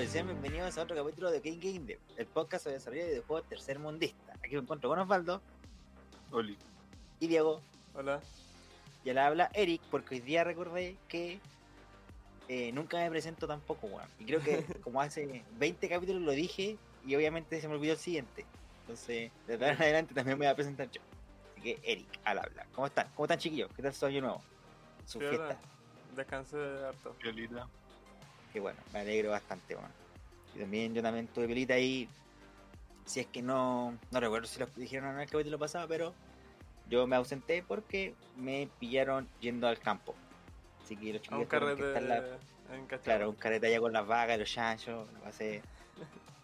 [0.00, 3.02] todos y sean bienvenidos a otro capítulo de Game Game Dev, el podcast sobre desarrollo
[3.02, 4.32] de videojuegos tercermundista.
[4.42, 5.42] Aquí me encuentro con Osvaldo
[6.30, 6.56] Oli.
[7.18, 7.60] y Diego.
[7.94, 8.20] Hola.
[9.04, 11.38] Y la habla Eric, porque hoy día recordé que
[12.48, 14.08] eh, nunca me presento tampoco, weón.
[14.18, 17.98] Y creo que como hace 20 capítulos lo dije y obviamente se me olvidó el
[17.98, 18.46] siguiente.
[18.82, 21.02] Entonces, desde ahora en adelante también me voy a presentar yo.
[21.52, 22.66] Así que Eric, al habla.
[22.74, 23.08] ¿Cómo están?
[23.14, 23.70] ¿Cómo están chiquillos?
[23.76, 24.42] ¿Qué tal su año nuevo?
[25.04, 25.36] Su Piola.
[25.36, 25.58] fiesta.
[26.16, 26.56] Descansé
[26.86, 27.14] harto.
[27.22, 27.68] Violita.
[28.52, 29.90] Que bueno, me alegro bastante, bueno.
[30.54, 32.08] Y también yo también tuve pelita ahí.
[33.04, 36.14] Si es que no, no recuerdo si lo dijeron en el capítulo pasado, pero
[36.88, 40.14] yo me ausenté porque me pillaron yendo al campo.
[40.84, 42.16] Así que los tuvieron que estar la-
[42.74, 42.86] en.
[43.04, 45.62] Claro, un carrete allá con las vacas, los chanchos, la pasé,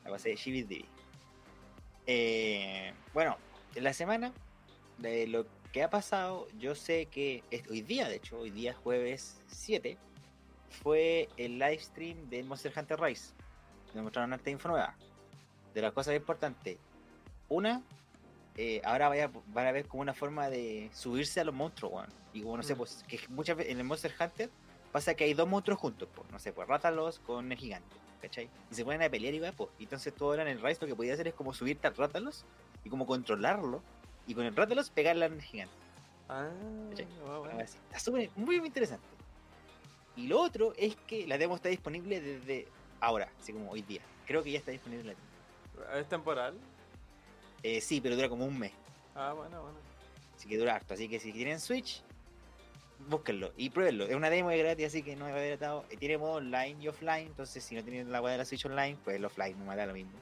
[0.04, 0.36] la pasé
[2.06, 3.36] Eh, bueno,
[3.74, 4.32] en la semana,
[4.98, 8.74] de lo que ha pasado, yo sé que es- hoy día, de hecho, hoy día
[8.74, 9.98] jueves 7,
[10.70, 13.34] fue el live stream del Monster Hunter Rise.
[13.94, 14.94] Me mostraron arte info nueva.
[15.74, 16.78] De las cosas importantes,
[17.48, 17.82] una,
[18.56, 22.08] eh, ahora vaya, van a ver como una forma de subirse a los monstruos, weón.
[22.32, 22.78] Y como no sé, Mm.
[22.78, 24.50] pues que muchas veces en el Monster Hunter
[24.92, 28.48] pasa que hay dos monstruos juntos, pues, no sé, pues Rátalos con el gigante, ¿cachai?
[28.70, 29.70] Y se ponen a pelear y va, pues.
[29.78, 31.94] Y entonces todo ahora en el Rise lo que podía hacer es como subirte al
[31.96, 32.44] Rátalos
[32.84, 33.82] y como controlarlo.
[34.26, 35.74] Y con el Rátalos pegarle al gigante.
[36.28, 36.48] Ah,
[36.90, 37.06] ¿Cachai?
[37.62, 37.78] Así.
[37.86, 39.06] Está súper, muy, muy interesante.
[40.16, 42.66] Y lo otro es que la demo está disponible desde
[43.00, 44.00] ahora, así como hoy día.
[44.26, 46.00] Creo que ya está disponible en la tienda.
[46.00, 46.54] ¿Es temporal?
[47.62, 48.72] Eh, sí, pero dura como un mes.
[49.14, 49.78] Ah, bueno, bueno.
[50.36, 50.94] Así que dura harto.
[50.94, 52.02] Así que si tienen Switch,
[53.08, 54.04] búsquenlo y pruébenlo.
[54.04, 55.84] Es una demo de gratis, así que no me va a haber atado.
[55.98, 57.26] Tiene modo online y offline.
[57.26, 59.76] Entonces, si no tienen la web de la Switch online, pues el offline no me
[59.76, 60.12] da lo mismo.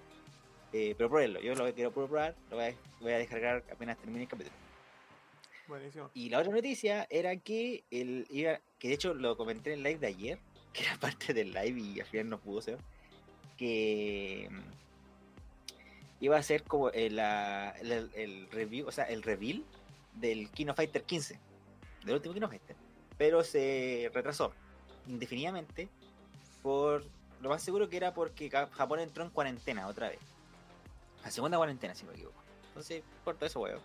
[0.72, 1.40] Eh, pero pruébenlo.
[1.40, 2.34] Yo lo quiero probar.
[2.50, 4.63] Lo voy a, voy a descargar apenas termine el capítulo.
[5.68, 6.10] Buenísimo.
[6.14, 9.82] Y la otra noticia era que el iba, que de hecho lo comenté en el
[9.84, 10.38] live de ayer,
[10.72, 12.78] que era parte del live y al final no pudo ser,
[13.56, 19.64] que mm, iba a ser como el, el- el review, o sea, el reveal
[20.14, 21.38] del Kino Fighter 15,
[22.04, 22.76] del último Kino Fighter,
[23.16, 24.52] pero se retrasó
[25.06, 25.88] indefinidamente
[26.62, 27.04] por
[27.40, 30.18] lo más seguro que era porque Japón entró en cuarentena otra vez.
[31.22, 32.42] La segunda cuarentena, si no me equivoco.
[32.68, 33.80] Entonces, por todo eso, weón.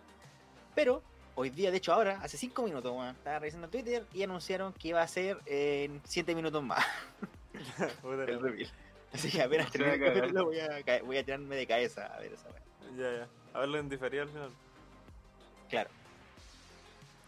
[0.74, 1.02] Pero
[1.34, 5.02] hoy día, de hecho ahora, hace 5 minutos, estaba revisando Twitter y anunciaron que iba
[5.02, 6.84] a ser en 7 minutos más
[8.04, 8.70] el reveal.
[9.12, 12.18] Así que apenas termine el capítulo voy a, ca- voy a tirarme de cabeza a
[12.20, 12.60] ver esa weá.
[12.96, 13.28] Ya, ya.
[13.54, 14.50] A verlo en diferido al final.
[15.68, 15.90] Claro.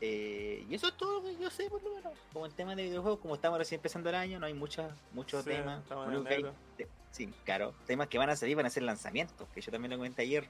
[0.01, 2.13] Eh, y eso es todo lo que yo sé, por lo menos.
[2.33, 5.45] Como el tema de videojuegos, como estamos recién empezando el año, no hay muchas muchos
[5.45, 5.81] Sí, temas.
[6.29, 6.45] hay-
[6.77, 7.73] te- sí, claro.
[7.87, 10.49] Temas que van a salir van a ser lanzamientos, que yo también lo comenté ayer.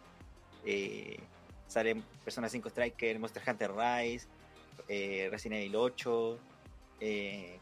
[0.65, 1.19] Eh,
[1.73, 4.27] salen Persona 5 Striker, Monster Hunter Rise,
[4.89, 6.39] eh, Resident Evil 8,
[7.01, 7.59] eh,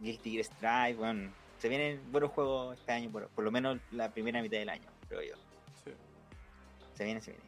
[0.00, 4.10] Guilty Gear Strive, bueno, se vienen buenos juegos este año, por, por lo menos la
[4.10, 5.34] primera mitad del año, creo yo.
[5.84, 5.90] Sí.
[6.94, 7.46] Se viene, se viene.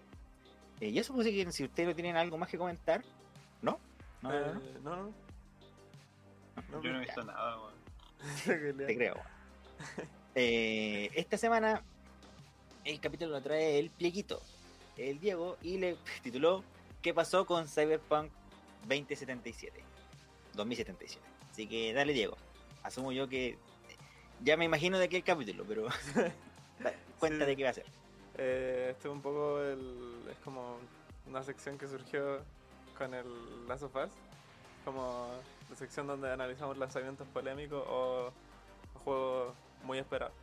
[0.81, 3.03] Eh, y eso pues que si ustedes no tienen algo más que comentar,
[3.62, 3.78] ¿no?
[4.22, 4.60] No, no, no, no.
[4.60, 5.15] Eh, no, no.
[6.71, 7.12] No, Yo no he ya.
[7.15, 8.76] visto nada, weón.
[8.87, 9.16] Te creo.
[10.38, 11.82] Eh, esta semana
[12.84, 14.43] el capítulo lo trae el plieguito,
[14.96, 16.62] el Diego, y le tituló
[17.02, 18.30] ¿Qué pasó con Cyberpunk
[18.88, 19.82] 2077?
[20.54, 21.24] 2077.
[21.52, 22.36] Así que dale Diego.
[22.82, 23.56] Asumo yo que
[24.42, 25.84] ya me imagino de qué capítulo, pero
[26.80, 27.50] da- cuenta Sí.
[27.50, 27.86] de qué va a ser.
[28.38, 30.78] Eh, esto es un poco el, es como
[31.26, 32.42] una sección que surgió
[32.98, 34.10] con el Last of Us,
[34.84, 35.28] como
[35.70, 38.32] la sección donde analizamos lanzamientos polémicos o,
[38.94, 40.34] o juegos muy esperados.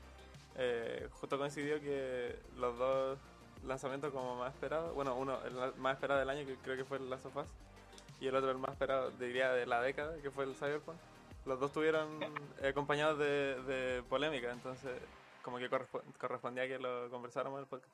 [0.55, 3.19] Eh, justo coincidió que los dos
[3.66, 6.97] lanzamientos como más esperados, bueno, uno el más esperado del año que creo que fue
[6.97, 7.47] el Last of Us
[8.19, 10.97] y el otro el más esperado diría de la década que fue el Cyberpunk.
[11.46, 12.07] Los dos tuvieron
[12.62, 14.91] eh, acompañados de, de polémica, entonces
[15.41, 17.91] como que correspo- correspondía que lo conversáramos en el podcast.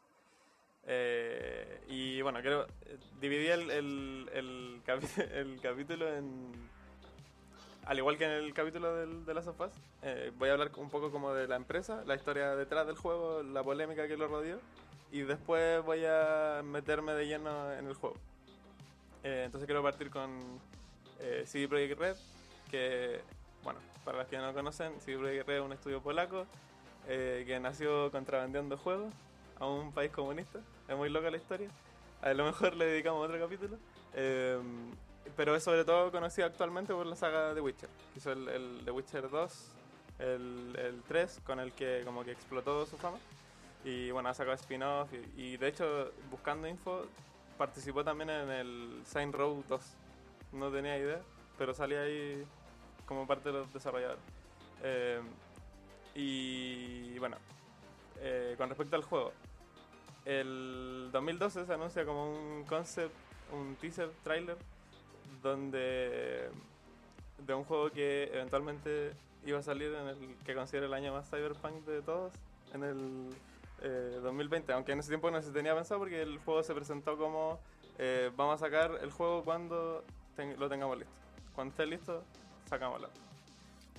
[0.85, 2.65] Eh, y bueno, creo,
[3.19, 4.81] dividí el, el, el,
[5.33, 6.51] el capítulo en...
[7.85, 9.71] Al igual que en el capítulo del, de Last of Us,
[10.03, 13.41] eh, voy a hablar un poco como de la empresa, la historia detrás del juego,
[13.41, 14.59] la polémica que lo rodeó,
[15.11, 18.15] y después voy a meterme de lleno en el juego.
[19.23, 20.59] Eh, entonces quiero partir con
[21.19, 22.15] eh, CD Projekt Red,
[22.69, 23.21] que,
[23.63, 26.45] bueno, para los que no conocen, CD Projekt Red es un estudio polaco
[27.07, 29.13] eh, que nació contrabandeando juegos
[29.59, 30.59] a un país comunista.
[30.87, 31.69] Es muy loca la historia.
[32.21, 33.77] A lo mejor le dedicamos otro capítulo.
[34.13, 34.59] Eh,
[35.35, 37.89] pero es sobre todo conocido actualmente por la saga de Witcher.
[38.13, 39.71] Que hizo el, el The Witcher 2,
[40.19, 43.17] el, el 3, con el que como que explotó su fama.
[43.83, 45.09] Y bueno, ha sacado spin-off.
[45.37, 47.05] Y, de hecho, buscando info,
[47.57, 49.81] participó también en el Saint Row 2.
[50.53, 51.21] No tenía idea,
[51.57, 52.45] pero salía ahí
[53.05, 54.21] como parte de los desarrolladores.
[54.83, 55.21] Eh,
[56.15, 57.37] y bueno,
[58.19, 59.31] eh, con respecto al juego,
[60.25, 63.13] el 2012 se anuncia como un concept,
[63.53, 64.57] un teaser trailer,
[65.41, 66.49] donde
[67.37, 69.13] de un juego que eventualmente
[69.45, 72.33] iba a salir en el que considero el año más cyberpunk de todos,
[72.73, 73.29] en el
[73.81, 77.17] eh, 2020, aunque en ese tiempo no se tenía pensado porque el juego se presentó
[77.17, 77.59] como
[77.97, 80.03] eh, vamos a sacar el juego cuando
[80.35, 81.13] ten- lo tengamos listo.
[81.55, 82.23] Cuando esté listo,
[82.69, 83.09] sacámoslo.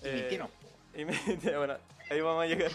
[0.02, 0.48] Y mintieron.
[0.94, 1.12] y me-
[1.56, 1.76] bueno,
[2.10, 2.70] ahí vamos a llegar.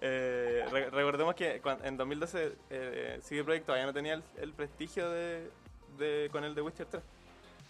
[0.00, 4.52] Eh, re- recordemos que cuan- en 2012 eh, CD Projekt todavía no tenía el, el
[4.52, 5.50] prestigio de,
[5.98, 7.02] de- con el de Witcher 3.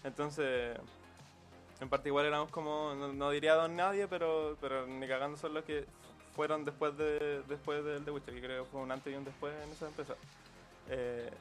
[0.03, 0.77] Entonces,
[1.79, 5.53] en parte igual éramos como, no, no diría don nadie, pero, pero ni cagando son
[5.53, 5.85] los que
[6.37, 9.25] fueron después de después del de Witcher, que creo que fue un antes y un
[9.25, 10.15] después en esa empresa.
[10.89, 11.31] Eh,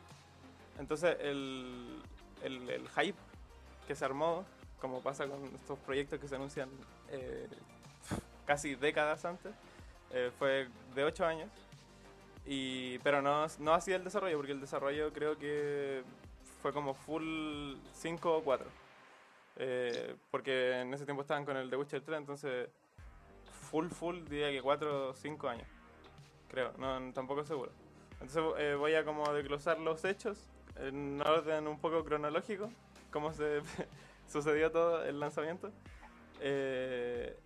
[0.79, 2.03] entonces, el,
[2.43, 3.19] el, el hype
[3.87, 4.45] que se armó,
[4.81, 6.71] como pasa con estos proyectos que se anuncian
[7.11, 7.47] eh,
[8.47, 9.53] casi décadas antes,
[10.13, 11.51] eh, fue de 8 años.
[12.47, 16.03] Y, pero no, no así el desarrollo, porque el desarrollo creo que
[16.63, 18.67] fue como full 5 o 4.
[19.59, 22.69] Eh, porque en ese tiempo estaban con el The Witcher 3, entonces
[23.71, 25.67] full, full diría que 4 o 5 años.
[26.49, 27.73] Creo, no, tampoco seguro.
[28.21, 30.39] Entonces eh, voy a como desglosar los hechos
[30.77, 32.71] en orden un poco cronológico,
[33.11, 33.61] cómo se
[34.29, 35.71] sucedió todo el lanzamiento.
[36.41, 37.37] Eh,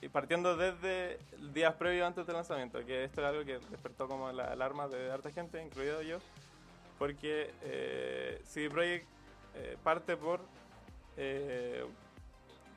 [0.00, 1.18] y partiendo desde
[1.52, 5.10] días previos antes del lanzamiento, que esto es algo que despertó como la alarma de
[5.10, 6.18] harta gente, incluido yo,
[6.98, 9.06] porque eh, CD Projekt
[9.54, 10.40] eh, parte por
[11.16, 11.84] eh,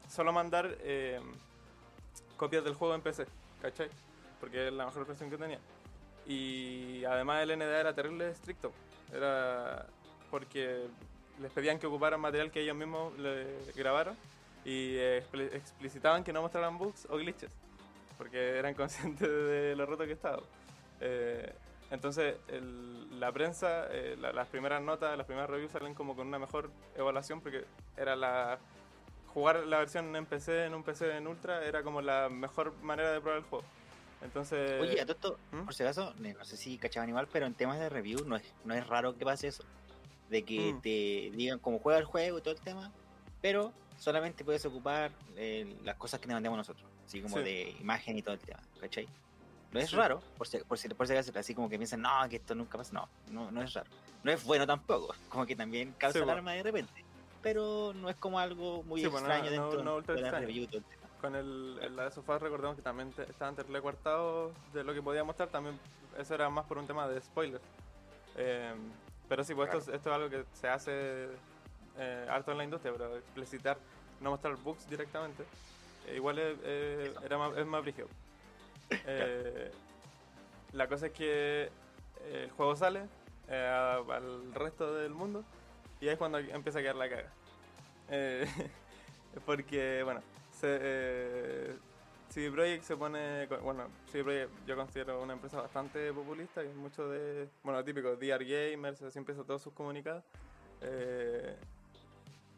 [0.10, 1.20] solo mandar eh,
[2.42, 3.28] copias del juego en PC,
[3.62, 3.88] ¿cachai?
[4.40, 5.60] Porque es la mejor versión que tenía.
[6.26, 8.72] Y además el NDA era terrible estricto,
[9.14, 9.86] era
[10.32, 10.88] porque
[11.40, 13.46] les pedían que ocuparan material que ellos mismos le
[13.76, 14.16] grabaron
[14.66, 17.52] y expli- explicitaban que no mostraran bugs o glitches,
[18.18, 20.42] porque eran conscientes de lo roto que estaba.
[21.00, 21.54] Eh,
[21.92, 26.26] entonces, el- la prensa, eh, la- las primeras notas, las primeras reviews salen como con
[26.28, 27.66] una mejor evaluación, porque
[27.96, 28.58] era la.
[29.34, 33.12] Jugar la versión en PC, en un PC en Ultra, era como la mejor manera
[33.14, 33.64] de probar el juego.
[34.22, 34.82] Entonces.
[34.82, 35.64] Oye, a todo esto, ¿Mm?
[35.64, 38.44] por si acaso, no sé si cachaba animal, pero en temas de review no es,
[38.66, 39.64] no es raro que pase eso.
[40.30, 40.82] De que Mm.
[40.82, 40.90] te
[41.38, 42.92] digan cómo juega el juego y todo el tema,
[43.42, 47.44] pero solamente puedes ocupar eh, las cosas que te mandemos nosotros, así como Sí.
[47.44, 49.08] de imagen y todo el tema, ¿cachai?
[49.72, 49.96] No es Sí.
[49.96, 52.54] raro, por si, por si, por si acaso, así como que piensan, no, que esto
[52.54, 53.90] nunca pasa, no, no, no es raro.
[54.24, 56.34] No es bueno tampoco, como que también causa Sí, bueno.
[56.34, 57.04] alarma de repente,
[57.42, 60.32] pero no es como algo muy Sí, bueno, extraño no- dentro no ultra de la
[60.32, 60.84] review tema.
[61.20, 64.94] con el, el la de sofás recordemos que también te- estaban terrible cuartados de lo
[64.94, 65.80] que podía mostrar, también
[66.18, 67.64] eso era más por un tema de spoilers.
[68.36, 68.74] Eh,
[69.30, 71.28] pero sí, pues esto, es- esto es algo que se hace
[71.98, 73.78] eh, harto en la industria, pero explicitar,
[74.20, 75.44] no mostrar bugs directamente,
[76.08, 78.08] eh, igual es, eh, era más, es más brígido.
[79.06, 79.72] Eh,
[80.74, 81.70] la cosa es que
[82.26, 83.04] el juego sale
[83.48, 85.44] eh, al resto del mundo
[86.02, 87.32] y ahí es cuando empieza a quedar la caga.
[88.10, 88.46] Eh,
[89.46, 90.22] porque, bueno,
[90.52, 91.76] se, eh,
[92.30, 97.08] CD Projekt se pone, bueno, CD Projekt yo considero una empresa bastante populista y mucho
[97.10, 100.24] de, bueno, típico, DR Gamers, así empieza todos sus comunicados.
[100.82, 101.56] Eh,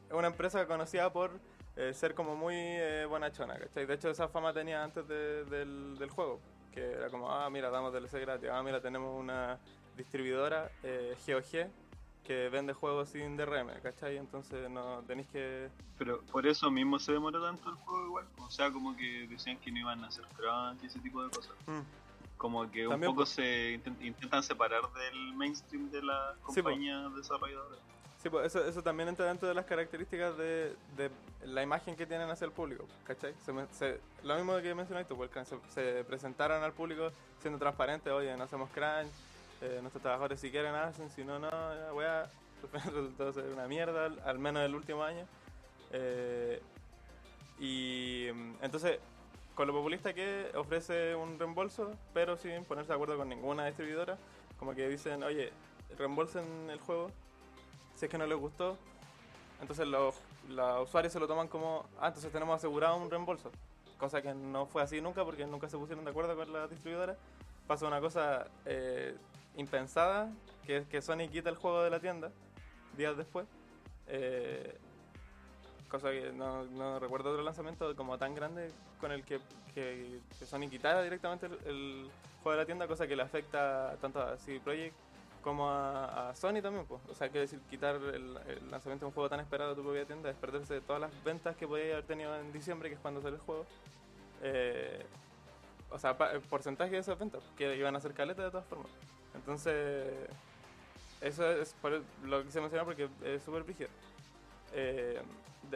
[0.07, 1.31] es una empresa conocida por
[1.75, 3.85] eh, ser como muy eh, bonachona, ¿cachai?
[3.85, 6.39] De hecho, esa fama tenía antes de- del, del juego,
[6.71, 9.57] que era como, ah, mira, damos DLC gratis, ah, mira, tenemos una
[9.97, 11.67] distribuidora, eh, GOG,
[12.23, 14.17] que vende juegos sin DRM, ¿cachai?
[14.17, 15.69] Entonces no tenéis que...
[15.97, 18.25] Pero por eso mismo se demoró tanto el juego igual.
[18.37, 21.29] O sea, como que decían que no iban a hacer crunch y ese tipo de
[21.29, 21.53] cosas.
[21.67, 21.81] Mm.
[22.37, 23.29] Como que También, un poco pues.
[23.29, 26.55] se intent- intentan separar del mainstream de las Sí, pues.
[26.63, 27.79] compañías desarrolladoras.
[28.21, 31.11] Sí, pues eso, eso también entra dentro de las características de, de
[31.45, 33.33] la imagen que tienen hacia el público, ¿cachai?
[33.45, 37.11] Se me- se- lo mismo que mencionaste tú, porque se, se presentaron al público
[37.41, 39.11] siendo transparentes, oye, no hacemos crunch,
[39.63, 42.29] eh, nuestros trabajadores si quieren hacen, si no, no, ya, weá,
[42.73, 45.25] resultó ser una mierda, al, al menos el último año.
[45.91, 46.61] Eh,
[47.59, 48.27] y
[48.61, 48.99] entonces,
[49.55, 54.17] con lo populista que ofrece un reembolso, pero sin ponerse de acuerdo con ninguna distribuidora,
[54.59, 55.51] como que dicen, oye,
[55.97, 57.09] reembolsen el juego
[57.95, 58.77] si es que no les gustó.
[59.61, 60.15] Entonces los,
[60.49, 63.49] los usuarios se lo toman como, ah, entonces tenemos asegurado un reembolso.
[63.97, 67.15] Cosa que no fue así nunca porque nunca se pusieron de acuerdo con la distribuidora.
[67.67, 69.15] Pasó una cosa eh,
[69.55, 70.31] impensada,
[70.65, 72.31] que que Sony quita el juego de la tienda
[72.97, 73.47] días después.
[74.07, 74.77] Eh,
[75.89, 79.39] cosa que no, recuerdo otro lanzamiento como tan grande con el que,
[79.75, 84.19] que, Sony quitara directamente el, el juego de la tienda, cosa que le afecta tanto
[84.19, 84.95] a CD Projekt
[85.43, 86.85] como a, Sony también.
[86.85, 87.01] Pues.
[87.09, 88.33] O sea, quiero decir, quitar el,
[88.71, 91.23] lanzamiento de un juego tan esperado de tu propia tienda es perderse de todas las
[91.23, 93.65] ventas que podías haber tenido en diciembre, que es cuando sale el juego.
[94.41, 95.05] Eh,
[95.91, 98.65] o sea, pa- el porcentaje de esas ventas, que iban a ser caletas de todas
[98.65, 98.89] formas.
[99.35, 100.13] Entonces,
[101.21, 103.89] eso es por lo que quise mencionar porque es súper brígido.
[104.73, 105.21] Eh,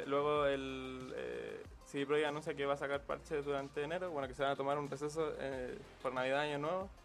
[0.06, 4.34] luego el eh, CD Projekt anuncia que va a sacar parches durante enero, bueno, que
[4.34, 6.90] se van a tomar un receso eh, por Navidad Año Nuevo,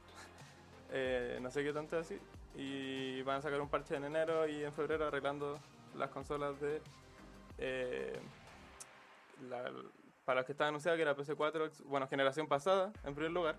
[0.95, 2.19] Eh, no sé qué tanto así,
[2.55, 5.59] y van a sacar un parche en enero y en febrero arreglando
[5.97, 6.83] las consolas de...
[10.27, 13.57] para los que están anunciados que era PC4, ex- bueno, generación pasada, en primer lugar.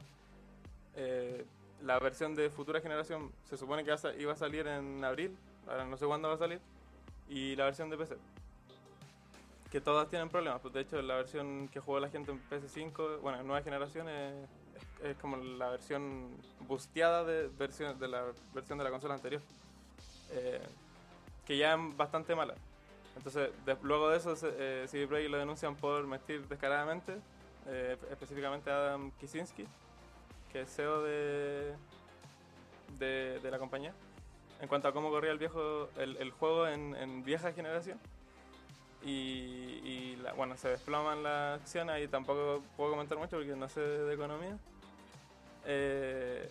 [1.83, 5.35] Eh, la versión de futura generación se supone que iba a salir en abril,
[5.67, 6.59] ahora no sé cuándo va a salir,
[7.29, 8.15] y la versión de PC.
[9.71, 13.19] Que todas tienen problemas, pues de hecho la versión que jugó la gente en PS5,
[13.21, 14.33] bueno, en nueva generación es,
[14.75, 16.29] es- es como la versión
[16.67, 18.23] busteada de, versión, de la
[18.53, 19.41] versión de la consola anterior.
[20.31, 20.61] Eh,
[21.45, 22.53] que ya es bastante mala.
[23.17, 27.17] Entonces, de- luego de eso, eh, CD Projekt lo denuncian por mentir descaradamente,
[27.67, 29.65] eh, específicamente a Adam Kicinski,
[30.53, 31.73] que es CEO de,
[32.99, 33.93] de, la compañía,
[34.61, 37.99] en cuanto a cómo corría el viejo el, juego en, vieja generación.
[39.03, 43.81] Y, y bueno, se desploman las acciones y tampoco puedo comentar mucho porque no sé
[43.81, 44.57] de economía.
[45.65, 46.49] Eh,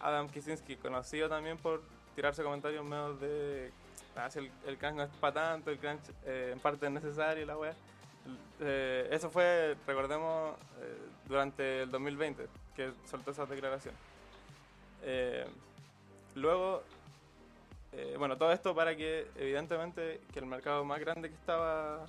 [0.00, 1.82] Adam Kicinski, conocido también por
[2.14, 3.70] tirarse comentarios medio de
[4.16, 7.44] ah, el, el crunch no es para tanto, el crunch eh, en parte es necesario,
[7.44, 7.74] la wea.
[8.60, 13.98] Eh, eso fue, recordemos, eh, durante el 2020 que soltó esas declaraciones.
[15.02, 15.46] Eh,
[16.34, 16.82] luego,
[17.92, 22.06] eh, bueno, todo esto para que evidentemente que el mercado más grande que estaba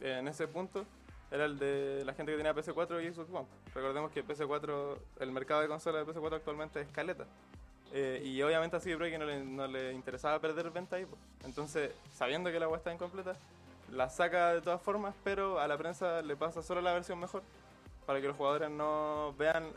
[0.00, 0.84] en ese punto
[1.30, 3.46] era el de la gente que tenía PS4 y Xbox One.
[3.74, 7.24] Recordemos que PS4, el mercado de consolas de PS4 actualmente es caleta.
[7.94, 11.04] Eh, y obviamente así que no le, no le interesaba perder venta ahí.
[11.04, 11.16] po.
[11.44, 13.34] Entonces, sabiendo que la web está incompleta,
[13.92, 17.42] la saca de todas formas, pero a la prensa le pasa solo la versión mejor,
[18.06, 19.68] para que los jugadores no vean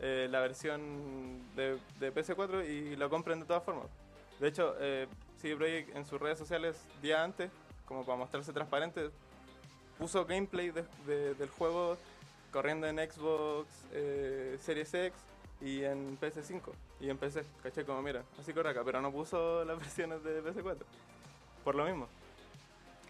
[0.00, 3.86] eh, la versión de, de PS4 y lo compren de todas formas.
[4.40, 5.06] De hecho, eh,
[5.40, 7.50] CD Projekt en sus redes sociales, día antes,
[7.86, 9.10] como para mostrarse transparente,
[9.98, 11.96] puso gameplay de- de- del juego
[12.52, 15.12] corriendo en Xbox eh, Series X
[15.60, 16.62] y en PS5
[17.00, 20.42] y en PC, caché como mira, así corre acá, pero no puso las versiones de
[20.42, 20.78] PS4,
[21.62, 22.08] por lo mismo.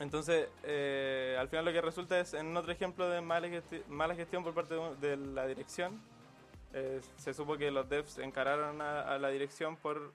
[0.01, 4.15] Entonces, eh, al final lo que resulta es en otro ejemplo de mala, gesti- mala
[4.15, 6.01] gestión por parte de, de la dirección.
[6.73, 10.13] Eh, se supo que los devs encararon a, la dirección por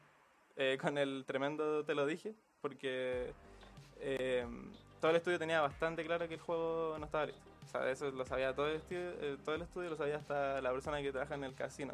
[0.58, 3.32] eh, con el tremendo te lo dije, porque
[4.02, 4.46] eh,
[5.00, 7.50] todo el estudio tenía bastante claro que el juego no estaba listo.
[7.64, 10.72] O sea, eso lo sabía todo el estudio, todo el estudio lo sabía hasta la
[10.72, 11.94] persona que trabaja en el casino.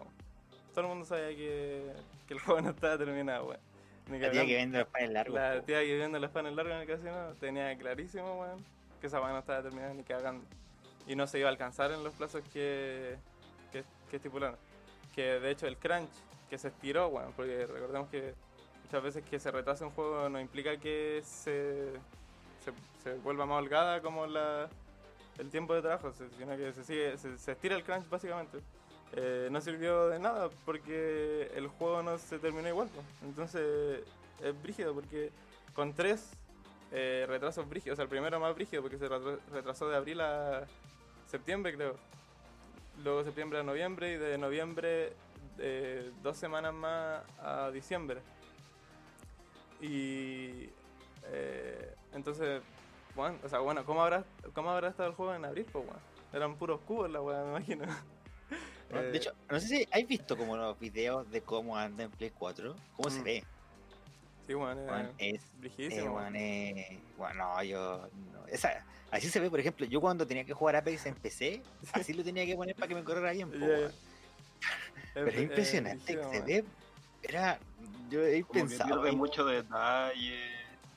[0.74, 1.92] Todo el mundo sabía que,
[2.30, 3.60] el juego no estaba terminado, weón.
[4.10, 5.36] Ni La tía que vende los panes largos.
[5.36, 5.62] La po.
[5.64, 8.64] tía que viendo los panes largos en el casino tenía clarísimo, weón,
[9.02, 10.46] que esa weá no estaba terminada ni cagando.
[11.08, 13.16] Y no se iba a alcanzar en los plazos que,
[13.72, 14.58] que, que estipularon.
[15.14, 16.10] Que de hecho el crunch
[16.50, 18.34] que se estiró, weón, porque recordemos que
[18.84, 21.92] muchas veces que se retrasa un juego no implica que se,
[22.64, 22.72] se,
[23.04, 24.70] se vuelva más holgada como la,
[25.40, 28.60] el tiempo de trabajo, sino que se, sigue, se, se estira el crunch básicamente.
[29.18, 32.90] Eh, no sirvió de nada porque el juego no se terminó igual.
[33.24, 34.04] Entonces
[34.44, 35.32] es brígido porque
[35.74, 36.32] con tres
[36.92, 40.66] eh, retrasos brígidos, o sea, el primero más brígido porque se retrasó de abril a
[41.28, 41.96] septiembre, creo.
[43.04, 45.14] Luego septiembre a noviembre y de noviembre
[45.60, 48.22] eh, dos semanas más a diciembre.
[49.82, 50.70] Y
[52.14, 52.62] entonces,
[53.16, 55.66] bueno, o sea, bueno, ¿cómo habrá, ¿cómo habrá estado el juego en abril?
[55.72, 55.86] Pues,
[56.34, 57.86] eran puros cubos la weá, me imagino.
[58.90, 59.00] ¿No?
[59.00, 62.12] Eh, De hecho, no sé si has visto como los videos de cómo anda en
[62.12, 63.24] Play 4, cómo se Mm.
[63.24, 63.44] ve.
[64.48, 65.42] sí, bueno, eh, Weón, es
[65.78, 66.36] Eh, weón.
[66.36, 68.10] eh, bueno, no, yo.
[68.32, 71.62] no, esa, así se ve, por ejemplo, yo cuando tenía que jugar Apex en PC,
[71.94, 73.50] así lo tenía que poner para que me corriera bien.
[73.50, 73.58] po.
[75.14, 76.66] Pero es eh, impresionante, se ve.
[77.22, 77.60] Era.
[78.10, 79.02] Yo he Como que pensado.
[79.02, 80.55] pierde mucho detalle,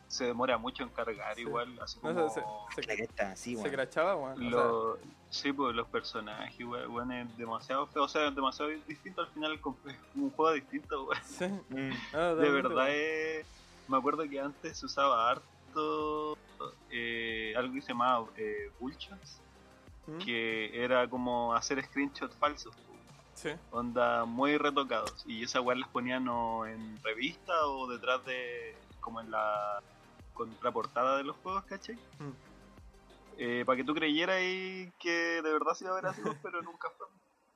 [0.08, 1.42] se demora mucho en cargar Sí.
[1.42, 2.28] igual, así No, como...
[2.30, 2.42] se-
[2.74, 4.32] se- cresta, sí, Se crachaba, weón.
[4.32, 4.98] o sea, Lo,
[5.30, 9.28] sí, pues los personajes, weón, weón, es demasiado feo, o sea, es demasiado distinto al
[9.28, 9.60] final,
[10.16, 11.22] un juego distinto, weón.
[11.24, 11.44] sí.
[11.68, 12.40] Mm.
[12.40, 13.46] De verdad es...
[13.86, 16.36] Me acuerdo que antes se usaba harto
[16.90, 19.40] eh, algo que se llamaba eh, bullshots,
[20.06, 20.18] ¿Mm?
[20.18, 22.74] que era como hacer screenshots falsos,
[23.34, 23.50] Sí.
[23.70, 28.74] onda muy retocados, y esa weá las ponían o en revista o detrás de...
[29.00, 29.80] como en la
[30.38, 31.97] contraportada de los juegos, ¿cachai?
[32.18, 32.33] Mm.
[33.40, 36.62] Eh, para que tú creyeras y que de verdad se iba a ver así, pero
[36.62, 37.07] nunca fue.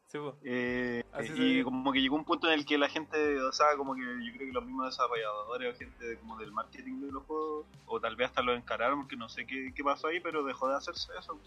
[0.09, 0.19] Sí.
[0.45, 3.77] Eh, Así y como que llegó un punto en el que la gente, o sea,
[3.79, 7.25] como que yo creo que los mismos desarrolladores o gente como del marketing de los
[7.25, 10.45] juegos, o tal vez hasta lo encararon, porque no sé qué, qué pasó ahí, pero
[10.45, 11.41] dejó de hacerse eso.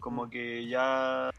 [0.00, 0.30] Como Mm.
[0.30, 1.30] que ya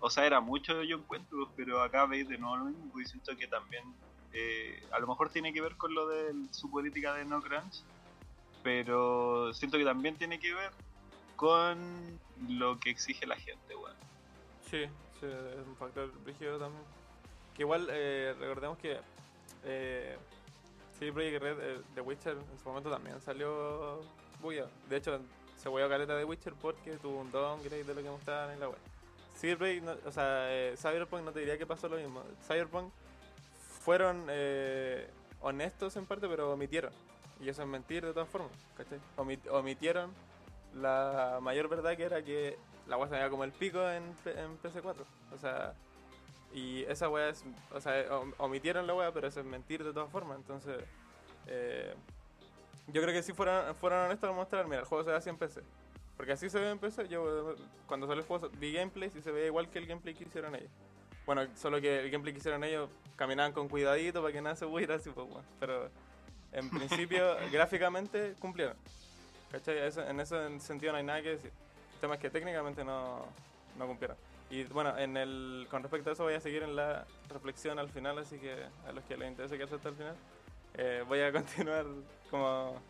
[0.00, 3.36] O sea, era mucho yo encuentro, pero acá veis de nuevo lo mismo, porque siento
[3.36, 3.84] que también.
[4.32, 7.84] eh, a lo mejor tiene que ver con lo de su política de no crunch,
[8.66, 10.72] pero siento que también tiene que ver
[11.36, 12.18] con
[12.48, 13.94] lo que exige la gente, weón.
[14.68, 14.86] Sí,
[15.20, 16.82] sí, es un factor rígido también.
[17.54, 18.98] Que igual, eh, recordemos que
[19.62, 20.16] eh,
[20.98, 24.02] CD Red, eh, The Witcher, en su momento también salió
[24.42, 24.68] bugueado.
[24.90, 25.20] De hecho,
[25.56, 28.70] se bugueó caleta de Witcher porque tuvo un downgrade de lo que mostraban en la
[28.70, 28.78] web.
[29.36, 32.24] CD o sea, eh, Cyberpunk no te diría que pasó lo mismo.
[32.48, 32.92] Cyberpunk
[33.84, 35.08] fueron eh,
[35.40, 36.92] honestos en parte, pero omitieron.
[37.40, 38.98] Y eso es mentir de todas formas, ¿cachai?
[39.16, 40.10] Omit- omitieron
[40.74, 44.58] la mayor verdad que era que la weá se veía como el pico en, en
[44.62, 44.94] PC4.
[45.34, 45.74] O sea,
[46.54, 47.44] y esa weá es.
[47.72, 50.38] O sea, om- omitieron la weá, pero eso es mentir de todas formas.
[50.38, 50.82] Entonces,
[51.46, 51.94] eh,
[52.88, 55.28] yo creo que si fueran, fueran honestos al mostrar, mira, el juego se ve así
[55.28, 55.60] en PC.
[56.16, 57.08] Porque así se ve en PC.
[57.08, 60.14] Yo eh, cuando salió el juego vi gameplay y se ve igual que el gameplay
[60.14, 60.70] que hicieron ellos.
[61.26, 64.64] Bueno, solo que el gameplay que hicieron ellos caminaban con cuidadito para que nada se
[64.64, 65.44] hubiera así, pues, weón.
[65.58, 65.90] Pero
[66.56, 68.76] en principio, gráficamente cumplieron.
[69.52, 69.78] ¿Cachai?
[69.78, 71.52] Eso- en ese sentido no hay nada que decir.
[71.94, 73.24] El tema es que técnicamente no,
[73.78, 74.16] no cumplieron.
[74.50, 77.88] Y bueno, en el, con respecto a eso voy a seguir en la reflexión al
[77.88, 78.54] final, así que
[78.88, 80.14] a los que les interese quedarse hasta el final,
[80.74, 81.84] eh, voy a continuar
[82.30, 82.80] como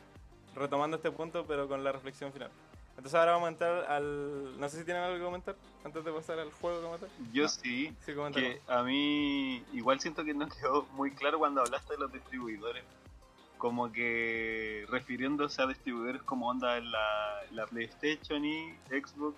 [0.55, 2.51] retomando este punto, pero con la reflexión final.
[2.91, 4.59] Entonces ahora vamos a entrar al...
[4.59, 5.55] No sé si tienen algo que comentar
[5.85, 7.11] antes de pasar al juego como tal.
[7.33, 7.49] Yo No.
[7.51, 8.43] sí, Sí, comentar.
[8.43, 12.83] que a mí igual siento que no quedó muy claro cuando hablaste de los distribuidores.
[13.59, 19.37] Como que refiriéndose a distribuidores como onda en la, la PlayStation y Xbox.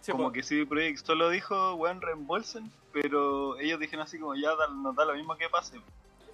[0.00, 0.32] Sí, como po.
[0.32, 2.70] que CD Projekt solo dijo, weón, reembolsen.
[2.92, 5.78] Pero ellos dijeron así como, ya da- nos da lo mismo que pase.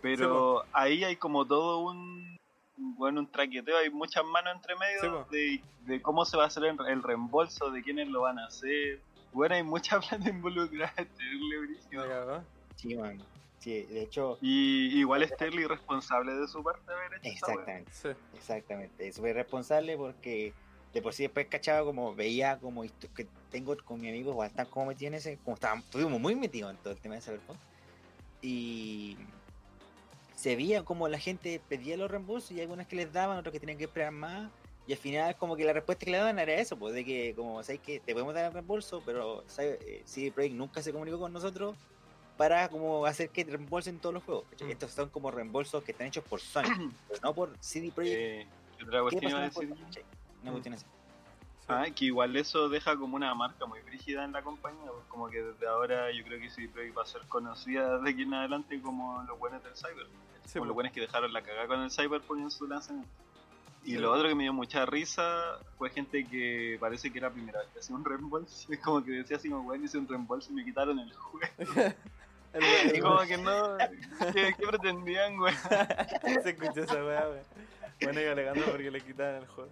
[0.02, 2.37] Pero ahí hay como todo un,
[2.76, 5.27] bueno, un traqueteo, hay muchas manos entre medio Sí, po.
[5.31, 5.62] de,
[5.94, 9.00] de cómo se va a hacer el, el reembolso, de quiénes lo van a hacer.
[9.33, 12.03] Bueno, hay mucha plata involucrada, es terrible, brígido.
[12.03, 12.44] Me cagó.
[12.77, 13.18] Sí, man.
[13.64, 18.09] Sí, de hecho, Y igual es Terly responsable de su parte haber hecho exactamente, Sí.
[18.35, 19.09] exactamente.
[19.09, 20.53] Es responsable porque
[20.92, 24.66] de por sí después cachaba como veía como que tengo con mi amigo igual están
[24.66, 27.59] como metidos en ese, como estábamos, estuvimos muy metidos en todo el tema de Cyberpunk.
[28.42, 29.16] Y
[30.35, 33.61] se veía como la gente pedía los reembolsos y algunas que les daban, otros que
[33.61, 34.50] tenían que esperar más.
[34.87, 37.35] Y al final como que la respuesta que le daban era eso, pues de que
[37.35, 39.79] como sabes que te podemos dar el reembolso, pero ¿sabes?
[39.87, 41.74] Eh, CD Projekt nunca se comunicó con nosotros
[42.37, 44.44] para como hacer que reembolsen todos los juegos.
[44.61, 44.70] Mm.
[44.70, 46.62] Estos son como reembolsos que están hechos por Sony,
[47.09, 48.16] pero no por CD Projekt.
[48.16, 48.47] Eh,
[48.79, 49.33] ¿qué otra ¿Qué cuestión.
[50.42, 50.53] Una Mm.
[50.53, 50.85] cuestión así.
[50.85, 51.66] sí.
[51.68, 55.31] Ah, que igual eso deja como una marca muy rígida en la compañía, pues como
[55.31, 58.35] que desde ahora yo creo que CD Projekt va a ser conocida de aquí en
[58.35, 60.07] adelante como los buenos del Cyber.
[60.44, 63.09] Sí, como los buenos que dejaron la cagada con el Cyberpunk en su lanzamiento.
[63.85, 63.99] Y Sí.
[63.99, 67.59] lo otro que me dio mucha risa fue gente que parece que era la primera
[67.61, 68.66] vez que hacía un reembolso.
[68.73, 71.47] Es como que decía así como, bueno, hice un reembolso y me quitaron el juego.
[72.94, 73.77] Y como que no,
[74.33, 75.53] ¿qué, qué pretendían, güey?
[76.44, 77.42] Se escuchó esa weá, weón.
[78.01, 79.70] Bueno, y alegando porque le quitaban el juego.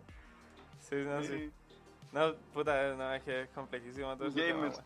[0.81, 1.53] Sí, no, sí.
[2.11, 4.37] No, puta, no, es que es complejísimo todo eso.
[4.37, 4.81] Gamers.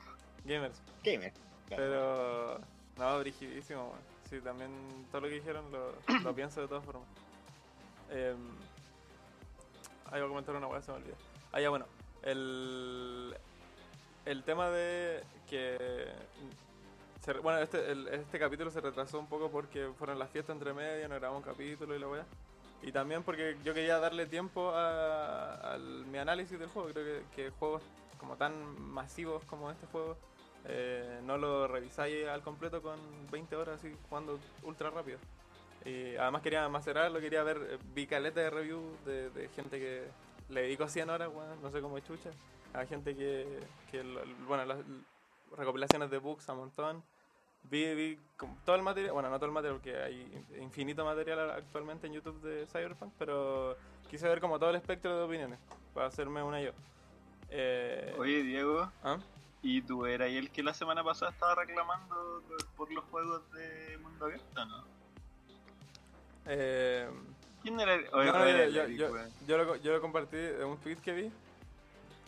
[0.44, 0.82] Gamers.
[1.02, 1.32] Gamer.
[1.68, 1.82] claro.
[1.82, 2.60] Pero,
[2.98, 4.00] no, brigidísimo, weón.
[4.28, 4.70] Sí, también
[5.10, 7.08] todo lo que dijeron lo, lo pienso de todas formas.
[8.10, 8.34] Eh,
[10.10, 11.14] ahí voy a comentar una weá, se me olvidó.
[11.52, 11.86] Ah, ya, bueno.
[12.22, 13.34] El,
[14.24, 16.08] el tema de que.
[17.42, 21.08] bueno, este, el- este capítulo se retrasó un poco porque fueron las fiestas entre medio,
[21.08, 22.24] no grabamos un capítulo y la weá.
[22.82, 26.88] Y también porque yo quería darle tiempo a, al- mi análisis del juego.
[26.90, 27.82] Creo que, que juegos
[28.18, 30.16] como tan masivos como este juego
[30.64, 32.98] eh, no lo revisáis al completo con
[33.30, 35.18] 20 horas así jugando ultra rápido.
[35.86, 40.04] Y además quería macerarlo, quería ver, eh, vi caleta de review de, de gente que
[40.48, 42.30] le dedico 100 horas, weón, no sé cómo es chucha.
[42.74, 44.02] A gente que, que
[44.46, 44.78] bueno, las
[45.56, 47.02] recopilaciones de books a montón.
[47.64, 48.18] Vi, vi
[48.64, 52.40] todo el material, bueno, no todo el material, porque hay infinito material actualmente en YouTube
[52.42, 53.76] de Cyberpunk, pero
[54.08, 55.58] quise ver como todo el espectro de opiniones,
[55.92, 56.70] para hacerme una yo.
[57.48, 59.18] Eh, Oye, Diego, ¿ah?
[59.62, 62.42] ¿y tú eras el que la semana pasada estaba reclamando
[62.76, 64.95] por los juegos de mundo abierto, no?
[66.46, 67.08] Eh,
[67.62, 68.06] ¿Quién era el.?
[68.12, 71.12] no, era yo, el yo- Eric, yo- lo, yo lo compartí en un tweet que
[71.12, 71.32] vi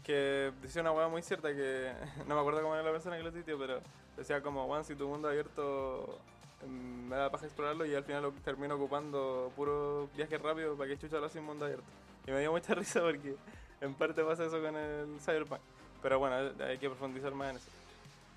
[0.05, 1.93] que decía una hueá muy cierta que
[2.27, 3.81] no me acuerdo cómo era la persona que lo sitio, pero
[4.17, 6.19] decía como, Juan, si tu mundo abierto
[6.67, 10.89] mm, me da paja explorarlo y al final lo termino ocupando puro viaje rápido para
[10.91, 11.85] que chucha lo en mundo abierto.
[12.27, 13.37] Y me dio mucha risa porque
[13.81, 15.61] en parte pasa eso con el Cyberpunk.
[16.03, 17.69] Pero bueno, hay que profundizar más en eso.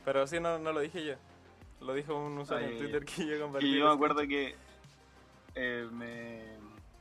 [0.03, 1.13] Pero sí, no, no lo dije yo.
[1.79, 3.67] Lo dijo un usuario Ay, en Twitter que yo compartí.
[3.67, 4.55] Y yo me acuerdo que
[5.55, 6.43] eh, me,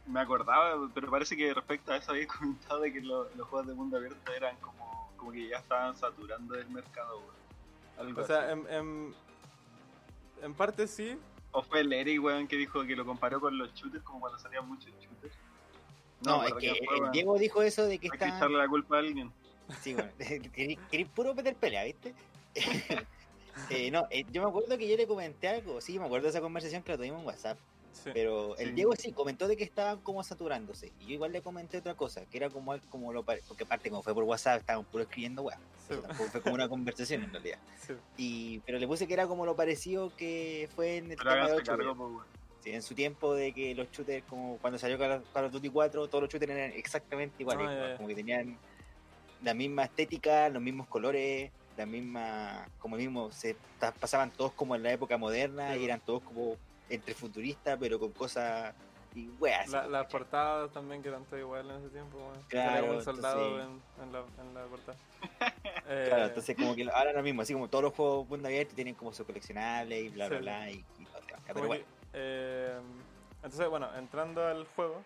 [0.07, 3.67] me acordaba, pero parece que respecto a eso había comentado de que lo- los juegos
[3.69, 7.19] de mundo abierto eran como, como que ya estaban saturando el mercado.
[7.21, 8.09] weón.
[8.09, 8.53] Algo O sea, así.
[8.53, 9.15] en, en,
[10.43, 11.19] en parte sí,
[11.53, 14.39] O fue el Eric, weón, que dijo que lo comparó con los shooters, como cuando
[14.39, 15.35] salían muchos shooters.
[16.23, 17.11] No, es que el.
[17.13, 18.37] Diego dijo eso de que Hay que está.
[18.37, 19.33] echarle la culpa a alguien.
[19.81, 20.11] Sí, bueno,
[20.91, 22.15] querí puro meter pelea, ¿viste?
[23.69, 26.31] Eh, no, eh, yo me acuerdo que yo le comenté algo, sí, me acuerdo de
[26.31, 27.59] esa conversación que la tuvimos en WhatsApp,
[27.93, 28.11] sí.
[28.13, 28.75] pero el Sí.
[28.75, 32.25] Diego sí comentó de que estaban como saturándose, y yo igual le comenté otra cosa,
[32.27, 35.59] que era como, como lo porque aparte como fue por WhatsApp, estaban puro escribiendo weá,
[35.89, 35.95] Sí.
[36.01, 37.95] tampoco fue como una conversación en realidad, sí.
[38.17, 41.35] y, pero le puse que era como lo parecido que fue en el Pero tema
[41.35, 41.79] de háganse los shooters.
[41.87, 42.41] cargo, pues, weón.
[42.63, 46.09] Sí, en su tiempo de que los shooters, como cuando salió Call of Duty 4,
[46.09, 48.59] todos los shooters eran exactamente iguales, Ah, como que tenían
[49.43, 53.57] la misma estética, los mismos colores, la misma, como mismo, se
[53.99, 56.57] pasaban todos como en la época moderna Sí, y eran todos como
[56.91, 58.75] entre futuristas, pero con cosas
[59.15, 59.69] y weas.
[59.71, 62.43] La- las portadas también que eran todas iguales en ese tiempo, weón.
[62.49, 64.99] Claro, un soldado entonces- en, en la, en la portada.
[65.93, 68.77] Eh, Claro, entonces como que ahora lo mismo, así como todos los juegos mundo abierto
[68.77, 70.43] tienen como su coleccionable y bla bla Sí.
[70.43, 72.79] bla y, y como Pero que, bueno, eh,
[73.43, 75.03] entonces, bueno, entrando al juego,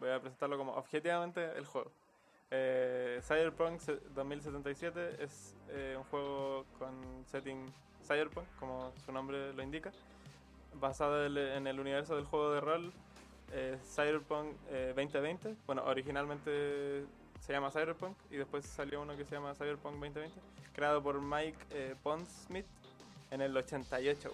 [0.00, 1.90] voy a presentarlo como objetivamente el juego.
[2.50, 6.94] Eh, Cyberpunk se- 2077 es eh, un juego con
[7.26, 7.70] setting
[8.06, 9.92] Cyberpunk, como su nombre lo indica,
[10.80, 12.92] basado en el universo del juego de rol
[13.52, 15.54] eh, Cyberpunk eh, 2020.
[15.66, 17.04] Bueno, originalmente
[17.40, 20.40] se llama Cyberpunk y después salió uno que se llama Cyberpunk 2020,
[20.74, 22.66] creado por Mike eh, Pondsmith
[23.30, 24.30] en el 88.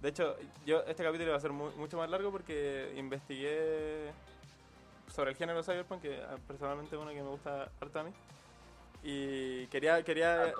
[0.00, 0.36] De hecho,
[0.66, 4.10] yo este capítulo va a ser mu- mucho más largo porque investigué
[5.14, 8.10] sobre el género cyberpunk, que ah, personalmente es uno que me gusta harto a mí.
[9.06, 10.54] Y quería, quería,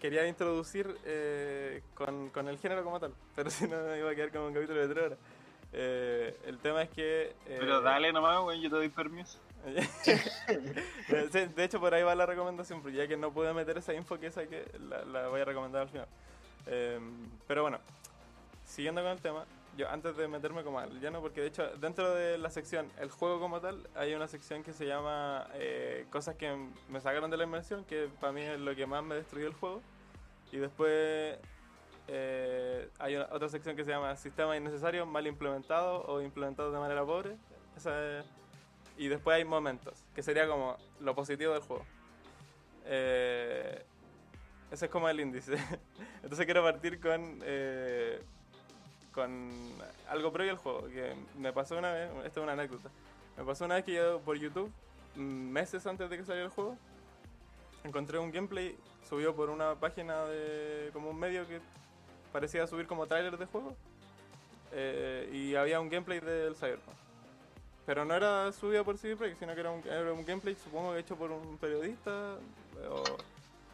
[0.00, 4.30] quería introducir eh, con, con el género como tal, pero si no iba a quedar
[4.30, 5.18] como un capítulo de tres horas.
[5.72, 7.34] Eh, el tema es que...
[7.46, 9.38] eh, Pero dale nomás, weón, yo te doy permiso.
[11.08, 14.18] De hecho, por ahí va la recomendación, porque ya que no pude meter esa info
[14.18, 16.06] que saqué, la, la voy a recomendar al final.
[16.66, 17.00] Eh,
[17.46, 17.78] pero bueno,
[18.64, 19.44] siguiendo con el tema,
[19.78, 23.10] yo antes de meterme como al llano, porque de hecho dentro de la sección El
[23.10, 26.52] juego como tal, hay una sección que se llama eh, Cosas que
[26.88, 29.54] me sacaron de la inmersión, que para mí es lo que más me destruyó el
[29.54, 29.80] juego.
[30.50, 31.38] Y después
[32.08, 37.04] eh, hay otra sección que se llama Sistemas innecesarios, mal implementados o implementados de manera
[37.04, 37.36] pobre.
[38.96, 41.86] Y después hay momentos, que sería como lo positivo del juego.
[42.84, 43.84] Eh,
[44.72, 45.52] ese es como el índice.
[46.22, 47.40] Entonces quiero partir con,
[49.18, 49.50] con
[50.08, 52.88] algo previo al juego, que me pasó una vez, esta es una anécdota.
[53.36, 54.70] Me pasó una vez que yo por YouTube,
[55.16, 56.76] meses antes de que saliera el juego,
[57.84, 58.76] encontré un gameplay
[59.08, 61.60] subido por una página de como un medio que
[62.32, 63.74] parecía subir como trailer de juego.
[64.72, 66.96] eh, y había un gameplay del Cyberpunk.
[67.86, 70.92] Pero no era subido por CD Projekt, sino que era un, era un gameplay, supongo
[70.92, 72.36] que hecho por un periodista
[72.76, 73.02] eh, o,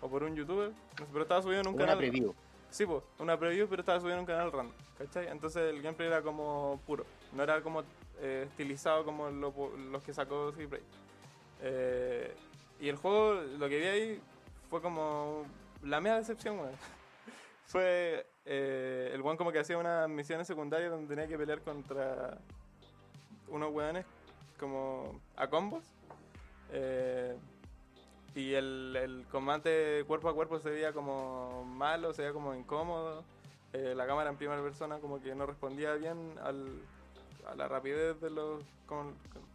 [0.01, 0.71] o por un youtuber.
[1.13, 1.99] pero estaba subido en un una canal.
[1.99, 2.33] preview.
[2.75, 5.29] Sí, pues, una preview, pero estaba subido en un canal random, ¿cachai?
[5.29, 7.85] Entonces el gameplay era como puro, no era como
[8.21, 10.83] eh, estilizado como lo- los que sacó Projekt.
[11.63, 12.35] Eh,
[12.81, 14.21] y el juego, lo que vi ahí,
[14.71, 15.45] fue como
[15.85, 16.73] la media decepción, weón.
[17.67, 22.39] fue eh, el weón como que hacía unas misiones secundarias donde tenía que pelear contra
[23.47, 24.05] unos weones
[24.59, 25.85] como a combos.
[26.73, 27.37] Eh,
[28.35, 33.23] y el, el combate cuerpo a cuerpo se veía como malo, se veía como incómodo.
[33.73, 36.81] Eh, la cámara en primera persona como que no respondía bien al,
[37.49, 38.63] a la rapidez de los...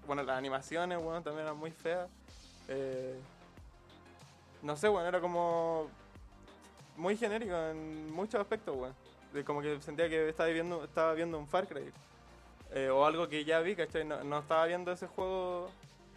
[0.06, 2.10] bueno, las animaciones, bueno, también eran muy feas.
[2.68, 3.20] Eh,
[4.62, 5.88] no sé, bueno, era como
[6.98, 8.76] muy genérico en muchos aspectos.
[9.34, 11.92] De como que sentía que estaba viendo, estaba viendo un Far Cry.
[12.72, 14.06] Eh, o algo que ya vi, ¿cachai?
[14.06, 15.70] No, no estaba viendo ese juego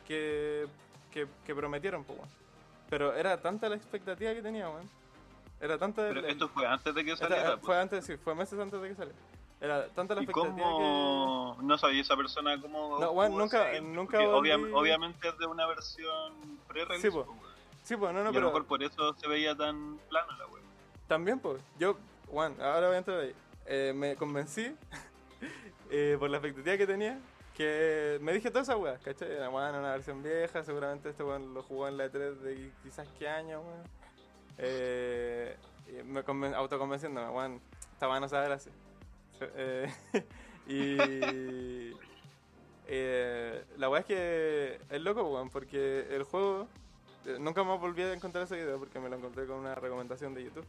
[0.07, 0.67] que,
[1.13, 2.19] que, prometieron, pues.
[2.93, 4.87] Pero era tanta la expectativa que tenía, weón.
[5.63, 6.03] Era tanta...
[6.09, 7.57] Pero el- esto fue antes de que esta- saliera.
[7.57, 9.19] fue antes, sí, fue meses antes de que saliera.
[9.63, 10.73] Era tanta la ¿Y expectativa que...
[10.75, 12.99] cómo no sabía esa persona cómo...
[13.01, 16.35] No, bueno, nunca- obvia- obviamente es de una versión
[16.69, 17.01] pre-release.
[17.01, 17.25] Sí, po.
[17.25, 17.43] po, weón.
[17.83, 18.47] Sí, pues, no, no, y a lo pero...
[18.49, 20.63] mejor por eso se veía tan plano la web.
[21.09, 21.97] También, pues, yo,
[22.29, 23.35] Juan, ahora voy a entrar ahí.
[23.65, 24.77] Eh, me convencí
[25.91, 27.19] eh, por la expectativa que tenía
[27.57, 29.31] que me dije todas esas weas, ¿cachai?
[29.33, 33.07] Era, Bueno, una versión vieja, seguramente este weón lo jugó en la E3 de quizás
[33.19, 33.83] qué año, weón.
[34.59, 35.57] Eh,
[36.07, 37.61] me conven autoconvenciéndome, weón,
[37.93, 38.71] esta weá no sabe así.
[39.41, 39.93] Eh,
[40.67, 41.93] y
[42.87, 46.69] eh, la weá es que es loco, weón, porque el juego
[47.27, 50.35] eh, nunca más volví a encontrar ese video porque me lo encontré con una recomendación
[50.35, 50.67] de YouTube.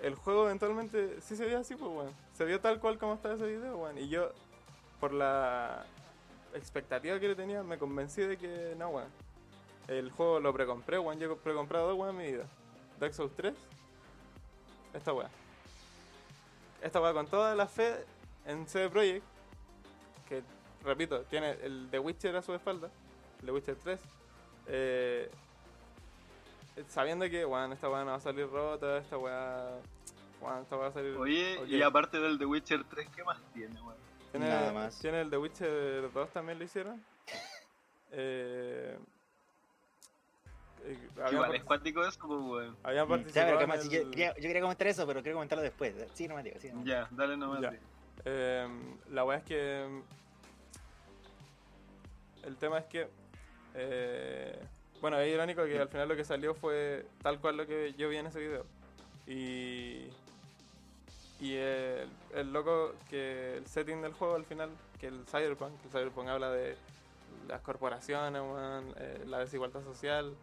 [0.00, 2.14] El juego eventualmente sí se vio así, pues, weón.
[2.34, 3.98] Se vio tal cual como está ese video, weón.
[3.98, 4.30] Y yo,
[5.00, 5.84] por la
[6.54, 9.08] expectativa que le tenía, me convencí de que no, weón.
[9.88, 11.18] El juego lo precompré, weón.
[11.18, 12.44] Yo he precomprado dos, weón, en mi vida.
[12.98, 13.54] Dark Souls 3,
[14.94, 15.28] esta weá.
[16.82, 18.04] Esta weá con toda la fe
[18.44, 19.24] en CD Projekt,
[20.28, 20.42] que
[20.84, 22.90] repito, tiene el The Witcher a su espalda,
[23.44, 24.00] The Witcher 3,
[24.66, 25.30] eh,
[26.88, 29.78] sabiendo que, bueno, esta weá no va a salir rota, esta weá,
[30.40, 31.16] bueno, esta weá va a salir...
[31.16, 33.96] Oye, y aparte del The Witcher 3, ¿qué más tiene, weón?
[34.30, 34.98] Tiene, Nada más.
[34.98, 37.02] Tiene el The Witcher 2 también lo hicieron.
[38.12, 38.98] eh,
[40.84, 42.76] eh, Igual es cuático eso, pues, weón.
[42.82, 45.94] habían Mm, ya, participado yo, quería, yo quería comentar eso, pero quiero comentarlo después.
[46.14, 46.60] Sí, no me digas.
[46.62, 46.84] Sí, nomás.
[46.84, 47.60] Ya, dale nomás.
[47.60, 47.72] Ya.
[48.24, 48.68] Eh,
[49.10, 50.02] la weá es que.
[52.44, 53.08] El tema es que.
[53.74, 54.58] eh,
[55.00, 58.08] bueno, es irónico que al final lo que salió fue tal cual lo que yo
[58.08, 58.64] vi en ese video.
[59.26, 60.08] Y.
[61.40, 65.90] Y el, el loco que el setting del juego al final, que el Cyberpunk, el
[65.90, 66.76] Cyberpunk habla de
[67.46, 70.34] las corporaciones, weón, eh, la desigualdad social,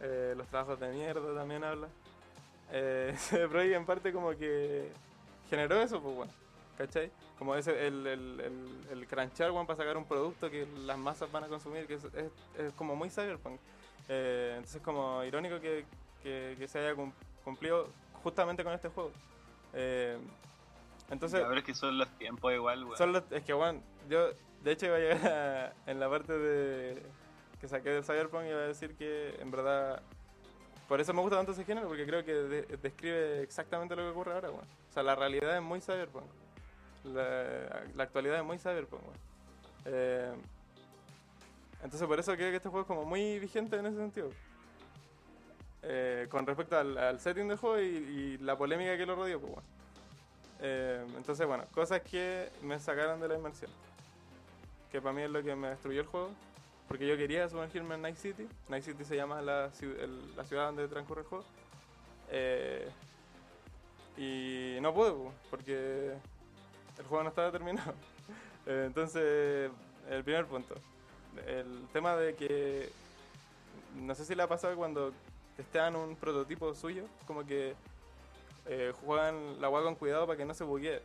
[0.00, 1.86] eh, los trabajos de mierda también habla.
[2.72, 3.14] Eh,
[3.50, 4.90] Projekt en parte como que
[5.48, 6.32] generó eso, pues bueno.
[6.76, 7.10] ¿Cachai?
[7.38, 11.30] Como ese, el, el, el, el crunchar, weón, para sacar un producto que las masas
[11.30, 13.60] van a consumir, que es, es, es como muy cyberpunk.
[14.08, 15.84] Eh, entonces como irónico que,
[16.22, 17.12] que, que se haya cum-
[17.44, 17.88] cumplido
[18.22, 19.10] justamente con este juego.
[19.74, 20.18] Eh,
[21.10, 22.96] entonces, Ya, pero es que son los tiempos igual, weón.
[22.96, 24.28] son los- es que, bueno, yo
[24.62, 27.02] de hecho iba a llegar a- en la parte de
[27.60, 30.02] que saqué del Cyberpunk y iba a decir que en verdad
[30.88, 34.08] por eso me gusta tanto ese género porque creo que de- describe exactamente lo que
[34.08, 34.64] ocurre ahora, weón.
[34.90, 36.26] O sea, la realidad es muy Cyberpunk.
[37.04, 39.16] La, la actualidad es muy Cyberpunk, weón.
[39.86, 40.32] Eh,
[41.82, 44.30] entonces por eso creo que este juego es como muy vigente en ese sentido.
[45.84, 49.52] Eh, con respecto al, setting del juego y, la polémica que lo rodeó, pues.
[50.60, 53.70] Eh, entonces, bueno, cosas que me sacaron de la inmersión.
[54.92, 56.30] Que para mí es lo que me destruyó el juego.
[56.86, 58.46] Porque yo quería sumergirme en Night City.
[58.68, 61.44] Night City se llama la, el- la ciudad donde transcurre el juego.
[62.30, 62.88] Eh,
[64.16, 66.12] y no pude, po, porque
[66.98, 67.94] el juego no estaba terminado.
[68.66, 69.70] Entonces,
[70.08, 70.76] el primer punto.
[71.46, 72.90] El tema de que.
[73.96, 75.12] No sé si le ha pasado cuando
[75.56, 77.74] testean un prototipo suyo, como que
[78.66, 81.00] eh, juegan la agua con cuidado para que no se buguee.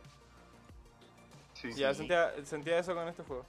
[1.54, 1.98] Sí, Ya Sí.
[1.98, 3.44] sentía, sentía eso con este juego.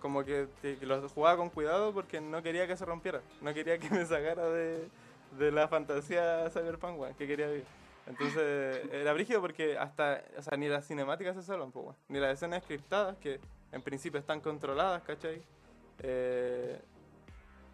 [0.00, 3.20] Como que, que lo jugaba con cuidado porque no quería que se rompiera.
[3.40, 4.88] No quería que me sacara de,
[5.38, 7.64] de la fantasía cyberpunk, weón, que quería vivir.
[8.06, 11.96] Entonces, era brígido porque hasta, o sea, ni las cinemáticas se salvan, pues.
[12.08, 13.40] Ni las escenas scriptadas, que
[13.72, 15.42] en principio están controladas, ¿cachai?
[16.02, 16.78] Eh,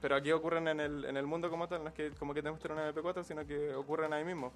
[0.01, 2.43] pero aquí ocurren en el, en el mundo como tal, no es que como que
[2.43, 4.53] te muestren un MP4, sino que ocurren ahí mismo.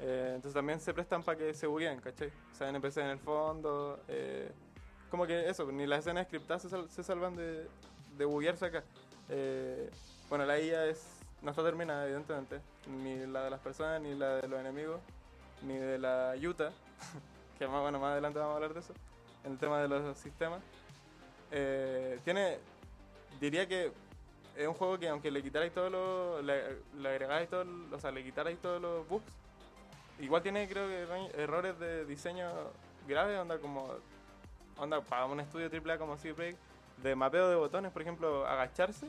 [0.00, 2.28] Eh, entonces también se prestan para que se bugueen, ¿cachai?
[2.28, 4.00] O sea, NPC en el fondo.
[4.08, 4.50] eh,
[5.10, 7.66] como que eso, ni las escenas scriptadas se, sal- se salvan de,
[8.16, 8.82] de buguearse acá.
[9.28, 9.90] Eh,
[10.28, 11.06] bueno, la IA es,
[11.42, 12.60] no está terminada, evidentemente.
[12.86, 15.00] Ni la de las personas, ni la de los enemigos,
[15.62, 16.70] ni de la Yuta.
[17.58, 18.94] que más, bueno, más adelante vamos a hablar de eso.
[19.44, 20.60] En el tema de los sistemas.
[21.50, 22.58] Eh, tiene,
[23.42, 23.92] diría que
[24.56, 28.10] es un juego que aunque le quitarais todos los, le, le agregáis todos, o sea,
[28.10, 29.24] le quitarais todos los bugs,
[30.20, 32.48] igual tiene creo que erro- errores de diseño
[33.08, 33.88] graves, onda como,
[34.78, 36.56] onda para un estudio AAA como CD
[36.98, 39.06] de mapeo de botones, por ejemplo, agacharse,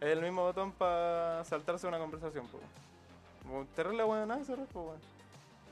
[0.00, 2.62] es el mismo botón para saltarse una conversación, pues.
[3.74, 4.98] Terrible bueno nada pues.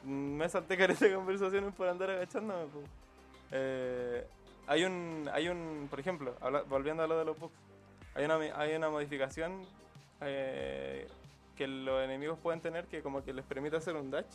[0.05, 2.87] Mm, Me salté careta de conversaciones por andar agachándome, pues.
[4.67, 7.55] Hay un, hay un, por ejemplo, habla- volviendo a lo de los bugs,
[8.15, 9.65] hay una, hay una modificación
[10.21, 11.07] eh,
[11.57, 14.27] que los enemigos pueden tener que como que les permite hacer un dash.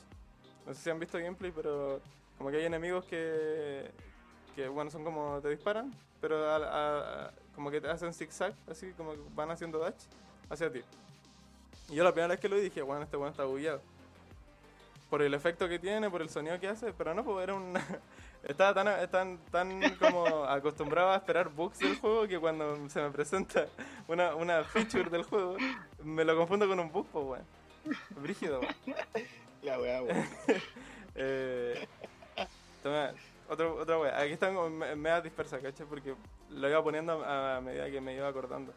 [0.66, 2.00] No sé si han visto gameplay, pero
[2.38, 3.90] como que hay enemigos que,
[4.56, 8.54] que bueno, son como te disparan, pero a- a- a- como que te hacen zigzag,
[8.70, 9.96] así como que van haciendo dash
[10.50, 10.82] hacia ti.
[11.90, 13.82] Y yo la primera vez que lo vi dije, bueno, este bueno está bugueado.
[15.10, 17.74] Por el efecto que tiene, por el sonido que hace, pero no, pues era un...
[18.44, 23.10] Estaba tan, tan, tan como acostumbrado a esperar bugs del juego que cuando se me
[23.12, 23.68] presenta
[24.08, 25.58] una, una feature del juego,
[26.04, 27.46] me lo confundo con un bug, pues, weón.
[28.22, 28.76] Brígido, weón.
[29.62, 30.26] La weá, weón.
[31.22, 31.86] Eh,
[32.82, 33.12] toma,
[33.50, 34.18] otro, otra wea.
[34.22, 35.86] Aquí están me- media dispersas, ¿cachai?
[35.86, 36.16] Porque
[36.50, 38.72] lo iba poniendo a, a medida que me iba acordando.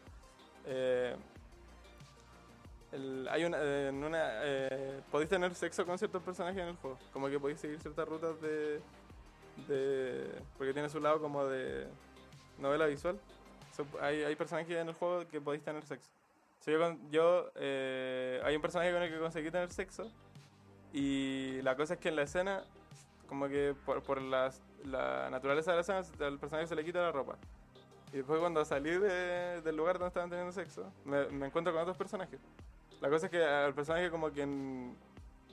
[0.65, 1.15] Eh,
[2.91, 6.75] el- hay una, eh, en una eh, podéis tener sexo con ciertos personajes en el
[6.75, 6.97] juego.
[7.13, 8.81] Como que podéis seguir ciertas rutas de,
[9.67, 11.87] de porque tiene su lado como de
[12.59, 13.19] novela visual.
[13.75, 16.09] So, hay, hay personajes en el juego que podéis tener sexo.
[16.59, 20.09] So, yo, yo, eh, hay un personaje con el que conseguí tener sexo
[20.93, 22.63] y la cosa es que en la escena,
[23.27, 26.99] como que por, por las- la naturaleza de la escena, al personaje se le quita
[27.01, 27.35] la ropa.
[28.11, 31.81] Y después cuando salí de- del lugar donde estaban teniendo sexo, me, me encuentro con
[31.81, 32.39] otros personajes.
[33.01, 34.95] La cosa es que al personaje como que en-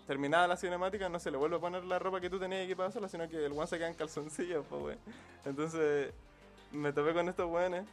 [0.07, 2.91] terminada la cinemática no se le vuelve a poner la ropa que tú tenías equipada
[2.91, 4.99] sola, sino que el one se queda en calzoncillos, pues, weón.
[5.45, 6.13] Entonces
[6.73, 7.85] me topé con estos weones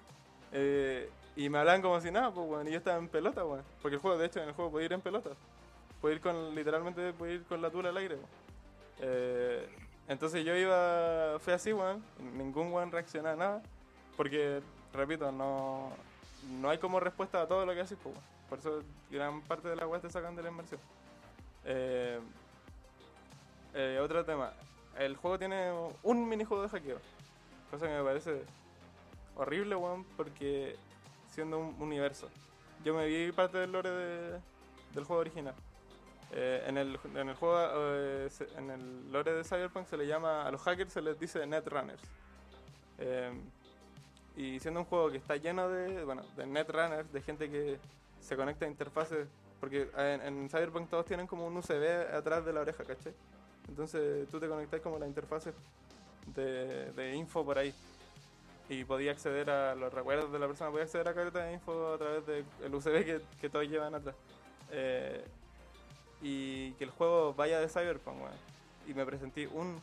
[0.51, 2.67] eh, y me hablaban como si nada, pues, weón.
[2.67, 3.63] Y yo estaba en pelota, weón.
[3.81, 5.31] Porque el juego, de hecho, en el juego puede ir en pelota.
[6.01, 8.27] Puede ir con, literalmente, puede ir con la tula al aire, weón.
[8.99, 9.69] Eh,
[10.07, 12.03] entonces yo iba, fue así, weón.
[12.35, 13.63] Ningún weón reaccionaba a nada.
[14.15, 14.61] Porque,
[14.93, 15.91] repito, no,
[16.59, 18.37] no hay como respuesta a todo lo que haces, pues, weón.
[18.49, 20.79] Por eso gran parte de la weas te sacan de la inmersión.
[21.67, 22.19] Eh,
[23.73, 24.51] eh, otro tema.
[24.97, 25.71] El juego tiene
[26.03, 26.97] un minijuego de hackeo.
[27.69, 28.41] Cosa que me parece
[29.35, 30.75] horrible, weón, porque
[31.29, 32.29] siendo un universo.
[32.83, 34.39] Yo me vi parte del lore de-
[34.95, 35.53] del juego original.
[36.31, 40.45] Eh, en, el, en el juego, eh, en el lore de Cyberpunk se le llama,
[40.47, 42.01] a los hackers se les dice netrunners.
[42.97, 43.31] Eh,
[44.35, 47.77] y siendo un juego que está lleno de, bueno, de netrunners, de gente que
[48.21, 49.27] se conecta a interfaces,
[49.59, 53.13] porque en, Cyberpunk todos tienen como un USB atrás de la oreja, ¿cachai?
[53.67, 55.53] Entonces tú te conectas como a la interfase
[56.35, 57.73] de, de info por ahí.
[58.69, 61.93] Y podía acceder a los recuerdos de la persona, podía acceder a carta de info
[61.93, 64.15] a través del USB que, todos llevan atrás.
[64.71, 65.23] Eh,
[66.21, 68.33] y que el juego vaya de Cyberpunk, weón.
[68.87, 69.79] Y me presenté un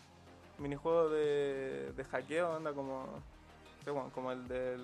[0.59, 3.07] minijuego de, de hackeo, anda como,
[4.13, 4.81] como el del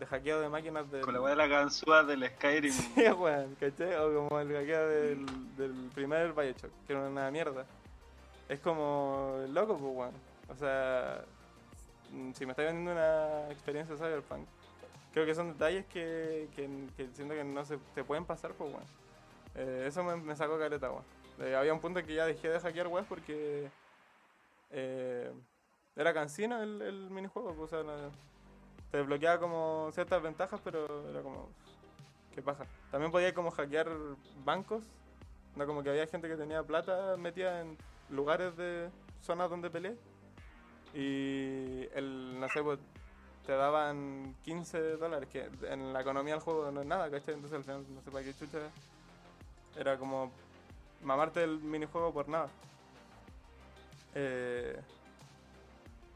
[0.00, 1.02] de hackeo de máquinas del...
[1.02, 2.72] Con la weá de la ganzúa del Skyrim.
[2.94, 3.94] Sí, weón, ¿cachai?
[3.96, 7.64] O como el hackeo del, del primer Bioshock, que era una mierda.
[8.48, 10.14] Es como loco, pues, weón.
[10.48, 11.22] O sea,
[12.10, 14.46] mm, si me está vendiendo una experiencia Cyberpunk,
[15.12, 18.70] creo que son detalles que, que, que siento que no se te pueden pasar, pues,
[18.72, 18.84] weón.
[19.54, 21.04] Eh, eso me, me sacó caleta, weón.
[21.40, 23.68] Eh, había un punto en que ya dejé de hackear, weón, porque
[24.70, 25.30] eh,
[25.94, 28.30] era cansino el, el minijuego, pues, o sea, no-
[28.90, 31.48] te desbloqueaba como ciertas ventajas, pero era como,
[32.34, 32.64] qué paja.
[32.90, 33.88] También podía como hackear
[34.44, 34.84] bancos,
[35.56, 37.76] no como que había gente que tenía plata metida en
[38.08, 39.96] lugares de zonas donde peleé.
[40.92, 42.80] Y el, no sé, pues
[43.46, 47.34] te daban 15 dólares, que en la economía del juego no es nada, ¿cachai?
[47.34, 48.58] Entonces al final no sé para qué chucha.
[49.76, 50.32] Era como
[51.02, 52.48] mamarte el minijuego por nada.
[54.16, 54.80] Eh,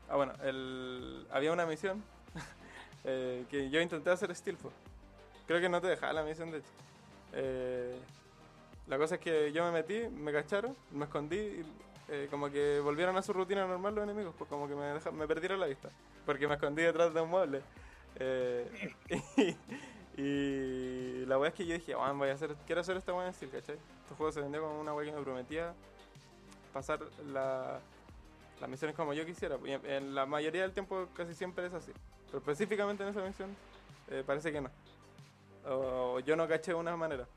[0.09, 2.03] ah, bueno, el, había una misión
[3.05, 4.71] eh, que yo intenté hacer Steelfo.
[5.47, 6.69] Creo que no te dejaba la misión, de hecho.
[7.35, 7.97] Eh,
[8.87, 11.65] la cosa es que yo me metí, me cacharon, me escondí y
[12.09, 15.11] eh, como que volvieron a su rutina normal los enemigos, pues como que me, deja-
[15.11, 15.89] me perdieron la vista,
[16.27, 17.63] porque me escondí detrás de un mueble.
[18.17, 18.93] Eh,
[20.17, 23.13] y, y la weá es que yo dije, "Weón, voy a hacer, quiero hacer esta
[23.13, 23.77] weá en Steel, ¿cachai?
[24.03, 25.75] Este juego se vendió como una weá que me prometía
[26.73, 27.01] pasar
[27.33, 27.81] la,
[28.61, 29.57] las misiones como yo quisiera.
[29.65, 31.93] En, en la mayoría del tiempo casi siempre es así.
[32.35, 33.57] Pero específicamente en esa misión
[34.11, 34.69] eh, parece que no.
[35.69, 37.29] O yo no caché de una manera.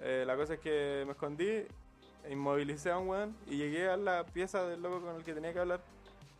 [0.00, 1.64] Eh, la cosa es que me escondí,
[2.28, 5.52] inmovilicé a un weón y llegué a la pieza del loco con el que tenía
[5.52, 5.80] que hablar.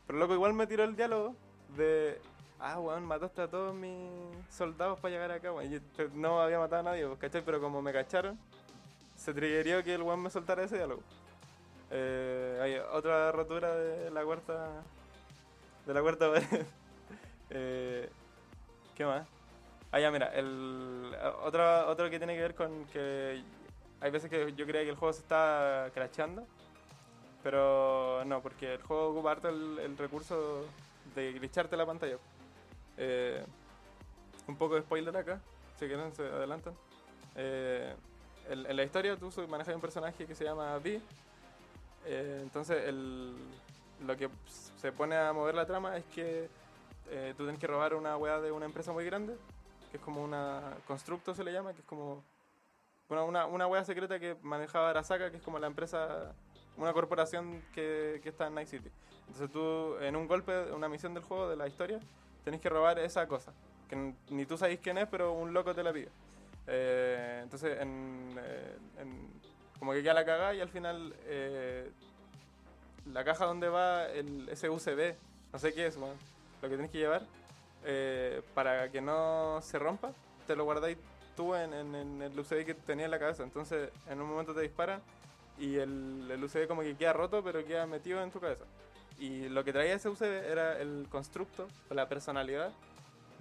[0.08, 1.36] Pero el loco igual me tiró el diálogo
[1.76, 2.20] de...
[2.58, 4.10] Ah, weón, mataste a todos mis
[4.50, 5.70] soldados para llegar acá, weón.
[5.70, 5.78] Yo
[6.14, 7.44] no había matado a nadie, ¿cachai?
[7.44, 8.36] Pero como me cacharon,
[9.14, 11.02] se triggerió que el weón me soltara ese diálogo.
[11.92, 14.82] Eh, hay otra rotura de la cuarta
[15.86, 16.66] de la cuarta pared.
[17.54, 18.08] Eh,
[18.94, 19.26] ¿Qué más?
[19.90, 21.14] Ah, ya, mira, el,
[21.44, 23.42] otro, otro que tiene que ver con que
[24.00, 26.44] hay veces que yo creía que el juego se está crasheando,
[27.42, 30.66] pero no, porque el juego ocupa harto el, el recurso
[31.14, 32.18] de glitcharte la pantalla.
[32.96, 33.44] Eh,
[34.46, 35.40] un poco de spoiler acá,
[35.78, 36.74] si quieren se adelantan.
[37.36, 37.94] Eh,
[38.50, 41.00] en, la historia tú manejas un personaje que se llama V.
[42.06, 43.34] Eh, entonces el,
[44.06, 44.28] lo que
[44.80, 46.48] se pone a mover la trama es que
[47.10, 49.36] eh, tú tienes que robar una weá de una empresa muy grande,
[49.90, 52.22] que es como una constructo se le llama, que es como
[53.08, 56.32] una, una, una weá secreta que manejaba Arasaka, que es como la empresa,
[56.76, 58.90] una corporación que, que está en Night City.
[59.26, 61.98] Entonces tú, en un golpe, una misión del juego, de la historia,
[62.44, 63.52] tenés que robar esa cosa,
[63.88, 66.08] que ni tú sabes quién es, pero un loco te la pide.
[66.66, 69.28] Eh, entonces, en, eh, en-
[69.78, 71.90] como que queda la cagada y al final eh,
[73.12, 75.14] la caja donde va el, ese USB,
[75.52, 76.16] no sé qué es, weón,
[76.64, 77.22] lo que tienes que llevar,
[77.84, 80.12] eh, para que no se rompa,
[80.46, 80.96] te lo guardáis
[81.36, 83.42] tú en, en- en el USB que tenía en la cabeza.
[83.42, 85.00] Entonces, en un momento te disparan
[85.58, 88.64] y el, el como que queda roto, pero queda metido en tu cabeza.
[89.18, 92.72] Y lo que traía ese USB era el constructo, o la personalidad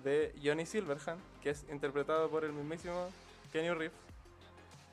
[0.04, 3.10] de Johnny Silverhand, que es interpretado por el mismísimo
[3.54, 3.98] Kenny Reeves,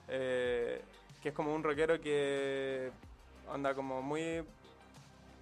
[0.09, 0.81] eh,
[1.23, 2.91] que es como un rockero que
[3.53, 4.43] anda como muy...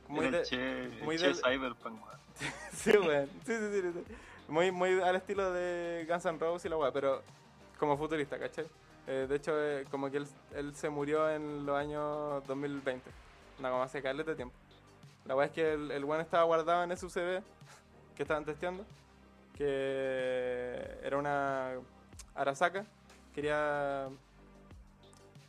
[0.08, 2.00] muy de- che, muy che del- Cyberpunk.
[2.72, 3.28] Sí, weón.
[3.44, 4.04] Sí, sí, sí, sí.
[4.48, 7.22] Muy, muy al estilo de Guns N' Roses y la weá, pero
[7.78, 8.66] como futurista, ¿cachai?
[9.06, 13.10] Eh, de hecho, eh, como que él, él se murió en los años 2020.
[13.58, 14.54] Una como hace caleta de tiempo.
[15.26, 17.42] La verdad es que el, el one estaba guardado en ese UCB
[18.16, 18.84] que estaban testeando.
[19.56, 21.72] Que era una
[22.34, 22.84] Arasaka.
[23.34, 24.08] Quería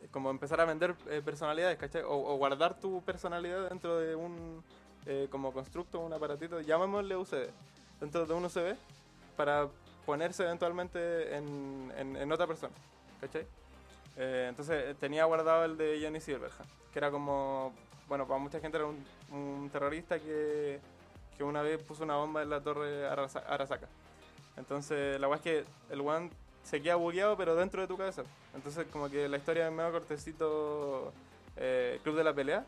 [0.02, 2.02] eh, como empezar a vender eh, personalidades, ¿cachai?
[2.04, 4.64] O, o guardar tu personalidad dentro de un
[5.10, 7.50] eh, como constructo, un aparatito, llamémosle UCD,
[8.00, 8.76] dentro de un UCB
[9.36, 9.68] para
[10.06, 12.74] ponerse eventualmente en, en- en otra persona,
[13.20, 13.46] ¿cachai?
[14.18, 17.74] Eh, entonces eh, tenía guardado el de Johnny Silverhand, que era como,
[18.08, 20.80] bueno, para mucha gente era un, un terrorista que,
[21.38, 23.88] que una vez puso una bomba en la torre Arasa- Arasaka.
[24.58, 26.30] Entonces la weá es que el one
[26.64, 28.24] se queda bugueado pero dentro de tu cabeza.
[28.54, 31.14] Entonces como que la historia es medio cortecito
[31.56, 32.66] eh, Club de la Pelea,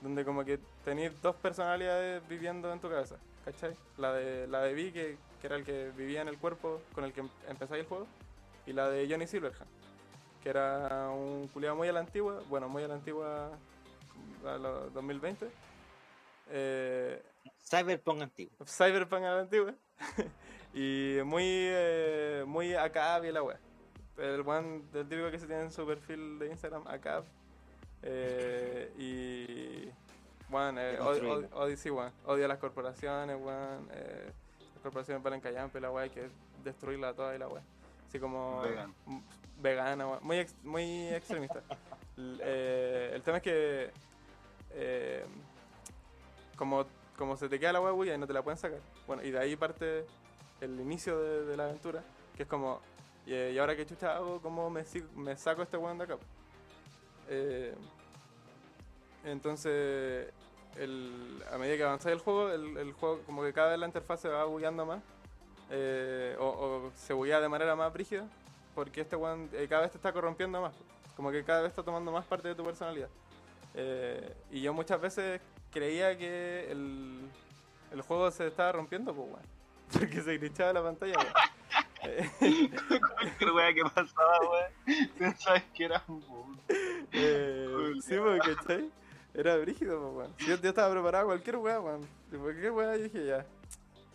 [0.00, 3.76] donde como que tenéis dos personalidades viviendo en tu cabeza, ¿cachai?
[3.98, 7.04] La de, la de Vi, que, que era el que vivía en el cuerpo con
[7.04, 8.06] el que em- empezáis el juego,
[8.66, 9.70] y la de Johnny Silverhand,
[10.42, 13.50] que era un culiado muy a la antigua, bueno, muy a la antigua,
[14.46, 15.48] a los 2020.
[16.52, 17.22] Eh,
[17.62, 18.52] Cyberpunk antiguo.
[18.66, 19.74] Cyberpunk a la antigua.
[20.74, 23.60] y muy, eh, muy acá y la wea.
[24.16, 27.22] El one del típico que se tiene en su perfil de Instagram, acá.
[28.02, 29.90] Eh, y.
[30.48, 31.34] Bueno, eh, od- Deconstruido.
[31.56, 32.12] od- odio, sí, weón.
[32.26, 33.88] Odio a las corporaciones, weón.
[33.92, 34.32] eh,
[34.74, 36.28] las corporaciones valen callampe, la wea, hay que
[36.64, 37.62] destruirla toda y la wea.
[38.08, 38.62] Así como.
[38.62, 38.94] Vegan.
[39.06, 39.22] m-
[39.60, 40.24] Vegana, weón.
[40.24, 41.62] Muy, ex- muy extremista.
[42.16, 43.90] L- eh, el tema es que.
[44.72, 45.24] eh,
[46.56, 46.84] como,
[47.16, 48.80] como se te queda la wea y no te la pueden sacar.
[49.06, 50.04] Bueno, y de ahí parte
[50.60, 52.02] el inicio de, de la aventura,
[52.36, 52.80] que es como,
[53.26, 54.84] y, y ahora que chucha hago, ¿cómo me,
[55.16, 56.18] me saco este weón de acá?
[57.30, 57.74] Eh,
[59.24, 60.32] entonces,
[60.76, 64.20] el- a medida que avanza el juego, el, juego como que cada vez la interfaz
[64.20, 65.00] se va bugueando más,
[65.70, 68.26] eh, o, se buguea de manera más brígida,
[68.74, 70.74] porque este eh, cada vez te está corrompiendo más,
[71.16, 73.08] como que cada vez está tomando más parte de tu personalidad.
[74.50, 77.20] Y yo muchas veces creía que el,
[77.92, 79.60] el juego se estaba rompiendo, pues, weón.
[79.92, 81.14] Porque se glitchaba la pantalla.
[82.00, 85.08] Cualquier wea que pasaba, weón.
[85.18, 86.56] Pensabas que era un bug.
[87.12, 88.90] eh, sí, pues, ¿cachai?
[89.34, 90.34] Era brígido, weón.
[90.38, 92.06] Yo, yo estaba preparado a cualquier weá, weón.
[92.32, 93.46] Y Cualquier weá, yo dije ya.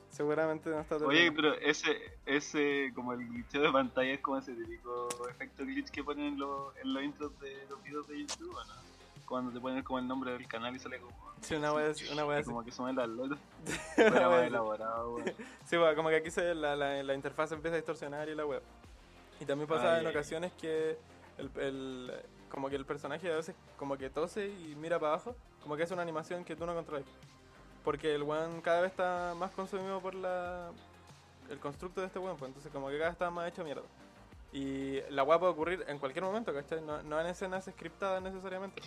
[0.09, 1.35] Seguramente no está todo Oye, bien.
[1.35, 1.89] pero ese,
[2.25, 6.39] ese, como el glitcheo de pantalla es como ese típico efecto glitch que ponen en,
[6.39, 8.73] los en los intros de los videos de YouTube, ¿o ¿no?
[9.25, 11.15] Cuando te ponen como el nombre del canal y sale como.
[11.41, 12.45] Sí, una weá así- una así.
[12.45, 13.03] como que suena.
[13.05, 13.37] Una
[13.95, 15.33] Fuera weá más elaborado, weón.
[15.65, 18.45] Sí, bueno, como que aquí se, la, la, la interfaz empieza a distorsionar y la
[18.45, 18.61] web.
[19.39, 20.97] Y también pasa Ah, en ocasiones que
[21.37, 22.13] el, el-
[22.49, 25.83] como que el personaje a veces como que tose y mira para abajo, como que
[25.83, 27.03] es una animación que tú no controlas.
[27.83, 30.69] Porque el one cada vez está más consumido por la
[31.49, 33.83] el constructo de este one, pues entonces como que cada vez está más hecho mierda.
[34.53, 36.81] Y la weá puede ocurrir en cualquier momento, ¿cachai?
[36.81, 38.81] No, no en escenas scriptadas necesariamente.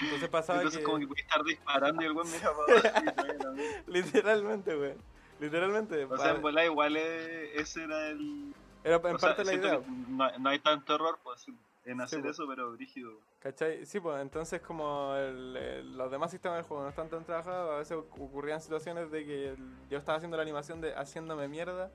[0.00, 0.84] Entonces pasaba Entonces, que...
[0.84, 3.54] como que puedes estar disparando y el weón mira para abajo.
[3.86, 4.96] Literalmente, weón.
[5.38, 6.04] Literalmente.
[6.04, 8.54] O sea, en volar igual eh, ese era el.
[8.84, 9.80] era en o sea, parte la idea.
[10.08, 11.46] No, no hay tanto error pues,
[11.84, 12.32] en hacer pues.
[12.32, 13.12] eso, pero brígido.
[13.40, 13.86] ¿Cachai?
[13.86, 17.72] Sí, pues entonces como el- el- los demás sistemas del juego no están tan trabajados,
[17.74, 19.56] a veces ocurrían situaciones de que
[19.88, 21.90] yo estaba haciendo la animación de haciéndome mierda,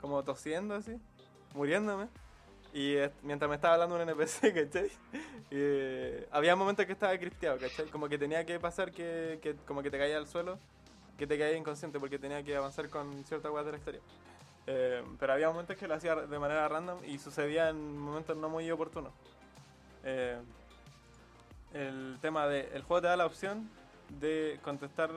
[0.00, 0.96] como tosiendo así,
[1.52, 2.08] muriéndome,
[2.74, 4.90] y mientras me estaba hablando un NPC, ¿cachai?
[5.52, 7.86] Eh, había momentos que estaba cripteado, ¿cachai?
[7.86, 10.58] Como que tenía que pasar que, como que te caía al suelo,
[11.16, 14.00] que te caía inconsciente porque tenía que avanzar con cierta hueá de la historia.
[14.66, 18.48] Eh, pero había momentos que lo hacía de manera random y sucedía en momentos no
[18.48, 19.12] muy oportunos.
[20.02, 20.36] Eh,
[21.74, 23.70] el tema de el juego te da la opción
[24.20, 25.10] de contestar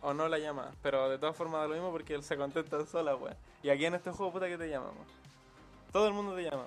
[0.00, 2.86] o no la llamada, pero de todas formas da lo mismo porque él se contesta
[2.86, 3.36] sola, weón.
[3.62, 5.19] Y aquí en este juego, puta que te llaman, weón.
[5.92, 6.66] Todo el mundo te llama.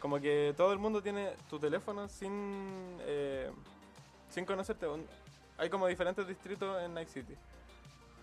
[0.00, 3.50] Como que todo el mundo tiene tu teléfono sin eh,
[4.30, 4.86] sin conocerte.
[5.56, 7.34] Hay como diferentes distritos en Night City.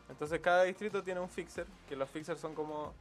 [0.10, 2.94] Entonces cada distrito tiene un fixer, que los fixers son como,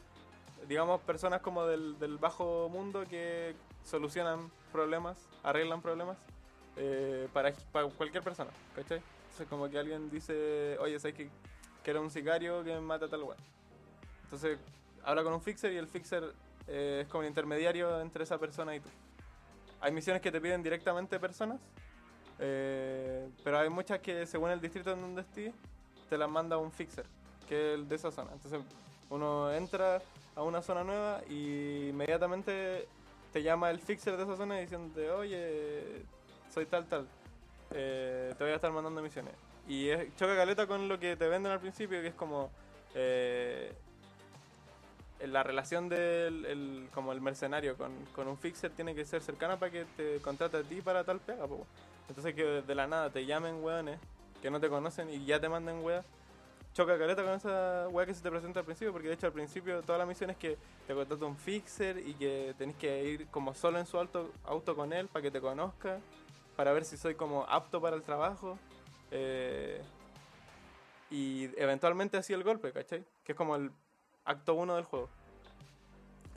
[0.68, 6.16] digamos, personas como del, del bajo mundo que solucionan problemas, arreglan problemas
[6.76, 7.52] eh, para,
[7.96, 9.02] cualquier persona, ¿cachai?
[9.24, 11.28] Entonces como que alguien dice, oye, ¿sabes que,
[11.82, 13.38] que era un sicario que mata tal lugar?
[14.24, 14.58] Entonces
[15.04, 16.32] habla con un fixer y el fixer
[16.68, 18.88] eh, es como el intermediario entre esa persona y tú.
[19.80, 21.60] Hay misiones que te piden directamente personas,
[22.38, 25.52] eh, pero hay muchas que según el distrito en donde estés,
[26.08, 27.06] te las manda un fixer,
[27.48, 28.32] que es el de esa zona.
[28.32, 28.60] Entonces
[29.10, 30.00] uno entra
[30.34, 32.88] a una zona nueva y inmediatamente
[33.32, 36.02] te llama el fixer de esa zona diciéndote, oye,
[36.52, 37.06] soy tal, tal,
[37.72, 39.34] eh, te voy a estar mandando misiones.
[39.66, 42.50] Y es, choca caleta con lo que te venden al principio, que es como,
[42.94, 43.72] eh,
[45.26, 49.58] la relación del el- como el mercenario con, con un fixer tiene que ser cercana
[49.58, 51.66] para que te contrate a ti para tal pega, po.
[52.08, 53.98] Entonces que de la nada te llamen weones
[54.42, 56.04] que no te conocen y ya te manden weas.
[56.74, 59.32] Choca caleta con esa wea que se te presenta al principio, porque de hecho al
[59.32, 63.26] principio toda la misión es que te contrata un fixer y que tenés que ir
[63.28, 66.00] como solo en su auto, auto con él para que te conozca,
[66.56, 68.58] para ver si soy como apto para el trabajo.
[69.12, 69.80] eh,
[71.10, 73.04] y eventualmente así el golpe, ¿cachai?
[73.24, 73.70] Que es como el
[74.24, 75.08] acto 1 del juego.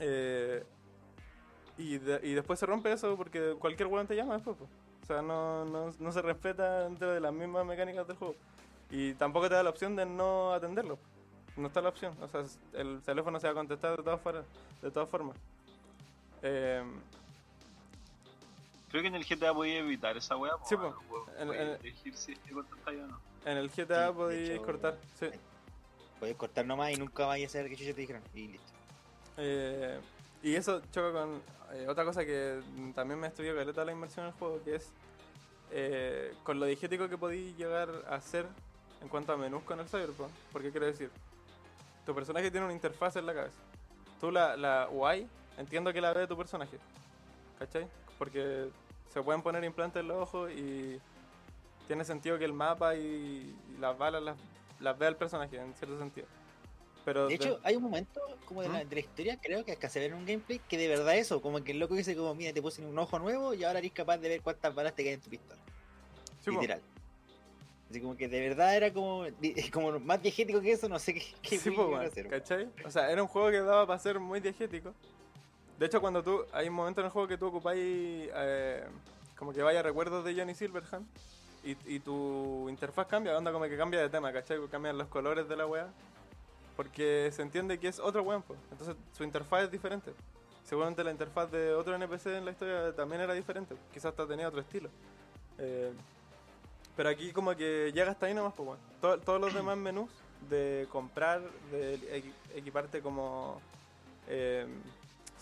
[0.00, 0.64] Eh,
[1.76, 4.56] y, de- y después se rompe eso porque cualquier weón te llama después.
[4.60, 8.34] O sea, no, no, no se respeta dentro de las mismas mecánicas del juego.
[8.90, 10.98] Y tampoco te da la opción de no atenderlo.
[11.56, 12.14] No está la opción.
[12.22, 12.42] O sea,
[12.74, 14.44] el teléfono se va a contestar de todas, formas
[14.82, 15.36] de todas formas.
[16.42, 16.82] Eh,
[18.90, 20.52] Creo que en el GTA podía evitar esa weá.
[20.64, 20.94] Sí, po,
[21.38, 23.20] En- en- elegir si es que contestáis o no.
[23.44, 24.96] en el GTA Sí, podéis cortar.
[25.14, 25.26] Sí.
[26.18, 28.22] Puedes cortar nomás y nunca vayas a saber que chucha te dijeron.
[28.34, 28.72] Y listo.
[29.36, 29.98] Eh,
[30.42, 31.42] y eso choca con
[31.72, 32.60] eh, otra cosa que
[32.94, 34.90] también me estudió caleta la inmersión en el juego, que es
[35.70, 38.46] eh, con lo diegético que podéis llegar a hacer
[39.02, 40.30] en cuanto a menús con el Cyberpunk.
[40.52, 41.10] Porque quiero decir,
[42.04, 43.58] tu personaje tiene una interfaz en la cabeza.
[44.20, 46.78] Tú la, la UI, entiendo que la ve tu personaje.
[47.58, 47.86] ¿Cachai?
[48.18, 48.68] Porque
[49.12, 51.00] se pueden poner implantes en los ojos y
[51.86, 54.36] tiene sentido que el mapa y, y las balas las,
[54.80, 56.26] las vea el personaje, en cierto sentido.
[57.04, 58.88] Pero De hecho, hay un momento como de la, ¿Mm?
[58.88, 61.40] de la historia, creo que hasta se ve en un gameplay, que de verdad eso,
[61.40, 63.92] como que el loco dice como, mira, te puse un ojo nuevo y ahora eres
[63.92, 65.60] capaz de ver cuántas balas te caen en tu pistola.
[66.40, 66.60] sí, po.
[66.60, 66.82] literal.
[67.90, 69.24] Así como que de verdad era como,
[69.72, 72.28] como más diegético que eso, no sé qué, qué Sí, po, weón, hacer.
[72.28, 72.68] ¿cachai?
[72.84, 74.92] O sea, era un juego que daba para ser muy diegético.
[75.78, 76.44] De hecho, cuando tú.
[76.52, 77.80] Hay un momento en el juego que tú ocupáis.
[77.82, 78.84] eh,
[79.36, 81.06] como que vaya recuerdos de Johnny Silverhand.
[81.64, 84.58] Y, y tu interfaz cambia, onda como que cambia de tema, ¿cachai?
[84.68, 85.88] Cambian los colores de la wea.
[86.76, 88.58] Porque se entiende que es otro weón, pues.
[88.70, 90.12] Entonces su interfaz es diferente.
[90.64, 93.74] Seguramente la interfaz de otro NPC en la historia también era diferente.
[93.92, 94.88] Quizás hasta tenía otro estilo.
[95.58, 95.92] Eh,
[96.96, 98.82] pero aquí como que llega hasta ahí nomás, pues bueno.
[99.00, 100.10] Todo- todos los demás menús
[100.48, 101.40] de comprar,
[101.72, 103.60] de equi- equiparte como
[104.28, 104.66] eh,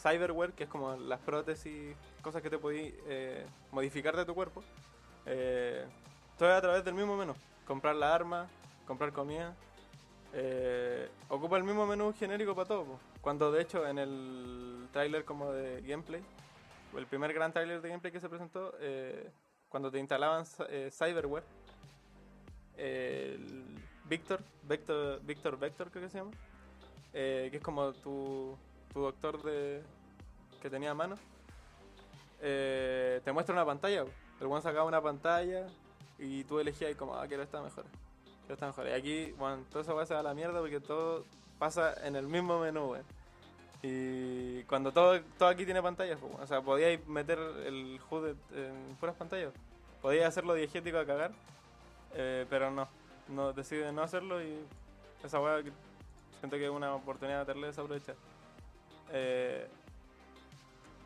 [0.02, 4.62] cyberware, que es como las prótesis, cosas que te podí eh, modificar de tu cuerpo.
[5.26, 5.84] Eh,
[6.39, 7.34] todo es a través del mismo menú.
[7.66, 8.47] Comprar la arma,
[8.87, 9.55] comprar comida.
[10.32, 12.99] eh, ocupa el mismo menú genérico para todo.
[13.20, 16.22] Cuando de hecho en el tráiler como de gameplay,
[16.97, 19.30] el primer gran tráiler de gameplay que se presentó, eh,
[19.68, 21.45] cuando te instalaban eh, cyberware,
[22.76, 23.64] el
[24.05, 26.32] Víctor, Vector, Víctor Vector creo que se llama,
[27.14, 28.57] eh, que es como tu,
[28.93, 29.82] tu doctor de
[30.61, 31.16] que tenía a mano,
[32.39, 34.05] te muestra una pantalla.
[34.39, 35.66] El one sacaba una pantalla
[36.18, 37.84] y tú elegías como, ah, quiero esta mejor.
[38.40, 38.88] Quiero esta mejor.
[38.88, 41.24] Y aquí, bueno, todo eso va a la mierda porque todo
[41.58, 43.04] pasa en el mismo menú, weón.
[43.82, 48.96] Y cuando todo, todo aquí tiene pantallas, pues, o sea, podíais meter el HUD en
[48.98, 49.52] puras pantallas.
[50.00, 51.32] Podíais hacerlo diegético a cagar,
[52.14, 52.88] eh, pero no.
[53.28, 54.58] no Decide no hacerlo y
[55.22, 55.62] esa weá
[56.40, 58.16] siento que es una oportunidad de hacerle desaprovechar.
[59.12, 59.68] Eh,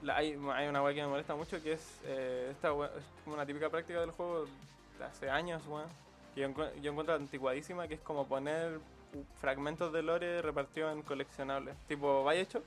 [0.08, 3.44] hay, hay una weá que me molesta mucho que es eh, esta weá, es una
[3.44, 4.46] típica práctica del juego
[5.02, 5.88] hace años, weón,
[6.34, 8.78] que yo, encu- yo encuentro anticuadísima, que es como poner
[9.40, 12.62] fragmentos de lore repartidos en coleccionables, tipo Bioshock.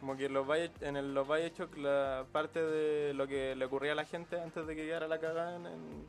[0.00, 0.46] Como que los
[0.82, 4.66] en el, los Bioshock la parte de lo que le ocurría a la gente antes
[4.66, 6.08] de que llegara la cagada en, en-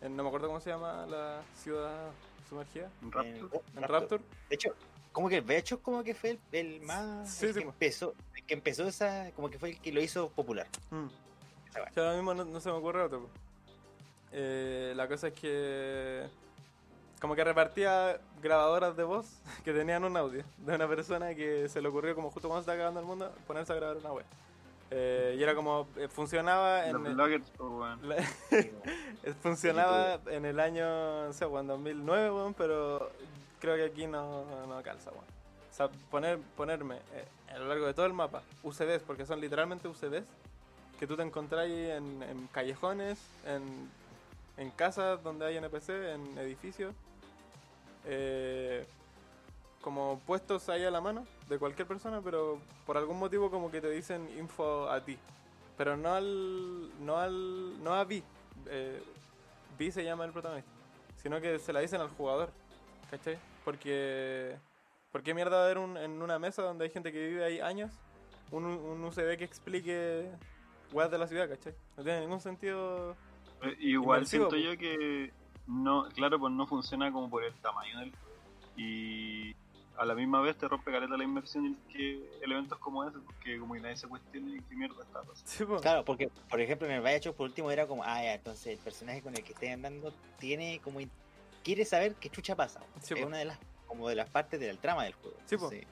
[0.00, 2.10] en- no me acuerdo cómo se llama la ciudad
[2.48, 3.62] sumergida, En- Raptor.
[3.76, 4.24] en Rapture.
[4.48, 4.74] De hecho,
[5.12, 8.14] como que el Bioshock como que fue el, el más Sí, el sí, que empezó,
[8.34, 10.66] el que empezó esa, como que fue el que lo hizo popular.
[10.90, 11.08] Mm.
[11.92, 13.28] Sí, ahora mismo no, no se me ocurre otro.
[14.32, 16.26] Eh, la cosa es que.
[17.20, 19.26] Como que repartía grabadoras de voz
[19.64, 22.70] que tenían un audio de una persona que se le ocurrió, como justo cuando se
[22.70, 24.24] está acabando el mundo, ponerse a grabar una web.
[24.90, 25.86] Eh, y era como.
[25.96, 26.94] eh, funcionaba en.
[26.94, 28.08] Los el- bloggers, weón.
[28.08, 28.16] la-
[29.42, 33.10] funcionaba en el año, no sé, en 2009, weón, pero
[33.60, 35.24] creo que aquí no, no calza, weón.
[35.70, 37.24] O sea, poner, ponerme eh,
[37.54, 40.24] a lo largo de todo el mapa UCBs, porque son literalmente UCBs,
[40.98, 43.88] que tú te encontráis en, en callejones, en,
[44.60, 46.94] en casas donde hay NPC, en edificios,
[48.04, 48.86] eh,
[49.80, 53.80] como puestos ahí a la mano de cualquier persona, pero por algún motivo como que
[53.80, 55.18] te dicen info a ti.
[55.76, 56.90] Pero no al.
[57.04, 57.82] no al.
[57.82, 58.22] no a Vi.
[58.66, 59.02] Eh,
[59.78, 60.70] Vi se llama el protagonista.
[61.22, 62.50] Sino que se la dicen al jugador.
[63.10, 63.38] ¿Cachai?
[63.64, 64.56] Porque.
[65.10, 67.90] ¿Por qué mierda haber un- en una mesa donde hay gente que vive ahí años?
[68.52, 70.30] Un, un UCB que explique
[70.92, 71.74] weas de la ciudad, ¿cachai?
[71.96, 73.16] No tiene ningún sentido.
[73.80, 75.32] Igual Inmersivo, siento yo que
[75.66, 78.26] no, claro, pues no funciona como por el tamaño del juego.
[78.76, 79.54] Y
[79.98, 83.74] a la misma vez te rompe caleta la inversión que elementos como ese, porque como
[83.74, 85.42] que nadie se cuestione qué mierda está pasando.
[85.44, 85.64] Sí.
[85.82, 88.78] Claro, porque por ejemplo en el Bioshock por último era como, ah, ya, entonces el
[88.78, 91.00] personaje con el que estés andando tiene como
[91.62, 92.80] quiere saber qué chucha pasa.
[93.02, 93.26] Sí, es po.
[93.26, 95.36] una de las como de las partes del trama del juego.
[95.46, 95.56] Sí.
[95.56, 95.86] Entonces,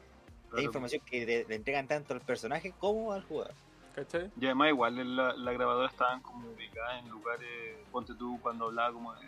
[0.48, 0.60] Claro.
[0.60, 3.52] es información que le, le entregan tanto al personaje como al jugador.
[3.98, 4.30] ¿Cachai?
[4.40, 8.92] Y además igual la, la grabadora estaban como ubicadas en lugares, ponte tú cuando hablaba
[8.92, 9.20] como de,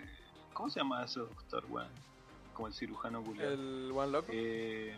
[0.52, 1.88] ¿cómo se llama ese doctor, weón?
[2.54, 3.52] Como el cirujano culiado.
[3.52, 4.28] El One Loco.
[4.30, 4.96] Eh,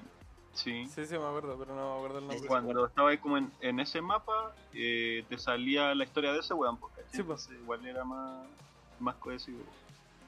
[0.52, 0.86] sí.
[0.88, 2.48] Sí, sí, me acuerdo, pero no me acuerdo el nombre.
[2.48, 6.52] Cuando estaba ahí como en, en ese mapa, eh, te salía la historia de ese
[6.54, 7.48] weón, porque Sí, pues.
[7.50, 8.46] igual era más,
[9.00, 9.62] más cohesivo.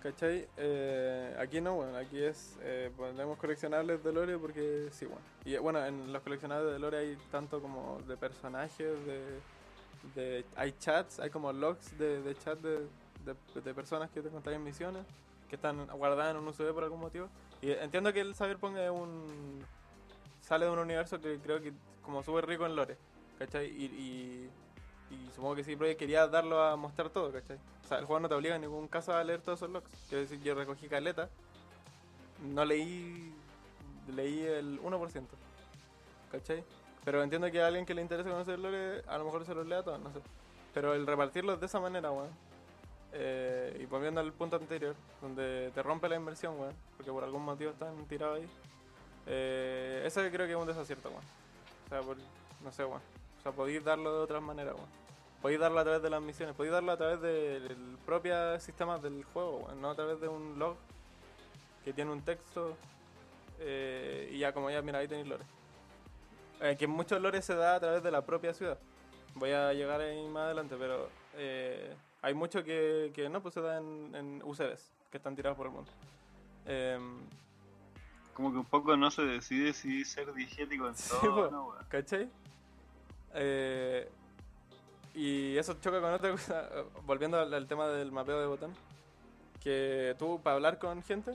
[0.05, 0.47] ¿Cachai?
[0.59, 2.59] Eh, aquí no, bueno, aquí es.
[2.61, 5.23] Eh, ponemos coleccionables de lore porque sí, bueno.
[5.47, 8.93] Y eh, bueno, en los coleccionables de lore hay tanto como de personajes,
[10.15, 10.45] de.
[10.57, 12.87] hay chats, hay como logs de, chat de,
[13.25, 15.07] de, personas que te contan en misiones,
[15.49, 17.31] que están guardadas en un USB por algún motivo.
[17.63, 19.65] Y entiendo que el Cyberpunk es un.
[20.43, 22.99] sale de un universo que creo que como súper rico en lore,
[23.39, 23.69] ¿cachai?
[23.69, 24.51] Y, y,
[25.15, 27.59] y supongo que sí, Projekt quería darlo a mostrar todo, ¿cachai?
[27.85, 29.89] O sea, el juego no te obliga en ningún caso a leer todos esos logs.
[30.09, 31.29] Quiero decir, yo recogí caleta,
[32.43, 33.33] no leí.
[34.15, 35.23] leí el 1%,
[36.33, 36.65] ¿cachai?
[37.05, 39.67] Pero entiendo que a alguien que le interese conocer lore, a lo mejor se los
[39.67, 40.21] lea todos, no sé.
[40.73, 42.31] Pero el repartirlos de esa manera, weón.
[43.12, 47.45] eh, y volviendo al punto anterior, donde te rompe la inversión, weón, porque por algún
[47.45, 48.49] motivo están tirados ahí.
[49.27, 51.23] Eh, eso creo que es un desacierto, weón.
[51.87, 52.17] O sea, por,
[52.62, 53.03] no sé, weón.
[53.39, 55.04] O sea, podéis darlo de otras maneras, weón.
[55.45, 59.24] Podéis darlo a través de las misiones, podéis darlo a través del propio sistema del
[59.24, 60.74] juego, no a través de un log
[61.84, 62.78] que tiene un texto
[63.59, 65.45] eh, y ya como ya, mira, ahí tenéis lore.
[66.62, 68.78] Eh, que muchos lores se da a través de la propia ciudad.
[69.34, 73.61] Voy a llegar ahí más adelante, pero eh, hay mucho que, que no, pues se
[73.61, 75.90] da en, en UCBs, que están tirados por el mundo.
[76.64, 77.18] Em,
[78.32, 81.55] Como que un poco no se decide si ser diegético en Sí, todo, po.
[81.55, 81.74] ¿no?
[81.90, 82.30] ¿Cachai?
[83.34, 84.09] Eh,
[85.15, 86.69] y eso choca con otra cosa,
[87.07, 88.75] volviendo al, al tema del mapeo de botón,
[89.62, 91.35] que tú para hablar con gente,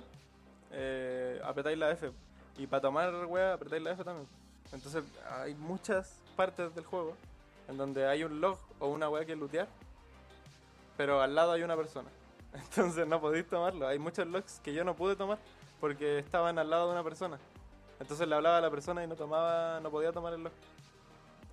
[0.72, 2.12] eh, apretáis la F,
[2.58, 4.28] y para tomar wea apretáis la F también.
[4.72, 7.16] Entonces hay muchas partes del juego
[7.68, 9.68] en donde hay un log o una wea que lootear,
[10.98, 12.10] pero al lado hay una persona.
[12.54, 13.88] Entonces no podéis tomarlo.
[13.88, 15.38] Hay muchos logs que yo no pude tomar
[15.80, 17.40] porque estaban al lado de una persona.
[18.00, 20.54] Entonces le hablaba a la persona y no tomaba, no podía tomar el log.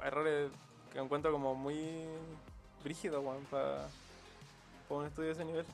[0.05, 0.51] Errores
[0.97, 2.07] que encuentro como muy
[2.83, 3.87] brígidos, weón, para
[4.89, 5.67] un estudio de ese nivel.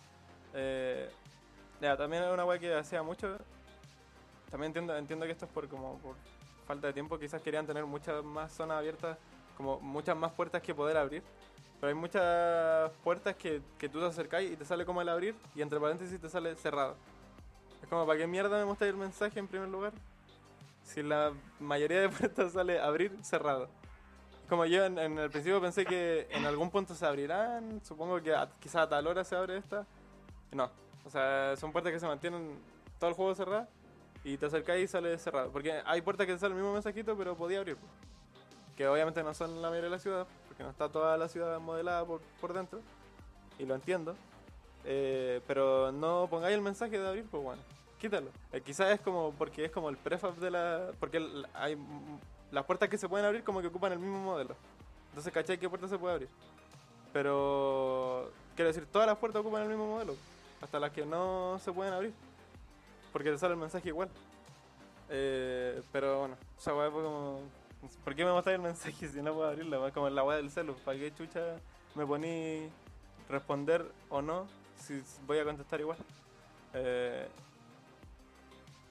[0.52, 1.08] Eh,
[1.80, 3.38] ya, también era una weá que hacía mucho.
[4.50, 6.16] También entiendo, entiendo que esto es por como por
[6.66, 7.20] falta de tiempo.
[7.20, 9.16] Quizás querían tener muchas más zonas abiertas,
[9.56, 11.22] como muchas más puertas que poder abrir.
[11.80, 15.36] Pero hay muchas puertas que, que tú te acercás y te sale como el abrir
[15.54, 16.96] y entre paréntesis te sale cerrado.
[17.80, 19.92] Es como, ¿para qué mierda me mostráis el mensaje en primer lugar?
[20.82, 23.68] Si la mayoría de puertas sale abrir cerrado.
[24.52, 28.36] Como yo en, en el principio pensé que en algún punto se abrirán, supongo que
[28.60, 29.86] quizás a tal hora se abre esta.
[30.50, 30.70] No,
[31.06, 32.58] o sea, son puertas que se mantienen
[32.98, 33.66] todo el juego cerrado
[34.22, 35.50] y te acercáis y sale cerrado.
[35.50, 37.78] Porque hay puertas que te el mismo mensajito, pero podía abrir.
[38.76, 41.58] Que obviamente no son la mayoría de la ciudad, porque no está toda la ciudad
[41.58, 42.80] modelada por, por dentro.
[43.58, 44.14] Y lo entiendo.
[44.84, 47.62] Eh, pero no pongáis el mensaje de abrir, pues bueno,
[47.98, 48.28] quítalo.
[48.52, 50.90] Eh, quizás es como porque es como el prefab de la.
[51.00, 51.78] Porque hay
[52.52, 54.54] las puertas que se pueden abrir como que ocupan el mismo modelo.
[55.08, 56.28] Entonces, ¿cachai qué puerta se puede abrir?
[57.12, 58.30] Pero.
[58.54, 60.14] Quiero decir, todas las puertas ocupan el mismo modelo.
[60.60, 62.12] Hasta las que no se pueden abrir.
[63.12, 64.08] Porque te sale el mensaje igual.
[65.10, 67.40] Eh, pero bueno, esa weá fue como.
[68.04, 69.90] ¿Por qué me mostráis el mensaje si no puedo abrirla?
[69.90, 70.74] Como en la weá del celu.
[70.84, 71.56] ¿Para qué chucha
[71.94, 72.68] me poní
[73.28, 74.46] responder o no
[74.78, 75.98] si voy a contestar igual?
[76.74, 77.26] Eh,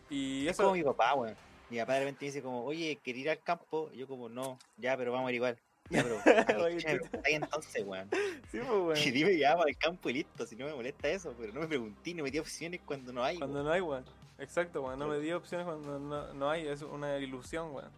[0.10, 0.64] y Es eso.
[0.64, 1.36] como mi papá, weón.
[1.72, 3.90] Mi papá de repente dice como, oye, ¿quería ir al campo?
[3.94, 5.58] Y yo como, no, ya, pero vamos a ir igual.
[5.90, 7.10] Ya, pero, ¿a qué Oye, chucha me chucha.
[7.10, 8.10] preguntáis entonces, weón?
[8.52, 8.98] Sí, pues, weón.
[8.98, 11.62] Y dime ya, vamos al campo y listo, si no me molesta eso, pero no
[11.62, 13.68] me pregunté, no me di opciones cuando no hay, Cuando weón.
[13.68, 14.06] no hay, weón.
[14.38, 15.00] Exacto, weón.
[15.00, 16.68] No me di opciones cuando no, no hay.
[16.68, 17.90] Es una ilusión, weón.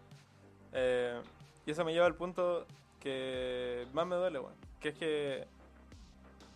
[0.72, 1.20] Eh,
[1.66, 2.68] y eso me lleva al punto
[3.00, 4.56] que más me duele, weón.
[4.80, 5.48] Que es que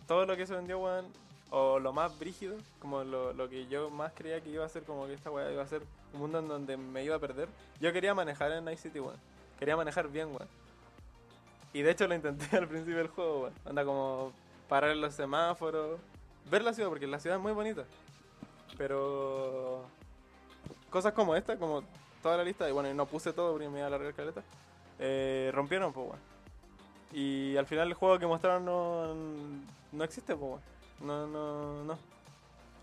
[0.06, 1.06] todo lo que se vendió, weón,
[1.50, 4.84] o lo más brígido, como lo, lo que yo más creía que iba a ser,
[4.84, 5.82] como que esta weá iba a ser
[6.12, 7.48] un mundo en donde me iba a perder.
[7.80, 9.16] Yo quería manejar en Night City, weón.
[9.58, 10.48] Quería manejar bien, weón.
[11.72, 13.54] Y de hecho lo intenté al principio del juego, weón.
[13.64, 14.32] Anda como
[14.68, 16.00] parar los semáforos,
[16.50, 17.84] ver la ciudad, porque la ciudad es muy bonita.
[18.76, 19.84] Pero
[20.90, 21.82] cosas como esta, como
[22.22, 24.42] toda la lista, y bueno, no puse todo porque me iba a alargar caleta,
[24.98, 26.20] eh, rompieron, pues, weón.
[27.12, 29.14] Y al final el juego que mostraron no,
[29.92, 30.78] no existe, pues, weón.
[31.00, 31.98] No, no, no.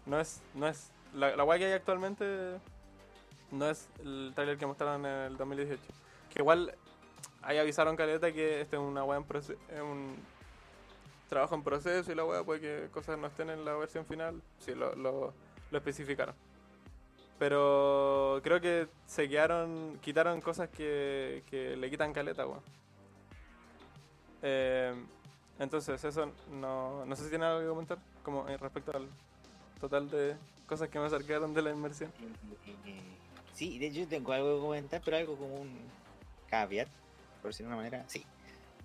[0.06, 0.92] No es, no es.
[1.14, 2.60] La, la weá que hay actualmente
[3.52, 5.82] no es el trailer que mostraron en el 2018.
[6.34, 6.76] Que igual
[7.42, 10.16] ahí avisaron caleta que este es una weá en es un
[11.30, 14.42] trabajo en proceso y la weá puede que cosas no estén en la versión final.
[14.60, 15.34] Sí, lo, lo,
[15.72, 16.36] especificaron.
[17.38, 22.62] Pero creo que se quedaron, quitaron cosas que, que le quitan caleta, weón.
[24.42, 24.94] Eh,
[25.60, 29.08] entonces, eso no, no sé si tiene algo que comentar, como en respecto al
[29.80, 30.36] total de
[30.68, 32.12] cosas que me acercaron de la inmersión.
[33.56, 35.72] Sí, de hecho yo tengo algo que comentar, pero algo como un
[36.50, 36.88] caveat,
[37.42, 38.06] por decirlo de una manera.
[38.08, 38.24] Sí.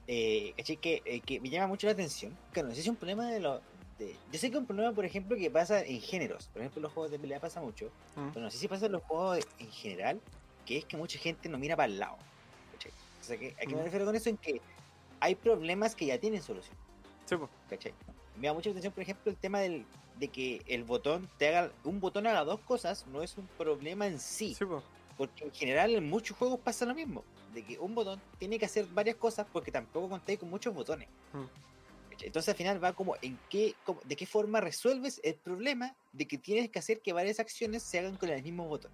[0.06, 2.36] Eh, que, eh, que me llama mucho la atención.
[2.54, 3.60] Que no sé si es un problema de lo.
[3.98, 6.48] De, yo sé que es un problema, por ejemplo, que pasa en géneros.
[6.52, 7.90] Por ejemplo, en los juegos de pelea pasa mucho.
[8.16, 8.28] Mm.
[8.32, 10.20] Pero no sé si pasa en los juegos en general,
[10.64, 12.16] que es que mucha gente no mira para el lado.
[12.72, 12.92] ¿cachai?
[13.20, 13.84] O sea, que, ¿a qué me Mm.
[13.84, 14.30] refiero con eso?
[14.30, 14.60] En que
[15.20, 16.76] hay problemas que ya tienen solución.
[17.26, 17.50] Sí, pues.
[17.68, 17.92] ¿cachai?
[18.36, 19.84] Me da mucha atención, por ejemplo, el tema del,
[20.20, 24.06] de que el botón te haga, un botón haga dos cosas, no es un problema
[24.06, 24.82] en sí, Sí, pues.
[25.16, 28.66] porque en general en muchos juegos pasa lo mismo, de que un botón tiene que
[28.66, 31.08] hacer varias cosas porque tampoco contáis con muchos botones.
[31.32, 32.10] Mm.
[32.10, 32.26] ¿cachai?
[32.26, 36.26] Entonces al final va como en qué, cómo- de qué forma resuelves el problema de
[36.28, 38.92] que tienes que hacer que varias acciones se hagan con el mismo botón.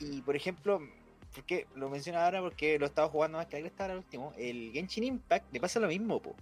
[0.00, 0.80] Y por ejemplo,
[1.34, 5.04] porque lo menciono ahora porque lo he estado jugando más que ahora último, el Genshin
[5.04, 6.34] Impact le pasa lo mismo, po,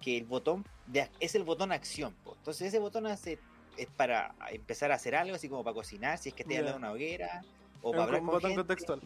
[0.00, 2.34] que el botón de, es el botón acción, po.
[2.38, 3.38] entonces ese botón hace
[3.76, 6.64] es para empezar a hacer algo, así como para cocinar, si es que te al
[6.64, 7.42] lado de una hoguera,
[7.82, 8.60] o Es para hablar un con botón gente.
[8.66, 9.00] contextual.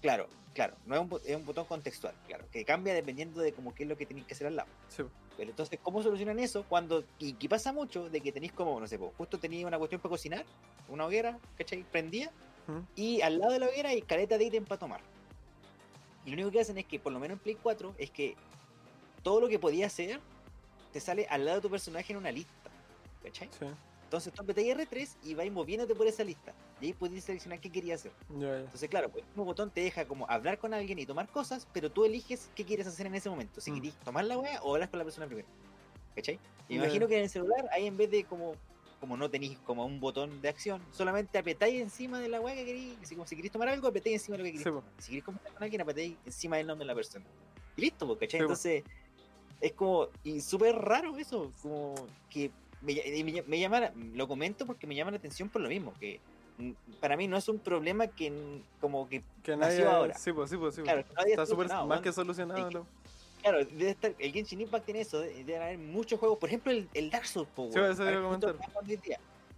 [0.00, 3.52] Claro, claro, no es un, bo- es un botón contextual, claro, que cambia dependiendo de
[3.52, 4.68] como qué es lo que tenéis que hacer al lado.
[4.88, 5.02] Sí.
[5.36, 8.86] Pero entonces, ¿cómo solucionan eso cuando, y que pasa mucho, de que tenéis como, no
[8.86, 10.44] sé, po, justo tenéis una cuestión para cocinar,
[10.88, 11.82] una hoguera, ¿cachai?
[11.84, 12.30] Prendía,
[12.66, 12.78] Mm.
[12.96, 15.00] y al lado de la hoguera hay caleta de ítem para tomar.
[16.24, 18.36] Y lo único que hacen es que, por lo menos en Play 4, es que
[19.24, 20.20] todo lo que podía hacer
[20.92, 22.52] te sale al lado de tu personaje en una lista.
[23.24, 23.48] ¿Cachai?
[23.58, 23.66] Sí,
[24.04, 26.54] Entonces tú apretáis R3 y vais moviéndote por esa lista.
[26.80, 28.12] Y ahí podéis seleccionar qué querías hacer.
[28.38, 28.58] ya.
[28.60, 31.66] Entonces, claro, pues el mismo botón te deja como hablar con alguien y tomar cosas,
[31.72, 33.60] pero tú eliges qué quieres hacer en ese momento.
[33.60, 33.80] Si Mm.
[33.80, 35.48] querés tomar la wea o hablar con la persona primero.
[36.14, 36.38] ¿Cachai?
[36.68, 36.84] Y me Ya.
[36.84, 38.54] imagino que en el celular, ahí en vez de como
[39.00, 42.64] como no tenéis como un botón de acción, solamente apretáis encima de la wea que
[42.64, 42.96] queréis.
[43.02, 44.82] Así como si queréis tomar algo, apretáis encima de lo que queréis.
[44.82, 44.90] Sí.
[44.98, 47.26] Si queréis conversar con alguien, apretáis encima del nombre de la persona.
[47.76, 48.40] Y listo, ¿cachai?
[48.40, 48.52] Sí, po.
[49.60, 51.94] Es como, y súper raro eso, como
[52.30, 52.50] que
[52.82, 52.94] me,
[53.24, 56.20] me, me llama, la- lo comento porque me llama la atención por lo mismo, que
[57.00, 59.96] para mí no es un problema que como que Que nació nadie.
[59.96, 60.14] ahora.
[60.18, 60.82] Sí, pues, sí, pues, sí.
[60.82, 61.04] pues.
[61.04, 62.68] Claro, Está súper más que solucionado.
[62.68, 62.82] Es que-.
[63.42, 66.72] Claro, debe estar, el Genshin Impact tiene eso, de- deben haber muchos juegos, por ejemplo
[66.72, 68.56] el, el Dark Souls, po, Sí, eso ver, comentar.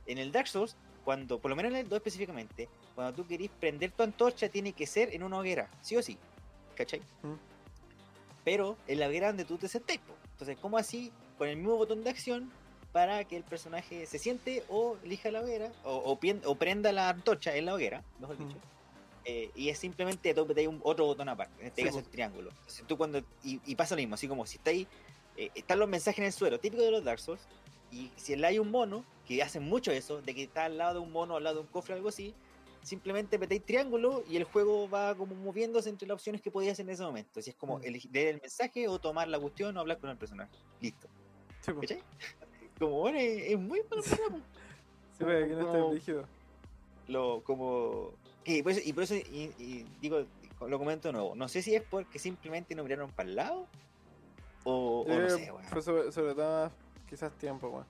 [0.07, 3.51] En el Dark Souls, cuando, por lo menos en el 2 específicamente, cuando tú querís
[3.61, 6.17] prender tu antorcha tiene que ser en una hoguera, sí o sí,
[6.75, 7.01] ¿cachai?
[7.23, 7.35] Mm.
[8.47, 10.15] Pero en la hoguera donde tú te sentés, po.
[10.31, 11.11] entonces ¿cómo así?
[11.37, 12.49] Con el mismo botón de acción
[12.93, 16.13] para que el personaje se siente o elija la hoguera, o, o,
[16.45, 18.47] o prenda la antorcha en la hoguera, mejor Mm.
[18.47, 18.61] dicho.
[19.25, 22.51] Eh, y es simplemente apretáis un otro botón aparte, en este Sí, caso el triángulo.
[22.51, 24.87] Entonces tú cuando, y, y pasa lo mismo, así como si estáis,
[25.37, 27.43] eh, están los mensajes en el suelo, típico de los Dark Souls,
[27.91, 31.01] y si hay un mono, que hacen mucho eso, de que está al lado de
[31.01, 32.33] un mono, al lado de un cofre algo así,
[32.87, 36.87] simplemente apretáis triángulo y el juego va como moviéndose entre las opciones que podías hacer
[36.87, 37.43] en ese momento.
[37.43, 37.85] Si es como Mm.
[37.85, 40.53] elegir leer el mensaje o tomar la cuestión o hablar con el personaje.
[40.81, 41.09] Listo.
[41.63, 41.99] Sí, pues.
[42.79, 44.39] Como bueno, es, es muy bueno, programa.
[45.19, 46.29] Sí, pues, aquí no está rígido.
[47.09, 48.13] lo como
[48.45, 50.25] y por eso, y por eso y- y digo
[50.61, 53.67] lo comento de nuevo no sé si es porque simplemente no miraron para el lado
[54.65, 55.65] o, no creo sé que weón.
[55.65, 56.71] Fue sobre, sobre todo
[57.09, 57.87] quizás tiempo, weón.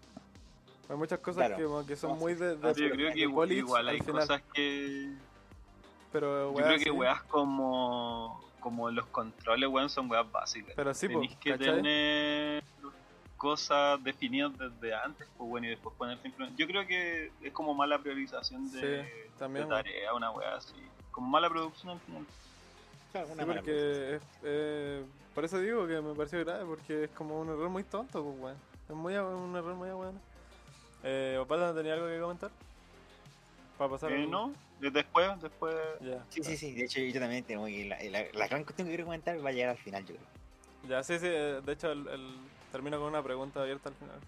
[0.89, 1.57] Hay muchas cosas Claro.
[1.57, 3.99] que, como que son No, muy de, de, Ah, Yo creo que de igual, hay
[4.01, 5.13] cosas que.
[6.13, 6.91] pero Yo weas creo que sí.
[6.91, 8.45] weas como.
[8.61, 10.73] Como los controles, weón, son weas básicas.
[10.75, 11.77] Pero sí, po, Tenéis que ¿cachai?
[11.77, 12.65] tener
[13.37, 16.61] cosas definidas desde antes, pues bueno, y después poner simplemente.
[16.61, 20.75] Yo creo que es como mala priorización de, Sí, también, de tarea, una wea así.
[21.13, 22.27] Como mala producción al final.
[23.13, 27.05] Claro, una Sí, mala porque es- eh, por eso digo que me pareció grave, porque
[27.05, 28.57] es como un error muy tonto, pues, weón.
[28.89, 30.19] Es muy, un error muy bueno.
[31.03, 32.51] Eh, ¿no tenía algo que comentar?
[33.79, 35.77] Para pasar Eh, no, después, después.
[36.31, 38.93] Sí sí sí de hecho yo también tengo que la, la, la gran cuestión que
[38.93, 40.27] quiero comentar va a llegar al final yo creo
[40.89, 42.37] Ya, sí, sí, eh, de hecho el, el-
[42.73, 44.19] termino con una pregunta abierta al final.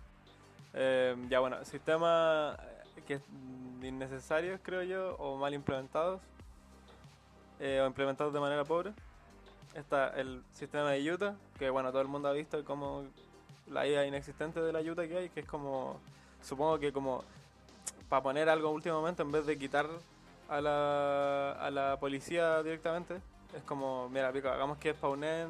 [0.75, 2.57] Eh, ya, bueno, sistemas
[2.97, 3.21] eh, que
[3.87, 6.21] innecesarios, creo yo, o mal implementados,
[7.61, 8.93] eh, o implementados de manera pobre.
[9.75, 13.05] Está el sistema de Utah, que bueno, todo el mundo ha visto como
[13.71, 16.01] la idea inexistente de la Utah que hay, que es como,
[16.43, 17.25] supongo que como
[18.09, 19.87] para poner algo a último momento, en vez de quitar
[20.49, 23.21] a la, a la policía directamente,
[23.57, 25.49] es como, mira, pico, hagamos que spawnen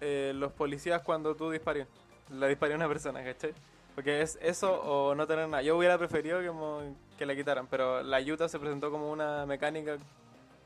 [0.00, 1.86] eh, los policías cuando tú dispares.
[2.30, 3.52] La disparé a una persona, ¿cachai?
[3.94, 5.62] Porque es eso o no tener nada.
[5.62, 6.82] Yo hubiera preferido que, como
[7.16, 9.96] que la quitaran, pero la ayuda se presentó como una mecánica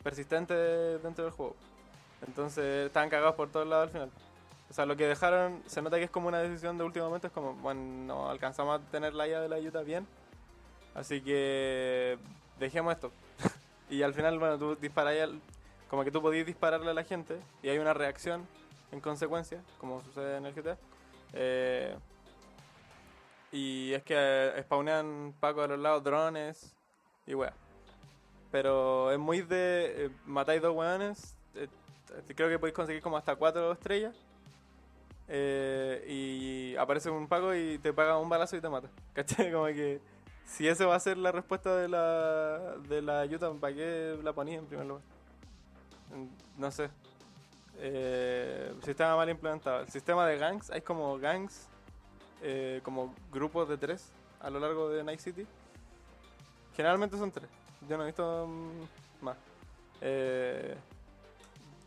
[0.03, 1.57] persistente dentro del juego.
[2.27, 4.11] Entonces estaban cagados por todos lados al final.
[4.73, 7.27] O sea, lo que dejaron, se nota que es como una decisión de último momento,
[7.27, 10.07] es como, bueno, no alcanzamos a tener la IA de la ayuda bien,
[10.95, 12.17] así que
[12.59, 13.13] dejemos esto.
[13.91, 15.29] y al final, bueno, tú disparas,
[15.91, 18.49] como que tú podías dispararle a la gente y hay una reacción
[18.93, 20.79] en consecuencia, como sucede en el GTA.
[21.35, 21.95] Eh,
[23.53, 26.75] y es que eh, spawnean pacos a los lados, drones
[27.27, 27.53] y weá.
[28.51, 30.07] Pero es muy de.
[30.07, 31.37] eh, matáis dos weones.
[31.57, 31.69] eh,
[32.35, 34.17] creo que podéis conseguir como hasta cuatro estrellas.
[35.35, 38.89] Eh, y aparece un paco y te paga un balazo y te mata.
[39.15, 39.51] ¿Cachai?
[39.51, 39.99] Como que.
[40.45, 44.35] Si esa va a ser la respuesta de la, de la ayuda, ¿para qué la
[44.35, 45.03] ponía en primer lugar?
[46.59, 46.91] No sé.
[47.79, 49.81] Eh, sistema mal implementado.
[49.81, 51.67] El sistema de gangs, hay como gangs,
[52.43, 55.47] eh, como grupos de tres a lo largo de Night City.
[56.77, 57.49] Generalmente son tres.
[57.89, 59.39] Yo no he visto mm, más.
[60.03, 60.77] Eh,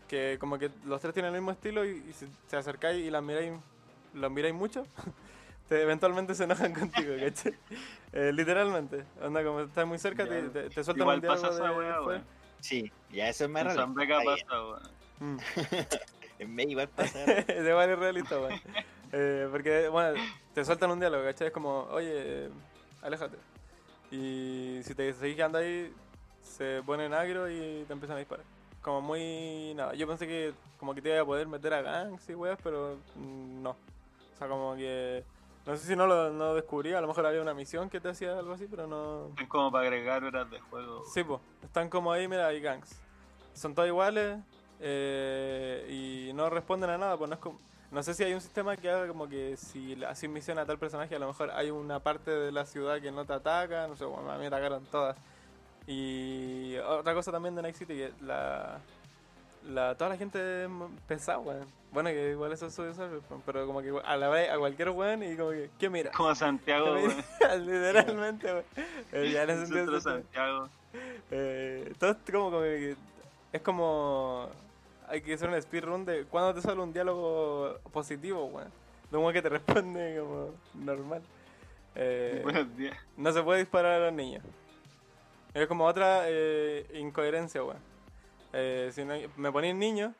[0.07, 3.09] que como que los tres tienen el mismo estilo y, y si se acercáis y
[3.09, 3.53] las miráis,
[4.13, 4.85] los miráis mucho,
[5.69, 7.53] te, eventualmente se enojan contigo, ¿cachai?
[8.13, 9.03] Eh, literalmente.
[9.21, 11.77] Onda, como estás muy cerca, te, te, te sueltan Igual un diálogo pasa esa de-
[11.77, 12.23] weá, weón.
[12.61, 13.79] Sí, ya eso es más En raro.
[13.81, 14.81] Zambeca pasa, weón.
[15.19, 15.37] Mm.
[16.37, 17.17] En May igual pasa.
[17.19, 18.59] de igual es realista, weón.
[19.13, 20.19] Eh, porque, bueno,
[20.53, 21.47] te sueltan un diálogo, ¿cachai?
[21.47, 22.49] Es como, oye, eh,
[23.01, 23.37] aléjate.
[24.11, 25.93] Y si te seguís quedando ahí,
[26.41, 28.45] se ponen agro y te empiezan a disparar.
[28.85, 29.73] Como muy.
[29.75, 29.95] Nada.
[29.95, 32.97] Yo pensé que como que te iba a poder meter a gangs y weas, pero
[33.15, 33.71] mm, no.
[33.71, 35.23] O sea, como que.
[35.65, 38.09] No sé si no lo no descubrí, a lo mejor había una misión que te
[38.09, 39.31] hacía algo así, pero no.
[39.41, 41.03] Es como para agregar horas de juego.
[41.11, 43.01] Sí, pues, están como ahí, mira, hay gangs.
[43.55, 44.37] Son todos iguales
[44.79, 47.57] eh, y no responden a nada, pues no es como...
[47.89, 50.77] No sé si hay un sistema que haga como que si haces misión a tal
[50.77, 53.95] personaje, a lo mejor hay una parte de la ciudad que no te ataca, no
[53.95, 55.17] sé, bueno, a mí me atacaron todas.
[55.87, 58.79] Y otra cosa también de Night City, que la,
[59.67, 60.69] la, toda la gente es
[61.07, 61.67] pesada, weón.
[61.91, 64.89] Bueno, que igual eso es su Cyberpunk, pero como que a la vez a cualquier
[64.89, 66.11] weón y como que, ¿qué mira?
[66.11, 67.15] Como Santiago, weón.
[67.65, 68.65] Literalmente, weón.
[69.11, 70.69] Eh, ya en ese Santiago.
[71.31, 72.95] eh, todo como, como que
[73.53, 74.49] es como
[75.07, 78.69] hay que hacer un speedrun de cuando te sale un diálogo positivo, weón.
[79.11, 81.21] De un que te responde como normal.
[81.95, 82.97] Eh, Buenos días.
[83.15, 84.43] no se puede disparar a los niños.
[85.55, 87.79] Es como otra eh, incoherencia, weón.
[88.51, 90.13] Eh, si no me ponéis niños,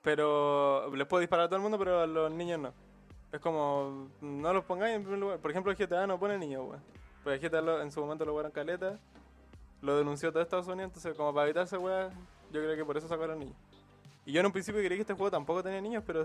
[0.00, 2.72] pero les puedo disparar a todo el mundo, pero a los niños no.
[3.30, 5.38] Es como, no los pongáis en primer lugar.
[5.38, 6.82] Por ejemplo, el GTA no pone niños, weón.
[7.22, 8.98] Pues el GTA en su momento lo jugaron caleta,
[9.82, 12.10] lo denunció todo Estados Unidos, entonces como para evitarse, weón,
[12.52, 13.56] yo creo que por eso sacaron niños.
[14.24, 16.24] Y yo en un principio creí que este juego tampoco tenía niños, pero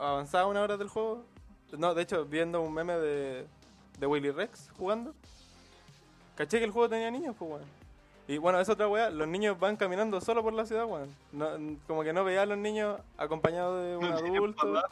[0.00, 1.26] avanzaba una hora del juego.
[1.76, 3.46] No, de hecho, viendo un meme de,
[3.98, 5.14] de Willy Rex jugando,
[6.34, 7.84] caché que el juego tenía niños, pues, weón.
[8.26, 11.14] Y bueno, es otra weá, los niños van caminando solo por la ciudad, weón.
[11.32, 11.48] No,
[11.86, 14.82] como que no veía a los niños acompañados de un adulto.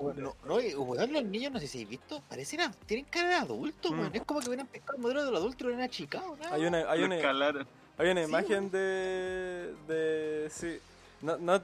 [0.00, 3.34] No, no, weón, los niños, no sé si habéis visto, parecen, a- tienen cara de
[3.36, 3.98] adultos, Mm.
[4.00, 4.10] weón.
[4.14, 6.48] Es como que hubieran pescado el modelo del adulto y lo hubieran achicado, ¿no?
[6.52, 7.66] Hay una, hay Lo una, escalaron.
[7.98, 10.48] hay una Sí, imagen de, de.
[10.50, 10.78] Sí.
[11.22, 11.60] No, no,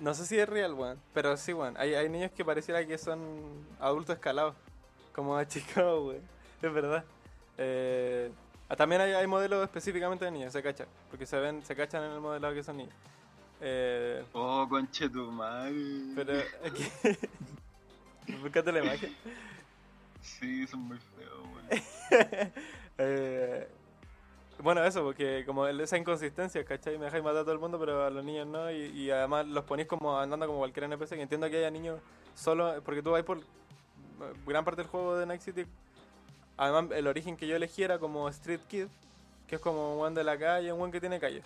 [0.00, 0.98] no sé si es real, weón.
[1.12, 1.76] Pero sí, weón.
[1.76, 3.20] Hay, hay niños que pareciera que son
[3.80, 4.54] adultos escalados.
[5.14, 6.22] Como achicados, weón.
[6.62, 7.04] Es verdad.
[7.58, 8.30] Eh,
[8.76, 10.86] también hay, hay modelos específicamente de niños, se cachan.
[11.10, 12.94] Porque se ven, se cachan en el modelado que son niños.
[13.60, 15.72] Eh, Oh, conche tu madre.
[16.14, 16.32] pero
[16.64, 16.86] aquí.
[18.42, 19.16] Buscate la imagen.
[20.20, 21.38] Sí, son muy feos,
[22.10, 22.52] weón.
[23.00, 23.68] Eh,
[24.60, 26.98] bueno, eso, porque como esa inconsistencia, ¿cachai?
[26.98, 28.70] Me dejáis matar a todo el mundo, pero a los niños no.
[28.72, 31.10] Y, y además los ponéis como andando como cualquier NPC.
[31.10, 32.00] Que entiendo que haya niños
[32.34, 33.40] solo, porque tú vas por
[34.46, 35.64] gran parte del juego de Night City.
[36.58, 38.86] Además, el origen que yo elegí era como Street Kid,
[39.46, 41.42] que es como un buen de la calle, un buen que tiene calle.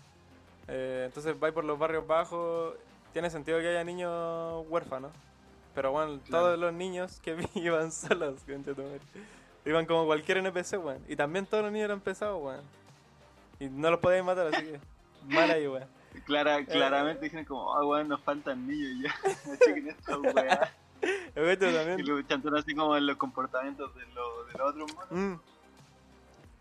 [0.68, 2.74] Eh, entonces vais por los barrios bajos.
[3.12, 5.12] Tiene sentido que haya niños huérfanos.
[5.74, 6.44] Pero bueno, Claro.
[6.46, 8.40] todos los niños que vi iban solos.
[9.64, 11.04] Iban como cualquier NPC, weón.
[11.08, 12.62] Y también todos los niños eran pesados, weón.
[13.60, 14.80] Y no los podíais matar, así que.
[15.28, 15.86] Mal ahí, weón.
[16.26, 19.30] Clara, claramente dijeron como, ah, weón, nos faltan niños ya.
[19.46, 20.72] No chequen esta weá.
[21.32, 22.06] Otro Y también.
[22.06, 25.10] lo chantaron así como en los comportamientos de, lo, de los otros monos.
[25.10, 25.34] Mm.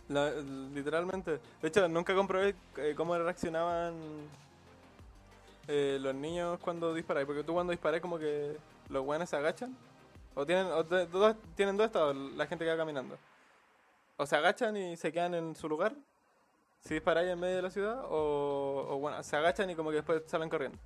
[0.09, 0.31] La-
[0.73, 1.39] literalmente.
[1.61, 3.93] De hecho, nunca comprobé eh, cómo reaccionaban
[5.67, 7.25] eh, los niños cuando disparáis.
[7.27, 8.57] Porque tú cuando disparáis como que
[8.89, 9.75] los weones se agachan.
[10.35, 13.17] O tienen, o de- dos, tienen dos estados, la gente que va caminando.
[14.17, 15.93] O se agachan y se quedan en su lugar.
[16.81, 18.03] Si disparáis en medio de la ciudad.
[18.09, 20.77] O, o bueno, se agachan y como que después salen corriendo.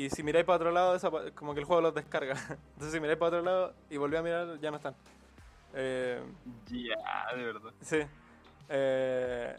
[0.00, 2.34] Y si miráis para otro lado, como que el juego los descarga.
[2.74, 4.94] Entonces si miráis para otro lado y volví a mirar, ya no están.
[5.74, 6.22] Eh,
[6.66, 7.72] Ya, de verdad.
[7.82, 7.98] Sí.
[8.68, 9.56] Eh,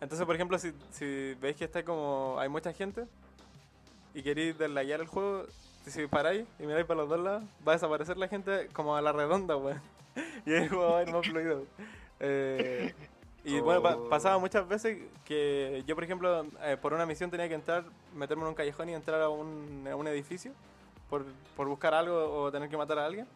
[0.00, 3.06] entonces, por ejemplo, si, si veis que está como hay mucha gente
[4.14, 5.46] y queréis deslayar el juego,
[5.86, 9.02] si paráis y miráis para los dos lados, va a desaparecer la gente como a
[9.02, 9.80] la redonda, weón.
[10.46, 11.64] Y el juego va a ir más fluido.
[12.20, 12.94] Eh,
[13.44, 14.08] y bueno, pa- Oh.
[14.08, 17.84] pasaba muchas veces que yo, por ejemplo, eh, por una misión tenía que entrar,
[18.14, 20.52] meterme en un callejón y entrar a un, a un edificio
[21.08, 21.24] por,
[21.56, 23.26] por buscar algo o tener que matar a alguien.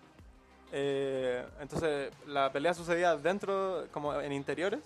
[0.73, 4.81] Eh, entonces la pelea sucedía dentro, como en interiores,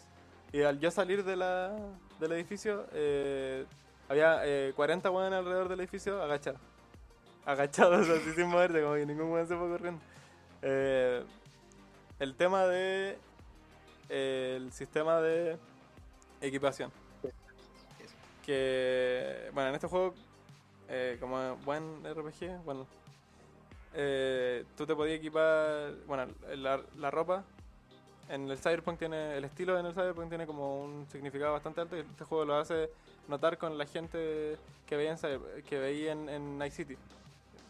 [0.52, 1.76] y al yo salir de la,
[2.20, 3.64] del edificio, eh,
[4.08, 6.60] había eh, 40 weones alrededor del edificio agachados.
[7.44, 10.00] Agachados, así sin moverse, como que ningún weón se fue corriendo.
[10.62, 11.22] Eh,
[12.18, 13.18] el tema de.
[14.08, 15.58] El sistema de
[16.40, 16.92] equipación.
[18.44, 19.50] Que.
[19.52, 20.14] Bueno, en este juego,
[20.88, 22.86] eh, como buen RPG, bueno.
[23.94, 25.94] eh, tú te podías equipar.
[26.06, 26.26] Bueno,
[26.56, 27.44] la, la ropa.
[28.28, 29.36] En el Cyberpunk tiene.
[29.36, 31.96] El estilo en el Cyberpunk tiene como un significado bastante alto.
[31.96, 32.90] Y este juego lo hace
[33.28, 36.96] notar con la gente que veía en, que veía en, en Night City.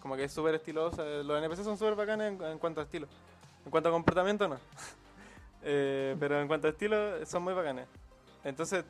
[0.00, 1.02] Como que es súper estilosa.
[1.04, 3.08] Los NPC son súper bacanes en, en cuanto a estilo.
[3.64, 4.58] En cuanto a comportamiento, no.
[5.62, 7.86] Eh, pero en cuanto a estilo, son muy bacanes.
[8.44, 8.84] Entonces,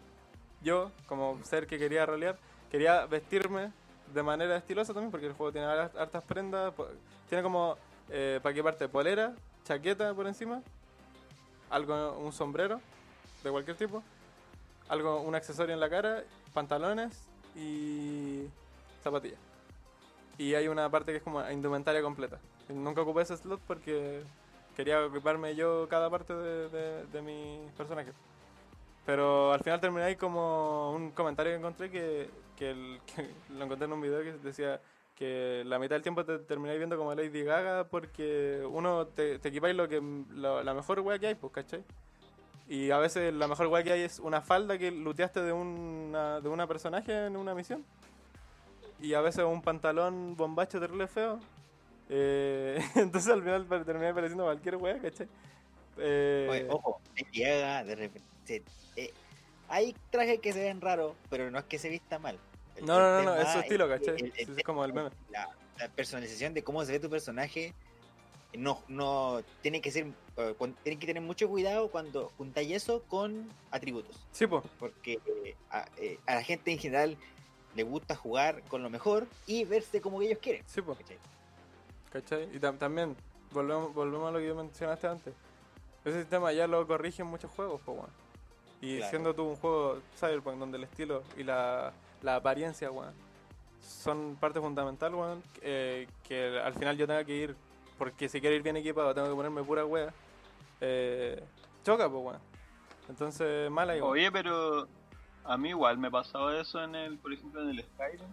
[0.63, 2.37] yo, como ser que quería rolear,
[2.71, 3.73] quería vestirme
[4.13, 6.73] de manera estilosa también, porque el juego tiene har- hartas prendas.
[7.29, 7.77] Tiene como,
[8.11, 10.63] eh, para qué parte, polera, chaqueta por encima,
[11.71, 12.81] algo, un sombrero
[13.43, 14.03] de cualquier tipo,
[14.89, 18.47] algo, un accesorio en la cara, pantalones y
[19.03, 19.39] zapatillas.
[20.39, 22.39] Y hay una parte que es como indumentaria completa.
[22.69, 24.23] Nunca ocupé ese slot porque
[24.77, 28.13] quería ocuparme yo cada parte de, de, de mi personaje.
[29.05, 33.65] Pero al final terminé ahí como un comentario que encontré que, que, el- que lo
[33.65, 34.81] encontré en un video que decía
[35.17, 39.49] que la mitad del tiempo te termináis viendo como Lady Gaga porque uno te, te
[39.49, 40.03] equipáis lo que
[40.35, 41.83] lo- la mejor wea que hay, pues, ¿cachai?
[42.69, 46.41] Y a veces la mejor wea que hay es una falda que looteaste de una,
[46.41, 47.85] de una personaje en una misión.
[49.01, 51.39] Y a veces un pantalón bombacho terrible feo.
[52.09, 55.29] Eh, entonces al final terminé pareciendo cualquier wea, ¿cachai?
[55.99, 58.63] Eh, Oye, ojo, Lady Gaga, de repente.
[58.97, 59.13] eh,
[59.69, 62.39] hay trajes que se ven raros, pero no es que se vista mal.
[62.77, 64.15] El- No, no, no, no, es su estilo, ¿cachai?
[64.17, 65.11] el- el Sí, es como el meme.
[65.31, 65.49] La,
[65.79, 67.73] la personalización de cómo se ve tu personaje
[68.53, 73.03] no, no tiene que ser eh, con- tienen que tener mucho cuidado cuando juntáis eso
[73.09, 74.63] con atributos Sí, pues.
[74.79, 75.19] porque
[75.71, 77.17] a, eh, a la gente en general
[77.75, 80.99] le gusta jugar con lo mejor y verse como ellos quieren Sí, pues.
[82.21, 82.45] ¿Cachai?
[82.55, 83.17] Y tam- también,
[83.53, 85.35] volvemos, volvemos a lo que mencionaste antes.
[86.05, 88.11] Ese sistema ya lo corrigen muchos juegos, pues, weón.
[88.81, 89.11] Y Claro.
[89.11, 91.93] siendo tú un juego Cyberpunk donde el estilo y la,
[92.23, 93.13] la apariencia, weón,
[93.81, 97.57] son parte fundamental, weón, eh, que al final yo tenga que ir,
[97.99, 100.13] porque si quiero ir bien equipado tengo que ponerme pura wea,
[100.81, 101.43] eh,
[101.85, 102.41] choca, pues, weón.
[103.09, 104.13] Entonces, mala igual.
[104.13, 104.87] Oye, pero
[105.45, 108.29] a mí igual me pasaba eso en el, por ejemplo, en el Skyrim,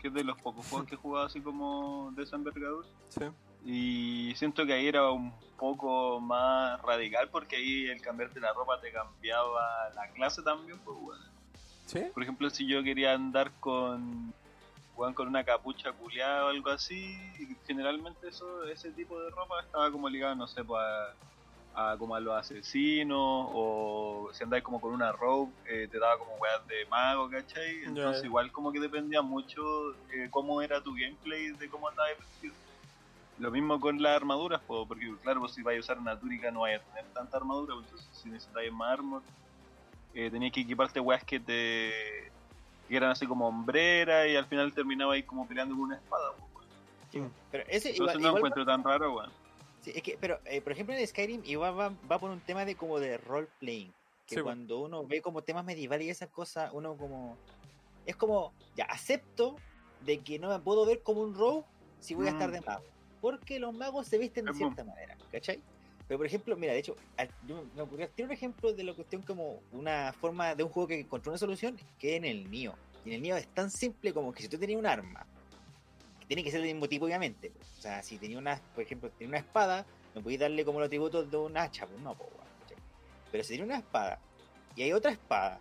[0.00, 2.88] que es de los pocos juegos que he jugado así como de esa envergadura.
[3.08, 3.24] Sí.
[3.64, 8.80] Y siento que ahí era un poco más radical porque ahí el cambiarte la ropa
[8.80, 11.24] te cambiaba la clase también, pues bueno.
[11.86, 12.00] ¿Sí?
[12.14, 14.32] Por ejemplo, si yo quería andar con
[15.14, 17.16] con una capucha culeada o algo así,
[17.66, 21.14] generalmente eso, ese tipo de ropa estaba como ligado, no sé, pues a,
[21.74, 26.18] a como a los asesinos, o si andáis como con una robe, eh, te daba
[26.18, 27.84] como weas de mago, ¿cachai?
[27.84, 32.54] Entonces igual como que dependía mucho eh, cómo era tu gameplay, de cómo andabas vestido.
[33.38, 36.50] Lo mismo con las armaduras, po, porque claro, pues si vais a usar una túnica
[36.50, 39.22] no vais a tener tanta armadura, pues, entonces si necesitáis más armor,
[40.12, 42.30] eh, tenías que equiparte weas que te
[42.88, 46.32] que eran así como hombrera y al final terminaba ahí como peleando con una espada.
[46.32, 46.48] po,
[47.14, 47.32] weón.
[47.52, 49.39] pero ese Entonces igual, no igual encuentro tan raro, weón.
[49.80, 52.64] Sí, es que, pero, eh, por ejemplo, en Skyrim igual va, va por un tema
[52.64, 53.92] de como de role-playing.
[54.26, 57.36] Que Sí, cuando uno ve como temas medievales y esas cosas, uno como...
[58.06, 59.56] Es como, ya, acepto
[60.04, 61.64] de que no me puedo ver como un rogue
[62.00, 62.52] si voy a estar Mm.
[62.52, 62.84] de mago.
[63.20, 65.62] Porque los magos se visten de Es cierta manera, ¿cachai?
[66.08, 66.96] Pero, por ejemplo, mira, de hecho,
[67.46, 70.88] yo me- ocurrió, tiene un ejemplo de la cuestión como una forma de un juego
[70.88, 72.74] que encontró una solución, que en el Nioh.
[73.04, 75.26] Y en el Nioh es tan simple como que si tú tenías un arma,
[76.30, 77.50] tiene que ser del mismo tipo, obviamente.
[77.50, 77.68] pues.
[77.78, 80.86] O sea, si tenía una, por ejemplo, tenía una espada, no podéis darle como los
[80.86, 82.30] atributos de un hacha, pues no, pues.
[83.32, 84.20] Pero si tiene una espada
[84.76, 85.58] y hay otra espada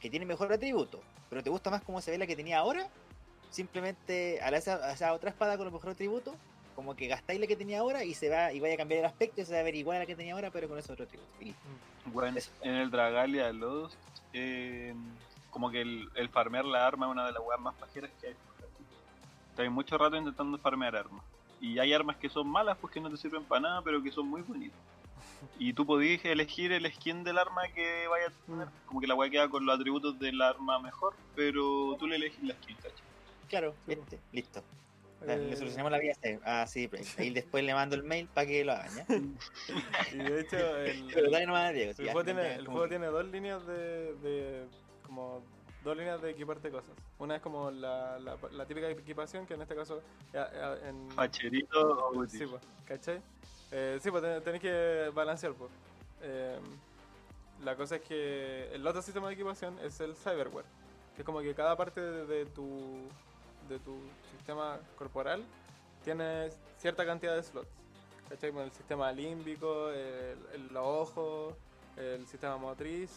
[0.00, 1.00] que tiene mejor atributo,
[1.30, 2.88] pero te gusta más cómo se ve la que tenía ahora,
[3.50, 6.34] simplemente a, la- a esa otra espada con el mejor atributo,
[6.74, 9.06] como que gastáis la que tenía ahora y se va y vaya a cambiar el
[9.06, 10.92] aspecto y se va a ver igual a la que tenía ahora, pero con ese
[10.92, 11.30] otro atributo.
[11.40, 11.54] Y.
[12.06, 12.50] Bueno, Eso.
[12.62, 13.96] en el Dragalia Lost,
[14.32, 14.94] eh,
[15.50, 18.28] como que el, el farmear la arma es una de las weas más pajeras que
[18.28, 18.34] hay.
[19.58, 21.24] Estás mucho rato intentando farmear armas.
[21.60, 24.12] Y hay armas que son malas pues que no te sirven para nada, pero que
[24.12, 24.78] son muy bonitas.
[25.58, 28.68] Y tú podías elegir el skin del arma que vaya a tener.
[28.86, 32.40] Como que la weá queda con los atributos del arma mejor, pero tú le elegís
[32.44, 32.92] la skin, ¿cachai?
[33.48, 34.62] Claro, este, listo.
[35.26, 36.10] Le- Le Eh, solucionamos la vida.
[36.10, 36.40] a este.
[36.44, 39.06] Ah, sí, pues, ahí después le mando el mail para que lo hagan, ¿ya?
[40.14, 41.90] y de hecho, el, Pero dale nomás Diego.
[41.90, 44.66] el ya, juego, tiene, el juego tiene dos líneas de, de.
[45.04, 45.42] como.
[45.84, 46.90] Dos líneas de equiparte cosas.
[47.18, 50.02] Una es como la, la, la típica equipación, que en este caso.
[50.32, 52.26] ya- ya en, Facherito o.
[52.26, 53.20] Sí, pues, ¿cachai?
[53.70, 55.70] Eh, sí, pues ten- tenés que balancear, pues.
[56.22, 56.58] Eh,
[57.62, 60.64] la cosa es que el otro sistema de equipación es el cyberware,
[61.16, 63.08] que es como que cada parte de, de tu
[63.68, 63.98] de tu
[64.36, 65.44] sistema corporal
[66.02, 66.48] tiene
[66.78, 67.68] cierta cantidad de slots.
[68.30, 68.52] ¿Cachai?
[68.52, 71.54] Con el sistema límbico, el, el- los ojos,
[71.96, 73.10] el sistema motriz,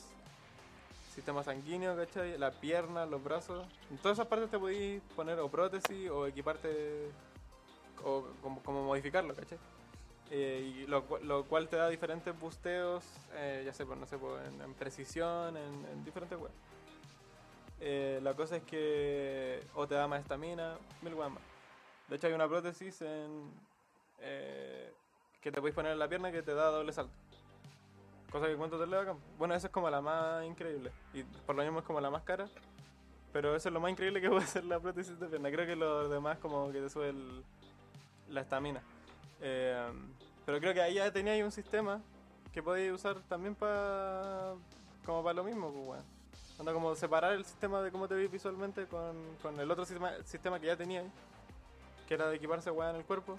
[1.21, 2.35] sistema sanguíneo, ¿cachai?
[2.39, 3.63] La pierna, los brazos.
[3.91, 7.11] En todas esas partes te podéis poner o prótesis o equiparte
[8.03, 9.59] o como, como modificarlo, ¿cachai?
[10.31, 13.03] Eh, y lo, lo cual te da diferentes busteos,
[13.33, 16.53] eh, ya sé, pues, no sé, pues, en, en precisión, en, en diferentes weas.
[17.79, 21.43] Eh, la cosa es que o te da más estamina, mil weas más.
[22.07, 23.51] De hecho hay una prótesis en,
[24.21, 24.91] eh,
[25.39, 27.13] que te podéis poner en la pierna que te da doble salto.
[28.31, 28.97] Cosa que cuánto te le
[29.37, 30.91] Bueno, esa es como la más increíble.
[31.13, 32.47] Y por lo mismo es como la más cara.
[33.33, 35.51] Pero eso es lo más increíble que puede ser la prótesis de pierna.
[35.51, 37.43] Creo que lo demás como que te sube el-
[38.29, 38.81] la estamina.
[39.41, 39.85] Eh,
[40.45, 42.01] pero creo que ahí ya teníais un sistema
[42.53, 44.53] que podíais usar también para
[45.05, 46.05] como para lo mismo, pues weón.
[46.59, 50.11] Onda como separar el sistema de cómo te veis visualmente con, con el otro sistema,
[50.25, 51.09] sistema que ya teníais,
[52.07, 53.37] que era de equiparse weón en el cuerpo.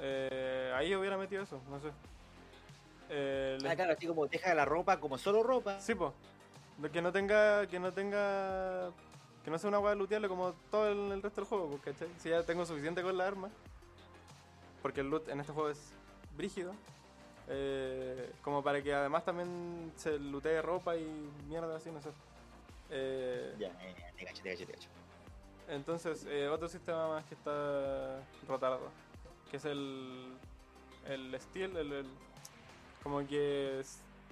[0.00, 1.90] Eh, ahí hubiera metido eso, no sé.
[3.10, 5.78] Eh, les- Ah, claro, así como deja la ropa como solo ropa.
[5.80, 5.94] Sí.
[6.78, 7.66] De Que no tenga.
[7.66, 8.90] Que no tenga.
[9.44, 12.08] Que no sea una hueá looteable como todo el, el resto del juego, pues, ¿cachai?
[12.18, 13.48] Si ya tengo suficiente con la arma.
[14.82, 15.92] Porque el loot en este juego es
[16.36, 16.72] brígido.
[17.52, 21.04] eh, como para que además también se lootee ropa y
[21.48, 22.10] mierda así, no sé.
[22.90, 24.88] Eh, Ya, eh, te cacho, te cacho, te cacho.
[25.68, 28.78] entonces, eh, otro sistema más que está rotado,
[29.50, 30.32] que es el,
[31.08, 32.06] el Steel, el, el-
[33.02, 33.82] como que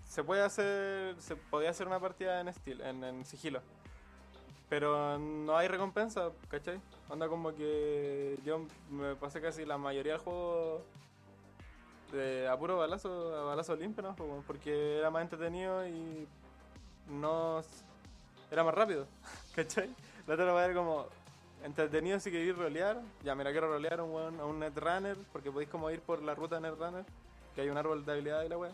[0.04, 3.60] se puede hacer, se podía hacer una partida en Steel, en, en sigilo,
[4.68, 6.80] pero no hay recompensa, ¿cachai?
[7.08, 10.82] Onda como que yo me pasé casi la mayoría del juego
[12.12, 14.16] de a puro balazo, a balazo limpio, ¿no?
[14.46, 16.26] Porque era más entretenido y
[17.08, 17.62] no
[18.50, 19.06] era más rápido,
[19.54, 19.94] ¿cachai?
[20.26, 21.06] La otra va a ser como
[21.64, 23.00] entretenido si queréis rolear.
[23.24, 26.34] Ya, mira, quiero rolear a un, a un netrunner, porque podéis como ir por la
[26.34, 27.04] ruta netrunner,
[27.59, 28.70] que hay un árbol de habilidad y la wea.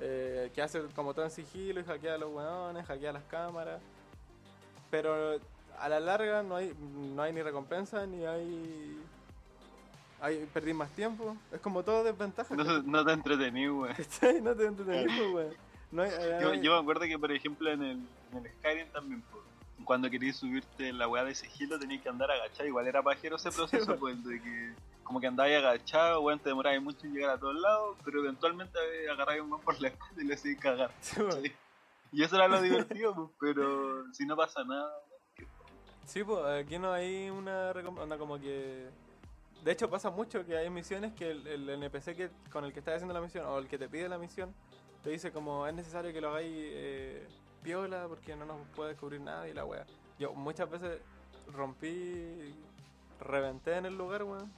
[0.00, 3.80] eh, que hace como todo en sigilo y hackea a los weones, hackea las cámaras.
[4.90, 5.38] Pero
[5.78, 6.74] a la larga no hay,
[7.14, 8.98] no hay ni recompensa, ni hay...
[10.20, 11.36] hay perdí más tiempo.
[11.52, 12.56] Es como todo desventaja.
[12.56, 13.94] No, no te entretení, weón.
[14.42, 15.54] No te entretenís, pues, weón.
[15.92, 16.10] No hay,
[16.60, 17.98] Yo, me acuerdo que, por ejemplo, en el,
[18.32, 19.38] en el Skyrim también, po,
[19.84, 22.66] cuando querías subirte la weá de sigilo tenías que andar agachado.
[22.66, 24.00] Igual era pajero ese proceso, weón.
[24.00, 24.74] pues, de que
[25.08, 28.78] como que andabas agachado, weón, te demorabas mucho en llegar a todos lados, pero eventualmente
[29.10, 30.90] agarrabas un weón por la espalda y le hacías cagar.
[32.12, 34.90] Y eso era lo divertido, pues, pero si no pasa nada,
[36.04, 38.88] Sí, pues aquí no hay una recompensa, como que...
[39.62, 42.78] De hecho pasa mucho que hay misiones que el, el NPC que, con el que
[42.78, 44.54] estás haciendo la misión o el que te pide la misión
[45.02, 47.28] te dice como es necesario que lo hagáis eh,
[47.62, 49.84] piola porque no nos puede descubrir nada y la wea.
[50.18, 51.00] Yo muchas veces
[51.52, 52.54] rompí,
[53.20, 54.50] reventé en el lugar, weón.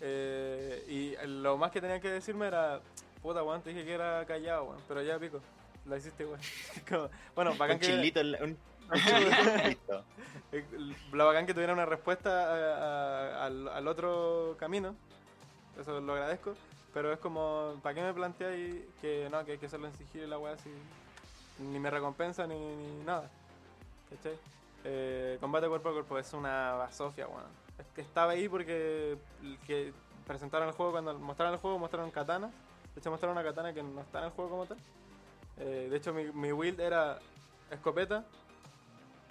[0.00, 2.80] Eh, y lo más que tenía que decirme era,
[3.22, 5.40] puta weón, te dije que era callado, weón, pero ya pico,
[5.86, 6.40] la hiciste, weón.
[6.88, 7.86] Como- bueno, bacán Un que...
[7.86, 8.50] chilito, la- un,
[8.92, 10.04] un chilito, listo.
[11.12, 12.76] Lo bacán que tuviera una respuesta a-
[13.42, 14.94] a- al, al otro camino.
[15.80, 16.54] Eso lo agradezco.
[16.94, 20.24] Pero es como, ¿para qué me planteáis que no, que hay que hacerlo en sigilo
[20.24, 20.70] y la weá así?
[21.58, 23.28] Ni me recompensa ni, ni nada.
[24.10, 24.38] ¿Cachai?
[24.84, 27.65] Eh, combate cuerpo a cuerpo es una basofia, weón.
[27.96, 29.18] Que estaba ahí porque
[29.66, 29.92] que
[30.26, 32.48] presentaron el juego, cuando mostraron el juego, mostraron katana.
[32.94, 34.78] De hecho, mostraron una katana que no está en el juego como tal.
[35.58, 37.18] Eh, de hecho, mi, mi build era
[37.70, 38.24] escopeta,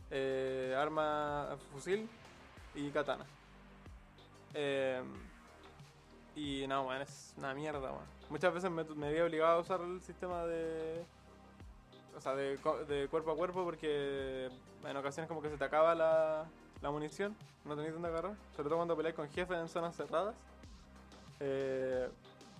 [0.09, 2.09] eh, arma fusil
[2.73, 3.25] y katana.
[4.53, 5.01] Eh,
[6.35, 8.15] y no, weón, es una mierda, weón.
[8.29, 11.05] Muchas veces me, me había obligado a usar el sistema de.
[12.17, 14.49] O sea, de, de cuerpo a cuerpo porque
[14.83, 16.45] en ocasiones como que se te acaba la,
[16.85, 17.35] la munición,
[17.65, 18.33] no tenéis dónde agarrar.
[18.55, 20.35] Sobre todo cuando peleáis con jefes en zonas cerradas.
[21.39, 22.07] Eh,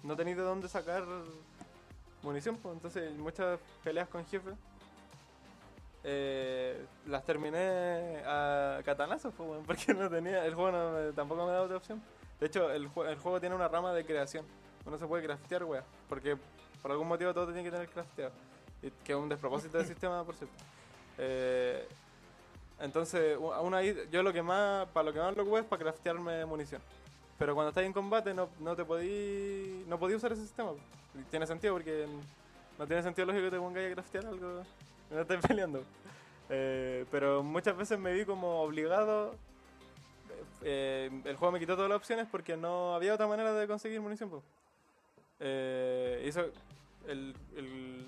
[0.01, 1.03] no tenéis de dónde sacar
[2.23, 4.55] munición, pues entonces muchas peleas con jefes
[6.03, 11.61] eh, las terminé a catanazos, pues, porque no tenía, el juego no tampoco me da
[11.61, 12.01] otra opción.
[12.39, 14.43] De hecho, el, jue- el juego tiene una rama de creación.
[14.85, 16.35] Uno se puede craftear, weón, porque
[16.81, 18.31] por algún motivo todo tiene que tener crafteado.
[19.03, 20.55] Que es un despropósito del sistema, por cierto.
[21.19, 21.87] Eh,
[22.79, 25.83] entonces, aún ahí, yo lo que más, para lo que más lo ocupo es para
[25.83, 26.81] craftearme munición.
[27.37, 30.71] Pero cuando estás en combate no, no te podí, no podí usar ese sistema.
[31.29, 32.05] Tiene sentido porque
[32.79, 34.63] no tiene sentido lógico que te pongáis a craftear algo
[35.11, 35.83] no estés peleando.
[36.49, 39.35] Eh, pero muchas veces me vi como obligado.
[40.63, 44.01] eh, el juego me quitó todas las opciones porque no había otra manera de conseguir
[44.01, 44.29] munición.
[44.29, 44.41] po.
[45.39, 46.45] Eh, eso,
[47.07, 48.05] el, el-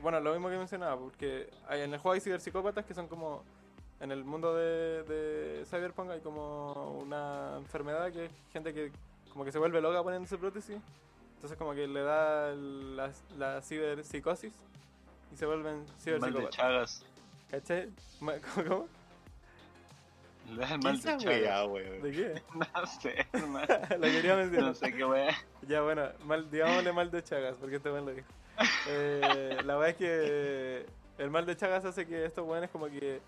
[0.00, 3.42] bueno, lo mismo que mencionaba, porque en el juego hay ciberpsicópatas que son como.
[4.04, 8.92] En el mundo de, de Cyberpunk hay como una enfermedad que es gente que
[9.32, 10.76] como que se vuelve loca poniéndose prótesis.
[11.36, 14.52] Entonces como que le da el- la, la ciberpsicosis
[15.32, 17.06] y se vuelven Mal de ciberpsicópatas.
[18.20, 18.68] Ma- ¿Cómo?
[18.68, 18.88] cómo?
[20.50, 21.68] Le da el ¿Qué mal de Chagas.
[21.70, 22.02] weón?
[22.02, 22.42] ¿De qué?
[22.54, 23.66] No sé, hermano.
[23.98, 24.68] La quería mencionar.
[24.68, 25.34] No sé qué weá.
[25.66, 28.28] Ya, bueno, mal, digámosle mal de Chagas, porque este weón lo dijo.
[28.86, 30.86] Eh, la verdad es que
[31.16, 33.22] el mal de Chagas hace que estos weones como que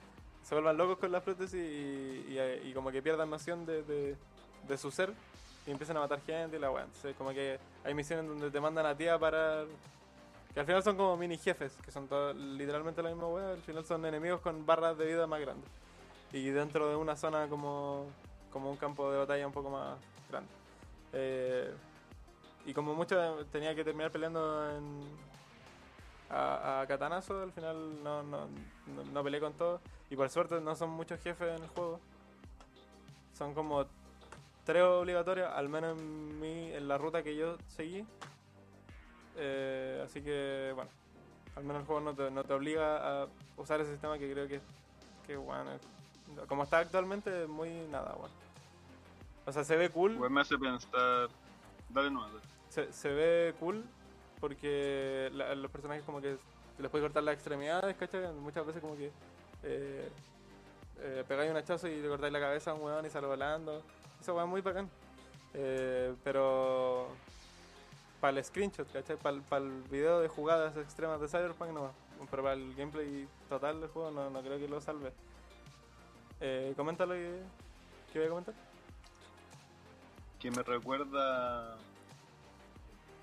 [0.47, 4.90] se vuelvan locos con las prótesis y, y- como que pierdan noción de, de- su
[4.93, 5.12] ser
[5.66, 6.85] y empiezan a matar gente y la weá.
[6.85, 9.66] Entonces como que hay misiones donde te mandan a ti a parar...
[10.55, 13.51] Que al final son como mini jefes, que son todo- literalmente la misma weá.
[13.51, 15.68] Al final son enemigos con barras de vida más grandes.
[16.32, 18.06] Y dentro de una zona como,
[18.52, 19.98] como un campo de batalla un poco más
[20.31, 20.48] grande.
[21.12, 21.73] Eh,
[22.66, 25.02] y como mucho tenía que terminar peleando en,
[26.31, 28.47] a, a katanazo, al final no, no,
[28.86, 29.81] no, no peleé con todo.
[30.10, 32.00] Y por suerte no son muchos jefes en el juego.
[33.36, 33.86] Son como
[34.64, 38.04] tres obligatorios, al menos en, mi, en la ruta que yo seguí.
[39.36, 40.90] Eh, así que, bueno,
[41.56, 44.48] al menos el juego no te, no te obliga a usar ese sistema que creo
[44.48, 44.60] que,
[45.26, 45.70] que bueno,
[46.48, 48.34] como está actualmente, muy nada, bueno.
[49.44, 50.16] O sea, se ve cool.
[50.18, 51.28] Weón me hace pensar.
[51.90, 52.28] Dale nuevo.
[52.28, 52.40] dale.
[52.68, 53.84] se, se ve cool
[54.40, 56.36] porque la- los personajes como que
[56.78, 58.32] les puede cortar las extremidades, ¿cachai?
[58.34, 59.12] Muchas veces como que
[59.62, 60.08] eh,
[61.00, 63.82] eh, pegáis un hachazo y le cortáis la cabeza a un weón y sale volando.
[64.20, 64.88] Eso weón es muy bacán.
[65.54, 67.08] Eh, pero
[68.20, 69.16] para el screenshot, ¿cachai?
[69.16, 71.92] Para el video de jugadas extremas de Cyberpunk no.
[72.30, 75.12] Pero para el gameplay total del juego no, no creo que lo salve.
[76.40, 77.42] Eh, coméntalo que,
[78.12, 78.54] que voy a comentar.
[80.38, 81.76] que me recuerda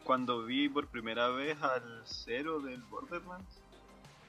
[0.03, 3.62] cuando vi por primera vez al cero del Borderlands.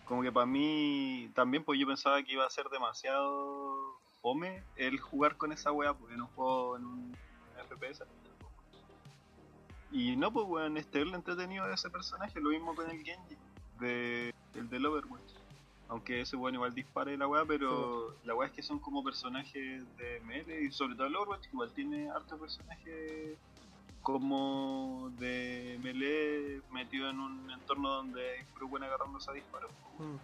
[0.04, 5.00] Como que para mí también, pues yo pensaba que iba a ser demasiado fome el
[5.00, 7.16] jugar con esa wea, porque un juego, en un
[7.68, 8.04] FPS.
[9.90, 13.02] Y no, pues weón, este es lo entretenido de ese personaje, lo mismo con el
[13.04, 13.36] Genji,
[13.78, 15.32] de, el del Overwatch.
[15.88, 19.84] Aunque ese weón igual dispare la weá, pero la weá es que son como personajes
[19.96, 23.38] de melee y sobre todo el Overwatch igual tiene hartos personajes
[24.04, 29.70] como de melee metido en un entorno donde buena agarrándose a disparos.
[29.98, 30.16] Mm.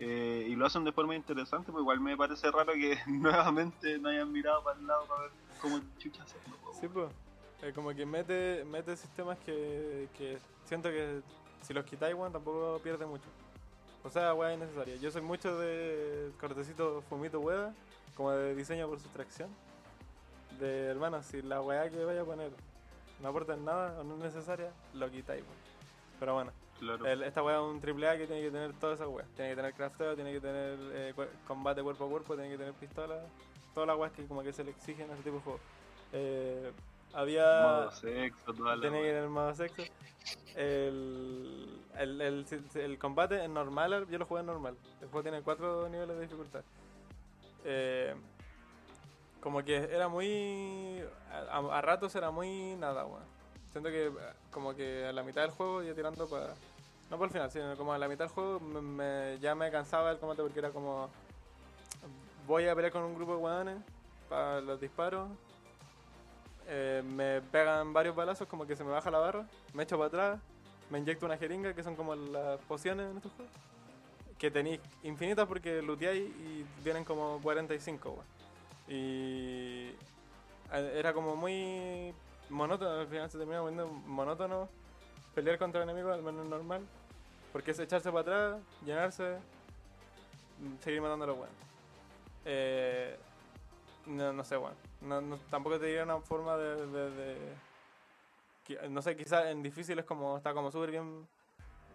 [0.00, 4.08] Eh, y lo hacen de forma interesante, pues igual me parece raro que nuevamente no
[4.08, 5.30] hayan mirado para el lado para ver
[5.60, 6.56] cómo chucha hacerlo.
[6.78, 7.08] Sí, pues.
[7.62, 11.22] Eh, como que mete, mete sistemas que, que siento que
[11.62, 13.28] si los quitáis, weón, tampoco pierde mucho.
[14.02, 14.96] O sea, weá innecesaria.
[14.96, 17.72] Yo soy mucho de cortecito fumito hueá,
[18.16, 19.48] como de diseño por sustracción.
[20.58, 22.50] De hermano, si la weá que vaya a poner
[23.20, 25.44] no aporta en nada o no es necesaria, lo quitáis.
[26.20, 27.06] Pero bueno, Claro.
[27.06, 29.28] el- esta weá es un triple A que tiene que tener todas esas weas.
[29.36, 31.14] Tiene que tener crafteo, tiene que tener eh,
[31.46, 33.20] combate cuerpo a cuerpo, tiene que tener pistola.
[33.74, 35.60] Todas las weas que como que se le exigen a ese tipo de juego.
[36.12, 36.72] Eh,
[37.14, 37.44] había...
[37.62, 39.82] Modo sexo, toda la Tiene que tener modo sexo.
[40.54, 44.76] El, el, el, el combate en normal, yo lo jugué en normal.
[45.00, 46.62] El juego tiene cuatro niveles de dificultad.
[47.64, 48.14] Eh,
[49.46, 51.04] como que era muy.
[51.52, 53.22] A, a ratos era muy nada, weón.
[53.70, 54.10] Siento que,
[54.50, 56.48] como que a la mitad del juego, ya tirando para.
[57.08, 59.70] No por el final, sino como a la mitad del juego, me, me- ya me
[59.70, 61.08] cansaba el combate porque era como.
[62.48, 63.76] Voy a pelear con un grupo de weones
[64.28, 65.28] para los disparos.
[66.66, 70.08] Eh, me pegan varios balazos, como que se me baja la barra, me echo para
[70.08, 70.40] atrás,
[70.90, 73.54] me inyecto una jeringa, que son como las pociones en estos juegos.
[74.38, 78.35] Que tenéis infinitas porque looteáis y vienen como 45, weón.
[78.88, 79.90] Y
[80.72, 82.14] eh, era como muy
[82.48, 84.68] monótono, al final se termina volviendo monótono
[85.34, 86.86] pelear contra enemigos, al menos normal.
[87.52, 89.38] Porque es echarse para atrás, llenarse,
[90.60, 91.56] mm, seguir matando a los buenos.
[92.44, 93.16] Eh,
[94.06, 94.76] no, no sé, bueno.
[95.00, 97.36] No, tampoco te diría una forma de,
[98.88, 100.36] No sé, quizás en difícil es como.
[100.36, 101.26] Está como súper bien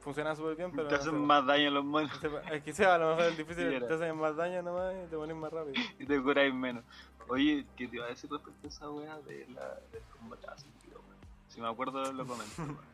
[0.01, 0.87] funcionan súper bien, pero.
[0.87, 1.25] Te no hacen weón.
[1.25, 2.39] más daño los monos No.
[2.53, 5.09] Es que sea, a lo mejor el difícil Sí, te hacen más daño nomás y
[5.09, 5.73] te pones más rápido.
[5.99, 6.83] y te curáis menos.
[7.27, 10.99] Oye, ¿qué te iba a decir respecto a esa wea de la, del combate asíncrono,
[11.07, 11.19] weón?
[11.47, 12.53] Si me acuerdo, lo comento.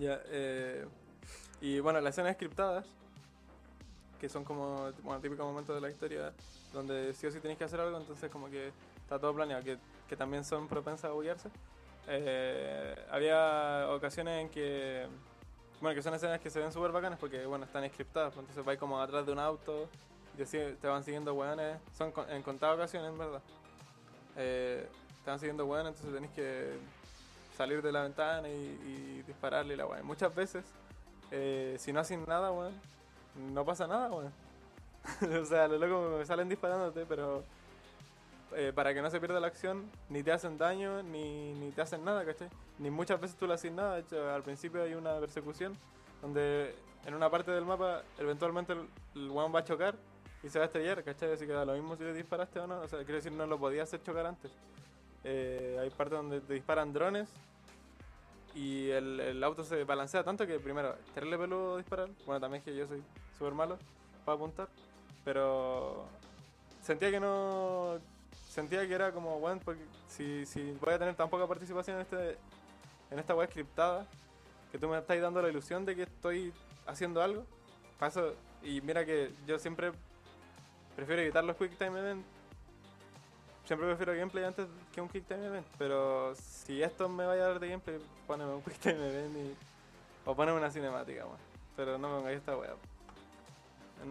[0.00, 0.84] Ya, eh,
[1.60, 2.84] y bueno, las escenas scriptadas,
[4.20, 6.32] que son como, bueno, típicos momentos de la historia
[6.72, 8.72] donde sí o sí tenéis que hacer algo, entonces como que
[9.02, 9.78] está todo planeado, que,
[10.08, 11.48] que también son propensas a buguearse.
[12.08, 15.06] Eh, había ocasiones en que,
[15.80, 18.64] bueno, que son escenas que se ven súper bacanas porque, bueno, están scriptadas, pues, entonces
[18.64, 19.88] vais como atrás de un auto
[20.36, 23.42] y te, van siguiendo weones, son en contadas ocasiones, verdad.
[24.36, 24.88] Eh,
[25.24, 26.72] te van siguiendo weones, entonces tenéis que
[27.56, 30.06] salir de la ventana y, y dispararle la weón.
[30.06, 30.64] Muchas veces,
[31.30, 32.74] eh, si no hacen nada, weón,
[33.52, 34.32] no pasa nada, weón.
[35.42, 37.44] o sea, los locos salen disparándote, pero
[38.56, 41.82] eh, para que no se pierda la acción, ni te hacen daño, ni, ni te
[41.82, 42.48] hacen nada, ¿cachai?
[42.78, 43.94] Ni muchas veces tú le haces nada.
[43.94, 45.76] De hecho, al principio hay una persecución
[46.22, 46.74] donde
[47.06, 48.72] en una parte del mapa, eventualmente
[49.14, 49.94] el, weón va a chocar
[50.42, 51.32] y se va a estrellar, ¿cachai?
[51.32, 52.80] Así que da lo mismo si le disparaste o no.
[52.80, 54.52] O sea, quiero decir, no lo podías hacer chocar antes.
[55.24, 57.28] Eh, hay partes donde te disparan drones
[58.54, 62.08] y el, el auto se balancea tanto que primero, terrible peludo disparar.
[62.26, 63.02] Bueno, también que yo soy
[63.38, 63.78] súper malo
[64.24, 64.68] para apuntar.
[65.24, 66.06] Pero
[66.82, 67.98] sentía que no.
[68.54, 72.02] Sentía que era como, bueno, porque si, si voy a tener tan poca participación en,
[72.02, 72.38] este,
[73.10, 74.06] en esta web scriptada,
[74.70, 76.52] que tú me estás dando la ilusión de que estoy
[76.86, 77.44] haciendo algo.
[77.98, 79.90] Paso, y mira que yo siempre
[80.94, 82.24] prefiero evitar los quick time events
[83.64, 85.66] siempre prefiero gameplay antes que un quick time event.
[85.78, 89.56] Pero si esto me vaya a dar de gameplay, poneme un quick time event y,
[90.24, 91.38] o poneme una cinemática, weón.
[91.76, 92.74] Pero no me pongáis esta weá.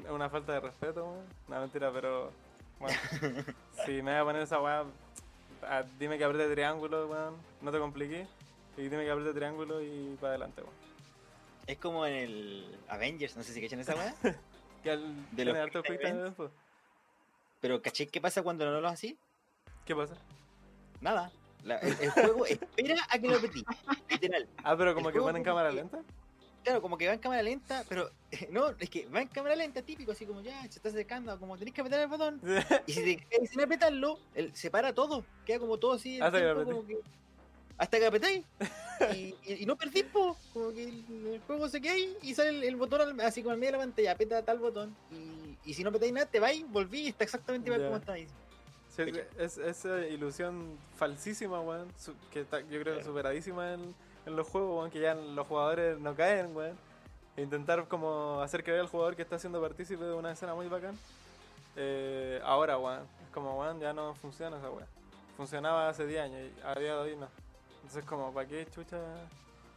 [0.04, 1.26] Es una falta de respeto, weón.
[1.48, 2.32] No, mentira, pero.
[2.84, 3.00] Bueno,
[3.86, 4.84] si me voy a poner esa weá,
[5.64, 7.36] ah, dime que apriete triángulo, weón.
[7.62, 8.28] No te compliques.
[8.78, 10.74] Y dime que apriete triángulo y para adelante, weón.
[11.66, 14.14] Es como en el Avengers, no sé si cachan esa weá.
[14.84, 16.52] Que al De los harto pues.
[17.62, 19.18] Pero ¿caché qué pasa cuando no lo así?
[19.86, 20.16] ¿Qué pasa?
[21.00, 21.32] Nada.
[21.64, 23.64] La- el, el juego espera a que lo apretí.
[24.10, 24.50] Literal.
[24.62, 26.00] Ah, pero como El que ponen cámara lenta.
[26.64, 28.10] Claro, como que va en cámara lenta, pero
[28.52, 31.58] no, es que va en cámara lenta, típico, así como ya, se está acercando, como
[31.58, 32.42] tenés que apretar el botón.
[32.88, 36.20] Y si te quedas sin apretarlo, él se para todo, queda como todo así.
[36.22, 37.00] Hasta que tiempo, como que-
[37.78, 38.46] hasta que apretáis.
[39.12, 40.38] Y, y- y no perdís, po.
[40.54, 41.04] Como que el,
[41.34, 43.72] el juego se queda ahí y sale el, el botón al- así como al medio
[43.74, 44.96] de la pantalla, aprieta tal botón.
[45.12, 47.88] Y, y si no apretáis nada, te vais, volví y está exactamente igual Ya.
[47.88, 48.28] como está ahí.
[48.96, 49.02] Sí,
[49.40, 51.88] es, es esa ilusión falsísima, weón,
[52.32, 53.96] que está, yo creo superadísima en,
[54.26, 56.78] en los juegos, weón, que ya los jugadores no caen, weón.
[57.36, 60.68] E intentar como hacer creer al jugador que está siendo partícipe de una escena muy
[60.68, 60.98] bacán.
[61.76, 64.88] Eh, ahora, weón, es como, weón, ya no funciona esa weón.
[65.38, 67.28] Funcionaba hace 10 años y a día de hoy no.
[67.78, 68.98] Entonces, como, ¿para qué chucha?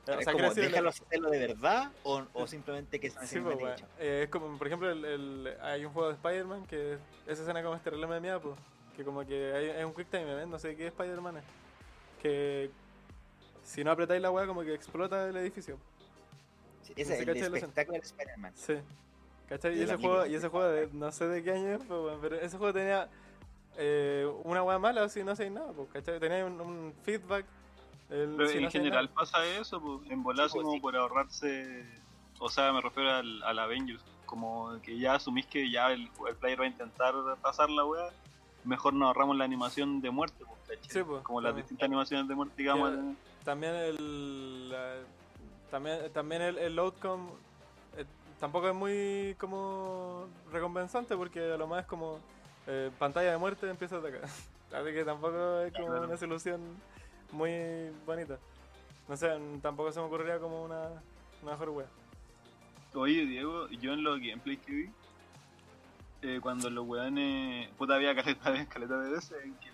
[0.07, 3.83] O es sea, como, déjalo hacerlo de verdad o, o simplemente que una Sí, pues.
[3.99, 7.63] Eh, es como, por ejemplo, el, el- hay un juego de Spider-Man que esa escena
[7.63, 8.55] como este reloj de mía, pues,
[8.97, 11.45] que como que hay, es un quick time event, no sé qué Spider-Man es.
[12.23, 12.71] Que
[13.67, 15.77] si no apretáis la weá, como que explota el edificio.
[16.83, 18.53] Sí, ese es el espectáculo de Spider-Man.
[18.55, 18.75] Sí.
[19.49, 19.79] ¿Cachai?
[19.79, 22.19] Y ese juego, y ese juego de, no sé de qué año es, pues, weón,
[22.21, 23.09] pero ese juego tenía
[23.77, 26.19] eh, una weá mala o si no hacéis nada, pues, ¿cachai?
[26.19, 27.45] Tenía un, un feedback.
[28.11, 29.15] el- Pero si en no general nada.
[29.15, 30.81] pasa eso, pues, en volar Sí, pues, como sí.
[30.81, 31.85] por ahorrarse.
[32.39, 34.03] O sea, me refiero al, al Avengers.
[34.27, 38.11] Como que ya asumís que ya el, el player va a intentar pasar la wea.
[38.65, 40.91] Mejor nos ahorramos la animación de muerte, pues, ¿cachai?
[40.93, 42.93] Sí, pues, Como las distintas animaciones de muerte, digamos.
[43.47, 44.69] También el.
[44.69, 44.97] la-
[45.71, 47.31] también, también el, el outcome
[47.97, 48.05] eh,
[48.39, 52.21] tampoco es muy como recompensante porque a lo más es como
[52.67, 54.23] eh, pantalla de muerte empieza a atacar.
[54.73, 56.61] Así que tampoco es como una solución
[57.33, 58.37] muy bonita.
[59.09, 59.31] No sé,
[59.63, 60.89] tampoco se me ocurriría como una,
[61.43, 61.87] una mejor wea.
[62.95, 64.91] Oye, Diego, yo en los gameplays que vi,
[66.23, 67.69] eh, cuando los weones.
[67.79, 69.71] Puta, había caleta de, caleta de veces en que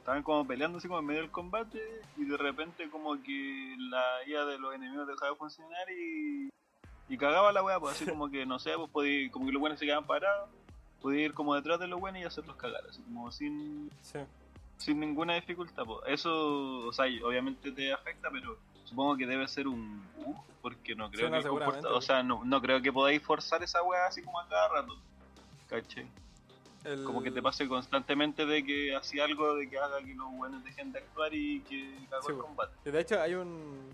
[0.00, 1.78] estaban como peleando así como en medio del combate
[2.16, 6.48] y de repente como que la IA de los enemigos dejaba de funcionar y.
[7.08, 9.62] y cagaba la wea, pues así como que no sé, pues podía, como que los
[9.62, 10.48] weones se quedaban parados,
[11.00, 14.18] podía ir como detrás de los weones y hacerlos cagar, así como sin Sí.
[14.78, 15.84] sin ninguna dificultad.
[15.84, 16.02] po.
[16.06, 21.10] Eso, o sea, obviamente te afecta, pero supongo que debe ser un bug, porque no
[21.10, 24.06] creo Sí, no, que comporta- o sea, no, no creo que podáis forzar esa weá
[24.06, 24.96] así como a cada rato.
[25.68, 26.06] ¿Cachai?
[26.84, 30.30] El- Como que te pase constantemente de que hacía algo de que haga que los
[30.32, 32.90] buenos dejen de actuar y que cagó Sí, el combate.
[32.90, 33.92] De hecho hay un...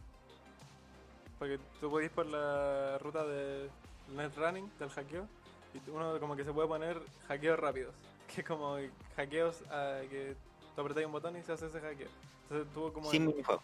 [1.38, 3.68] Porque tú podés ir por la ruta de
[4.14, 5.26] netrunning, del hackeo,
[5.74, 7.94] y uno como que se puede poner hackeos rápidos.
[8.34, 8.76] Que es como
[9.16, 10.34] hackeos ah, que
[10.74, 12.08] tú apretáis un botón y se hace ese hackeo.
[12.44, 13.10] Entonces tú como...
[13.10, 13.62] Sin en- minijuego.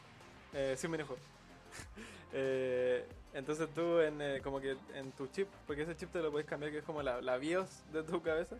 [0.52, 1.20] eh, sin minijuego.
[2.34, 6.30] Eh, entonces tú en, eh, como que en tu chip, porque ese chip te lo
[6.30, 8.56] puedes cambiar que es como la, la BIOS de tu cabeza,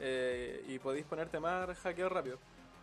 [0.00, 2.38] eh, y podéis ponerte más hackeo rápido.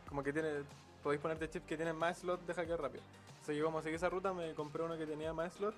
[0.08, 0.64] Como que tiene,
[1.04, 3.04] podéis ponerte chips que tienen más slots de hackeo rápido.
[3.30, 5.78] Entonces yo como seguí esa ruta me compré uno que tenía más slots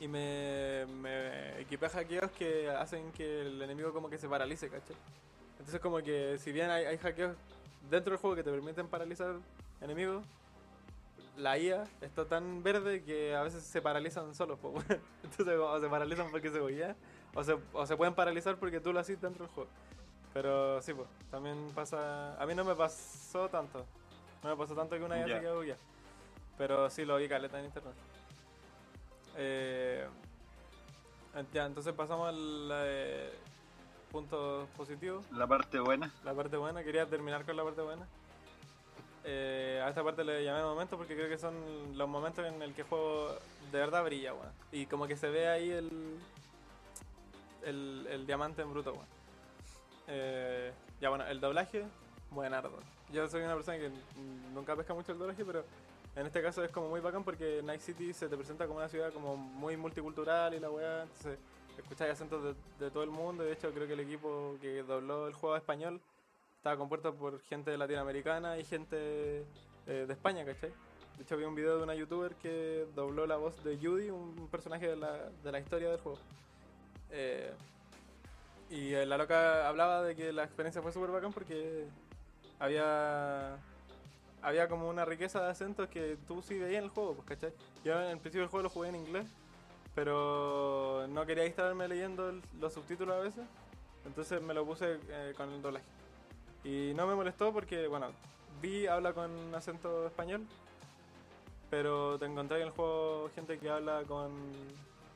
[0.00, 4.96] y me, me equipé hackeos que hacen que el enemigo como que se paralice, ¿cachai?
[5.58, 7.36] Entonces como que si bien hay, hay hackeos
[7.90, 9.36] dentro del juego que te permiten paralizar
[9.80, 10.24] enemigos,
[11.36, 14.84] la IA está tan verde que a veces se paralizan solos, weón.
[15.22, 16.96] Entonces o se paralizan porque se bollea,
[17.34, 19.70] o se, o se pueden paralizar porque tú lo haces dentro del juego.
[20.32, 22.40] Pero sí, pues, también pasa...
[22.40, 23.84] A mí no me pasó tanto.
[24.42, 25.36] No me pasó tanto que una Ya.
[25.36, 25.80] se quedó bugueada.
[26.56, 27.94] Pero sí lo vi caleta en internet.
[29.36, 30.06] Eh,
[31.52, 33.32] ya, entonces pasamos al eh,
[34.10, 35.22] punto positivo.
[35.32, 36.12] La parte buena.
[36.24, 38.06] La parte buena, quería terminar con la parte buena.
[39.24, 41.54] Eh, a esta parte le llamé momentos porque creo que son
[41.96, 43.34] los momentos en el que el juego
[43.70, 44.52] de verdad brilla, weón.
[44.72, 46.18] Y como que se ve ahí el,
[47.64, 49.06] el, el diamante en bruto, weón.
[50.08, 51.84] Eh, ya bueno, el doblaje,
[52.30, 52.78] buenardo.
[53.12, 53.90] Yo soy una persona que
[54.52, 55.64] nunca pesca mucho el doblaje, pero
[56.16, 58.88] en este caso es como muy bacán porque Night City se te presenta como una
[58.88, 61.38] ciudad como muy multicultural y la weá, entonces
[61.78, 63.44] escucháis acentos de, de todo el mundo.
[63.44, 66.00] De hecho, creo que el equipo que dobló el juego a español
[66.56, 69.44] estaba compuesto por gente latinoamericana y gente
[69.86, 70.70] eh, de España, ¿cachai?
[71.16, 74.48] De hecho, vi un video de una youtuber que dobló la voz de Judy, un
[74.50, 76.18] personaje de la, de la historia del juego.
[77.12, 77.52] Eh,
[78.70, 81.86] y eh, la loca hablaba de que la experiencia fue súper bacán porque
[82.58, 83.58] había
[84.42, 87.52] había como una riqueza de acentos que tú sí veías en el juego, pues, ¿cachai?
[87.84, 89.26] Yo en el principio del juego lo jugué en inglés,
[89.94, 93.44] pero no quería distraerme leyendo los subtítulos a veces,
[94.06, 95.84] entonces me lo puse eh, con el doblaje.
[96.64, 98.08] Y no me molestó porque, bueno,
[98.60, 100.46] vi habla con acento español,
[101.70, 104.30] pero te encontré en el juego gente que habla con,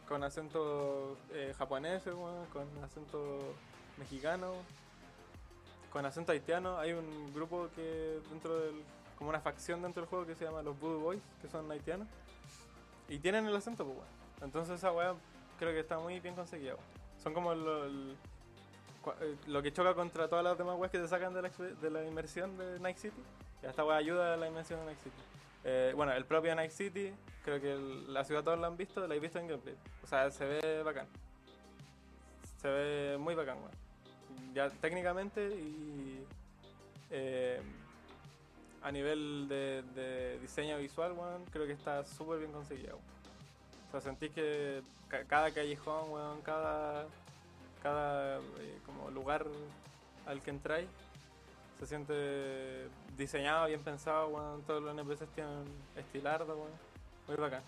[0.08, 3.54] con acento eh, japonés, weón, con acento
[3.98, 4.52] mexicano,
[5.92, 6.78] con acento haitiano.
[6.78, 8.82] Hay un grupo que dentro del.
[9.16, 12.08] como una facción dentro del juego que se llama los Voodoo Boys, que son haitianos.
[13.08, 14.08] Y tienen el acento, pues, weón.
[14.42, 15.14] Entonces esa weá
[15.58, 16.74] creo que está muy bien conseguida.
[17.22, 18.16] Son como eh,
[19.46, 22.04] lo que choca contra todas las demás weas que te sacan de la, de la
[22.04, 23.22] inmersión de Night City.
[23.62, 25.33] Y esta weá ayuda a la inmersión de Night City.
[25.64, 27.12] Eh, bueno, el propio Night City,
[27.44, 27.74] creo que
[28.08, 29.74] la ciudad todos la han visto, la habéis visto en gameplay.
[30.02, 31.06] O sea, se ve bacán.
[32.60, 34.54] Se ve muy bacán, weón.
[34.54, 36.24] Ya técnicamente y
[37.10, 37.60] eh,
[38.82, 42.96] a nivel de, de diseño visual, weón, creo que está súper bien conseguido.
[43.88, 47.06] O sea, sentís que ca- cada callejón, weón, cada,
[47.82, 49.46] cada eh, como lugar
[50.26, 50.88] al que entráis
[51.78, 54.62] se siente diseñado, bien pensado, weón.
[54.62, 55.64] Todos los NPCs tienen
[55.96, 56.72] estilardo, weón.
[57.26, 57.62] Muy bacán.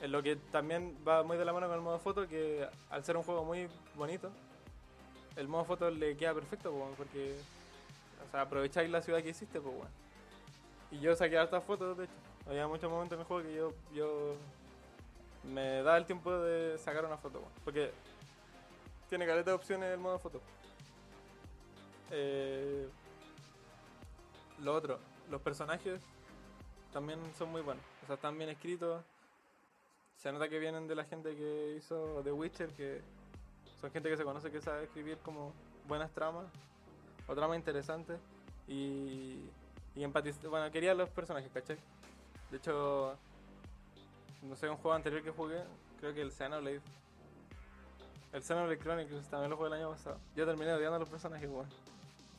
[0.00, 3.04] En lo que también va muy de la mano con el modo foto, que al
[3.04, 4.30] ser un juego muy bonito,
[5.36, 7.36] el modo foto le queda perfecto, weón, porque
[8.26, 9.88] o sea, aprovecháis la ciudad que hiciste, pues, weón.
[10.90, 12.14] Y yo saqué hartas fotos, de hecho.
[12.48, 14.34] Había muchos momentos en el juego que yo, yo
[15.44, 17.52] me daba el tiempo de sacar una foto, weón.
[17.64, 17.92] Porque
[19.08, 20.40] tiene caleta de opciones el modo foto.
[22.10, 22.88] Eh,
[24.58, 24.98] lo otro,
[25.30, 26.00] los personajes
[26.92, 27.84] también son muy buenos.
[28.02, 29.02] O sea, están bien escritos.
[30.16, 33.00] Se nota que vienen de la gente que hizo The Witcher, que
[33.80, 35.52] son gente que se conoce que sabe escribir como
[35.88, 36.46] buenas tramas
[37.26, 38.18] o tramas interesantes.
[38.68, 39.48] Y,
[39.94, 40.48] y empatizar.
[40.48, 41.76] Bueno, quería los personajes, ¿cachai?
[42.50, 43.16] De hecho,
[44.42, 45.62] no sé, un juego anterior que jugué,
[45.98, 46.80] creo que el Xenoblade.
[48.32, 50.18] El Xenoblade Chronicles también lo jugué el año pasado.
[50.36, 51.68] Yo terminé odiando a los personajes, weón.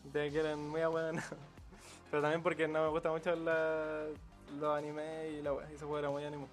[0.05, 1.23] De que eran muy buenos.
[2.09, 4.05] Pero también porque no me gusta mucho la,
[4.59, 5.53] los animes y la.
[5.69, 6.47] Y ese juego era muy anime.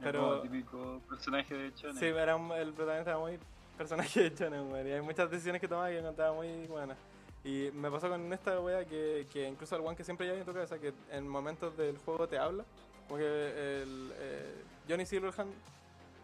[0.00, 0.40] Pero...
[0.42, 1.96] Típico personaje de Shonen.
[1.96, 3.38] Sí, era un- el protagonista era muy
[3.78, 4.86] personaje de Shonen, weón.
[4.86, 6.98] Y hay muchas decisiones que tomaba que encontraba muy buenas.
[7.44, 10.44] Y me pasó con esta wea que, que incluso el one que siempre lleva en
[10.44, 12.64] tu cabeza, que en momentos del juego te habla.
[13.08, 13.24] Como que
[13.82, 15.52] el eh, Johnny Silverhand,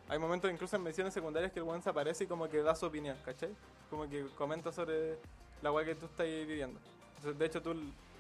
[0.09, 2.75] hay momentos incluso en misiones secundarias que el one se aparece y como que da
[2.75, 3.51] su opinión, ¿cachai?
[3.91, 5.19] Como que comenta sobre
[5.63, 6.79] la wea que tú estás viviendo.
[7.17, 7.75] Entonces, de hecho, tú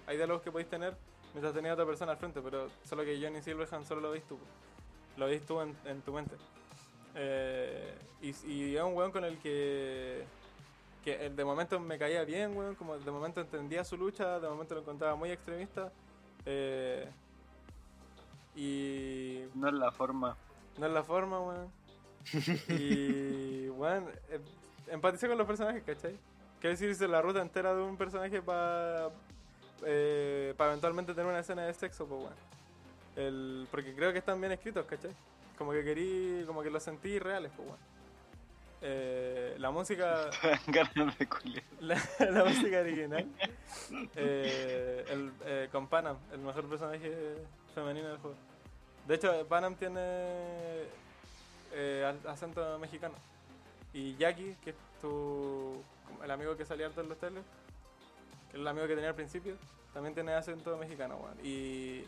[0.06, 0.96] hay diálogos que podéis tener
[1.34, 4.38] mientras tenía otra persona al frente, pero solo que Johnny Silverhand solo lo veis tú.
[5.16, 6.36] Lo veis tú en, en tu mente.
[7.14, 10.24] Eh, y, y es un weón con el que,
[11.04, 14.74] que de momento me caía bien, weón, como de momento entendía su lucha, de momento
[14.74, 15.92] lo encontraba muy extremista.
[16.46, 17.08] eh,
[18.54, 20.36] y No es la forma.
[20.78, 21.72] no es la forma, weón.
[22.68, 24.40] Y, weón, eh,
[24.88, 26.16] empaticé con los personajes, ¿cachai?
[26.60, 29.10] Quiero decirse la ruta entera de un personaje para
[30.56, 32.34] para eventualmente tener una escena de sexo, pues, weón.
[33.16, 35.12] El, porque creo que están bien escritos, ¿cachai?
[35.56, 37.82] Como que querí, como que los sentí reales, pues bueno.
[38.80, 40.30] Eh, la música,
[41.80, 43.26] la, la música original,
[44.14, 47.12] eh, el, eh, con Panam, el mejor personaje
[47.74, 48.36] femenino del juego.
[49.08, 50.00] De hecho, Panam tiene
[51.72, 53.14] eh, acento mexicano.
[53.92, 55.82] Y Jackie, que es tu,
[56.22, 57.44] el amigo que salía harto en los teles,
[58.52, 59.56] el amigo que tenía al principio,
[59.92, 61.38] también tiene acento mexicano, weón.
[61.44, 62.04] Y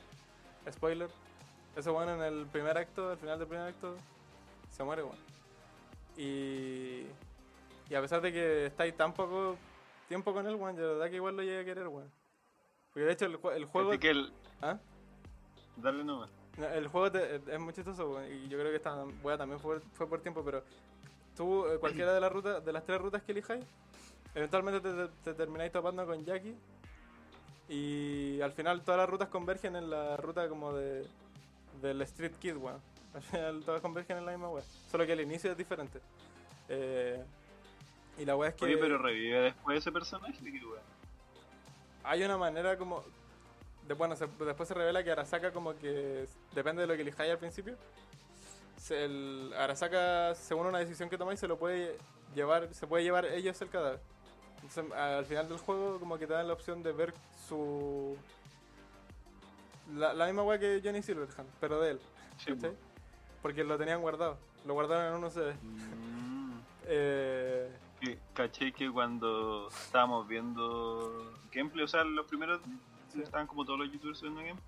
[0.71, 1.09] spoiler,
[1.77, 3.97] ese weón en el primer acto, al final del primer acto,
[4.71, 5.19] se muere, weón.
[6.17, 7.07] Y,
[7.89, 9.57] y a pesar de que estáis tan poco
[10.09, 12.11] tiempo con él, weón, yo de verdad que igual lo llegué a querer, weón.
[12.93, 13.99] Porque de hecho el, el juego...
[13.99, 14.33] Que el...
[14.61, 14.79] ¿Ah?
[15.77, 16.31] Dale nomás.
[16.59, 19.61] No, El juego te- es muy chistoso weón, y yo creo que esta wea también
[19.61, 20.63] fue, fue por tiempo, pero
[21.37, 23.65] tú eh, cualquiera de las rutas, de las tres rutas que elijáis,
[24.35, 26.55] eventualmente te, te- te termináis topando con Jackie
[27.69, 31.07] y al final todas las rutas convergen en la ruta como de
[31.81, 32.81] del Street Kid, weón.
[33.15, 35.99] Al final todas convergen en la misma wea, solo que el inicio es diferente.
[36.69, 37.21] Eh,
[38.19, 40.83] y la wea es que Oye, pero revive después ese personaje, qué weón.
[42.05, 43.03] hay una manera como.
[43.89, 47.33] De, bueno, se- después se revela que Arasaka, como que depende de lo que elijáis
[47.33, 47.77] al principio.
[48.81, 51.97] Se- el Arasaka, según una decisión que tomáis, se lo puede
[52.35, 54.01] llevar, se puede llevar ellos el cadáver.
[54.57, 57.13] Entonces, al final del juego, como que te dan la opción de ver
[57.49, 58.17] su.
[59.95, 62.01] La, la misma weá que Johnny Silverhand, pero de él,
[62.45, 62.55] Sí.
[63.43, 64.39] Porque lo tenían guardado.
[64.67, 65.55] Lo guardaron en uno CD.
[65.63, 66.61] Mm.
[66.87, 67.71] Eh,
[68.35, 72.61] Caché que cuando estábamos viendo gameplay, o sea, los primeros
[73.13, 73.21] Sí.
[73.23, 74.65] estaban como todos los youtubers viendo gameplay.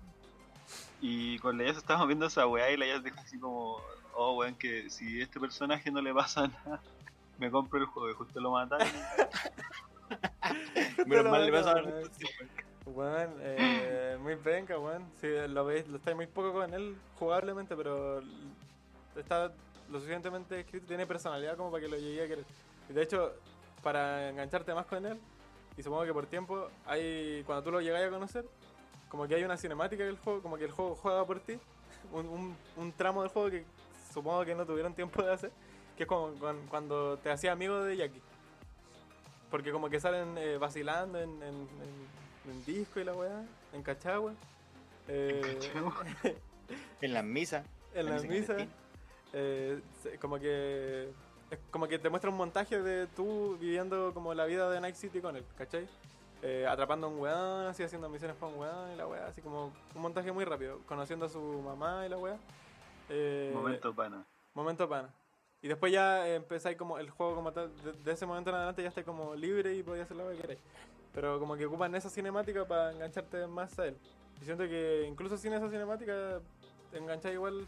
[1.01, 3.79] Y con la Yas estábamos viendo esa weá y la Yas dijo así como,
[4.15, 6.81] oh weón, que si a este personaje no le pasa nada,
[7.37, 8.87] me compro el juego y justo lo mataron.
[11.05, 12.11] Menos Pero mal le pasa a weón.
[12.85, 15.05] Weón, eh, muy penca, weón.
[15.21, 18.21] Sí, lo veis, lo estáis muy poco con él jugablemente, pero
[19.15, 19.51] está
[19.89, 22.45] lo suficientemente escrito, tiene personalidad como para que lo llegue a querer.
[22.89, 23.33] Y de hecho,
[23.81, 25.19] para engancharte más con él,
[25.77, 28.45] y supongo que por tiempo, hay cuando tú lo llegáis a conocer,
[29.09, 31.57] como que hay una cinemática del juego, como que el juego juega por ti,
[32.11, 33.65] un, un, un tramo del juego que
[34.13, 35.51] supongo que no tuvieron tiempo de hacer,
[35.97, 38.21] que es como con- cuando te hacía amigo de Jackie.
[39.49, 43.83] Porque como que salen eh, vacilando en, en, en- en disco y la weá, en
[43.83, 44.33] cachagua.
[45.07, 45.59] Eh,
[47.01, 47.65] En las misas.
[47.93, 48.55] en las misas.
[48.55, 48.71] clandestina.
[49.33, 51.09] eh, se- como que
[51.51, 54.95] es como que te muestra un montaje de tú viviendo como la vida de Night
[54.95, 55.87] City con él, ¿cachai?
[56.41, 59.41] Eh, atrapando a un weón, así haciendo misiones con un weón y la weá, así
[59.41, 62.37] como un montaje muy rápido, conociendo a su mamá y la weá.
[63.09, 64.25] Eh, Momento pana.
[64.53, 65.09] Momento pana.
[65.61, 67.71] Y después ya eh, empezáis como el juego como tal,
[68.03, 70.59] de, ese momento en adelante ya estáis como libre y podías hacer lo que queráis.
[71.13, 73.97] Pero como que ocupan esa cinemática para engancharte más a él.
[74.41, 76.39] Y siento que incluso sin esa cinemática
[76.91, 77.65] te engancháis igual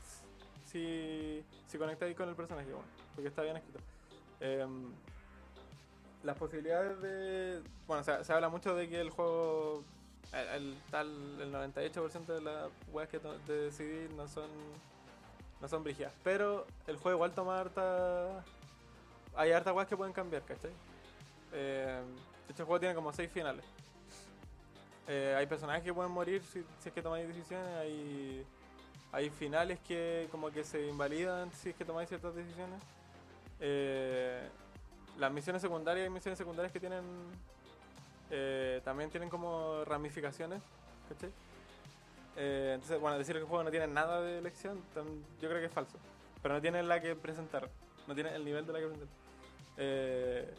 [0.66, 3.80] si, si conectáis con el personaje, bueno, porque está bien escrito.
[4.41, 4.91] Em,
[6.24, 7.62] las posibilidades de...
[7.88, 9.84] Bueno, se, se habla mucho de que el juego...
[10.34, 11.07] El, el tal,
[11.40, 14.49] el 98% de las weas que to- de decidir no son
[15.61, 16.14] no son brígidas.
[16.23, 18.44] Pero el juego igual toma harta.
[19.36, 20.72] Hay hartas weas que pueden cambiar, ¿cachai?
[21.53, 22.02] Eh,
[22.48, 23.65] el juego tiene como seis finales.
[25.07, 27.68] Eh, hay personajes que pueden morir si, es que tomáis decisiones.
[27.77, 28.45] Hay,
[29.11, 32.82] hay finales que como que se invalidan si es que tomáis ciertas decisiones.
[33.60, 34.48] Eh,
[35.18, 37.03] las misiones secundarias hay misiones secundarias que tienen.
[38.32, 40.61] eh, también tienen como ramificaciones,
[41.10, 41.32] ¿cachai?
[42.38, 44.82] Eh, entonces, bueno, decir que el juego no tiene nada de elección,
[45.41, 45.98] yo creo que es falso.
[46.41, 47.70] Pero no tiene la que presentar.
[48.07, 49.18] No tiene el nivel de la que presentar.
[49.78, 50.53] Eh,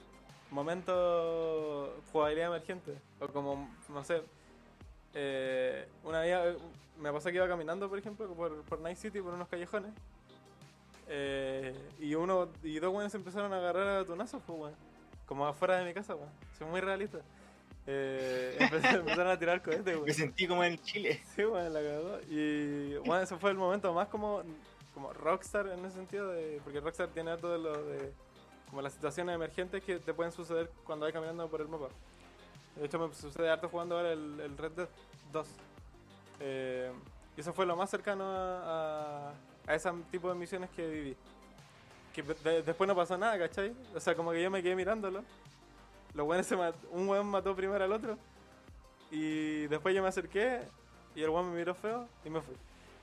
[0.50, 2.98] momento jugabilidad emergente.
[3.20, 4.22] O como, no sé.
[5.14, 6.58] eh, una vez eh,
[6.98, 9.92] me pasó que iba caminando, por ejemplo, por, por Night City, por unos callejones.
[11.08, 14.74] eh, y uno y dos weones empezaron a agarrar a tunazos, pues, weón.
[15.26, 16.30] Como afuera de mi casa, weón.
[16.58, 17.22] Son muy realistas.
[17.86, 20.06] Eh, empezaron, a tirar cohetes, weón.
[20.06, 21.20] Me sentí como en Chile.
[21.34, 22.18] Sí, la cagó.
[22.28, 24.42] Y bueno, ese fue el momento más como,
[24.94, 28.12] como Rockstar en ese sentido, de, porque Rockstar tiene todo lo de
[28.70, 31.86] como las situaciones emergentes que te pueden suceder cuando vas caminando por el mapa.
[32.74, 34.88] De hecho, me sucede harto jugando ahora el, el Red Dead
[35.32, 35.46] 2.
[36.40, 36.92] Eh,
[37.36, 39.32] y eso fue lo más cercano a, a,
[39.66, 41.16] a ese tipo de misiones que viví.
[42.12, 43.72] Que de- después no pasó nada, ¿cachai?
[43.94, 45.22] O sea, como que yo me quedé mirándolo.
[46.16, 48.18] Los buenos se mat- un weón mató primero al otro.
[49.10, 50.62] Y después yo me acerqué
[51.14, 52.54] y el weón me miró feo y me fui.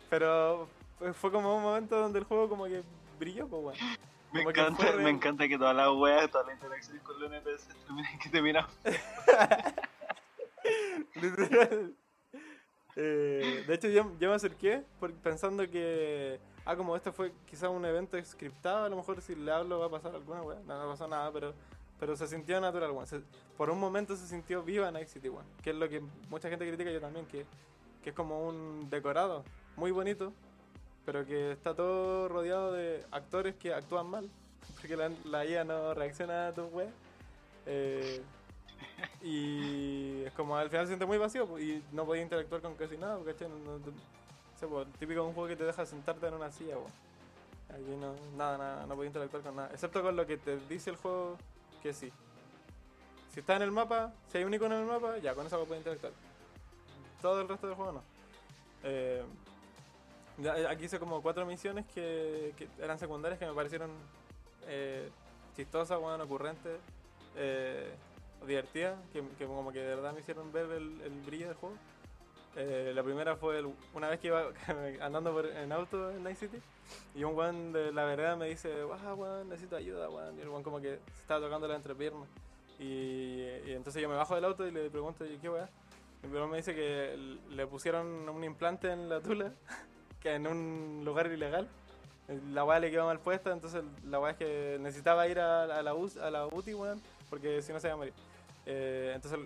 [0.09, 0.67] Pero
[1.13, 2.83] fue, como un momento donde el juego como que
[3.19, 3.77] brilló, pues weón.
[4.33, 8.29] Me encanta, me encanta que todas las weas, todas las interacciones con los NPC que
[8.29, 8.65] te miran.
[11.15, 11.93] Literal.
[12.95, 16.39] Eh, de hecho, yo, yo me acerqué por- pensando que.
[16.65, 19.87] Ah, como este fue quizás un evento scriptado, a lo mejor si le hablo va
[19.87, 20.59] a pasar alguna weá.
[20.65, 21.53] No, no pasó nada, pero,
[22.03, 23.07] pero se sintió natural, weón.
[23.55, 25.45] Por un momento se sintió viva Night City, weón.
[25.63, 27.45] Que es lo que mucha gente critica, yo también, que,
[28.03, 29.45] es como un decorado
[29.77, 30.33] muy bonito,
[31.05, 34.29] pero que está todo rodeado de actores que actúan mal,
[34.81, 36.91] porque la, la IA no reacciona a tus weas.
[37.67, 38.21] Eh,
[39.23, 42.97] y es como al final se siente muy vacío y no podía interactuar con casi
[42.97, 43.47] nada, ¿cachai?
[43.47, 43.79] No,
[44.99, 46.87] típico de un juego que te deja sentarte en una silla, po.
[47.69, 50.89] Aquí no, nada, nada, no podía interactuar con nada, excepto con lo que te dice
[50.89, 51.37] el juego
[51.83, 52.11] que sí.
[53.33, 55.63] Si está en el mapa, si hay un icono en el mapa, ya con eso
[55.65, 56.13] puedes interactuar.
[57.21, 58.03] Todo el resto del juego no.
[58.83, 59.23] Eh,
[60.43, 63.91] eh, aquí hice como cuatro misiones que, que eran secundarias que me parecieron
[64.67, 65.09] eh,
[65.55, 66.79] chistosas, bueno, ocurrentes,
[68.47, 71.75] divertidas, que, como que de verdad me hicieron ver el, brillo del juego.
[72.55, 74.45] La primera fue una vez que iba
[75.01, 76.61] andando por- en auto en Night City
[77.15, 78.71] y un weón de la vereda me dice,
[79.05, 80.37] ah, weón, necesito ayuda, weón.
[80.37, 82.25] Y el weón como que se estaba tocando la entrepierna.
[82.79, 85.69] Y, y entonces yo me bajo del auto y le pregunto, ¿y qué weón?
[86.23, 89.51] Y el weón me dice que le pusieron un implante en la tula,
[90.21, 91.67] que en un lugar ilegal.
[92.51, 95.83] La weá le quedó mal puesta, entonces la weá es que necesitaba ir a, a
[95.83, 98.13] la, a la UTI, weón, porque si no se iba a morir.
[98.65, 99.39] Eh, entonces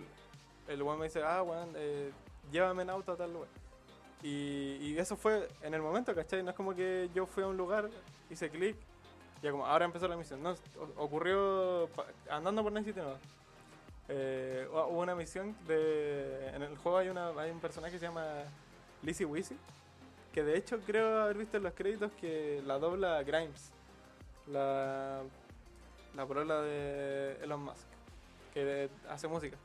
[0.68, 2.12] el, el weón me dice, ah, weón, eh,
[2.52, 3.48] llévame en auto a tal lugar.
[4.22, 6.42] Y, y eso fue en el momento, ¿cachai?
[6.42, 7.88] No es como que yo fui a un lugar,
[8.30, 8.76] hice clic,
[9.42, 10.42] ya como, ahora empezó la misión.
[10.42, 10.54] No,
[10.96, 11.88] ocurrió
[12.30, 13.14] andando por Night City, no.
[14.08, 16.48] Eh, hu- hubo una misión de...
[16.54, 18.24] En el juego hay, una, hay un personaje que se llama
[19.02, 19.56] Lizzie Weezy,
[20.32, 23.70] que de hecho creo haber visto en los créditos que la dobla Grimes,
[24.48, 25.22] la,
[26.16, 26.26] la
[26.62, 27.86] de Elon Musk,
[28.54, 29.56] que hace música.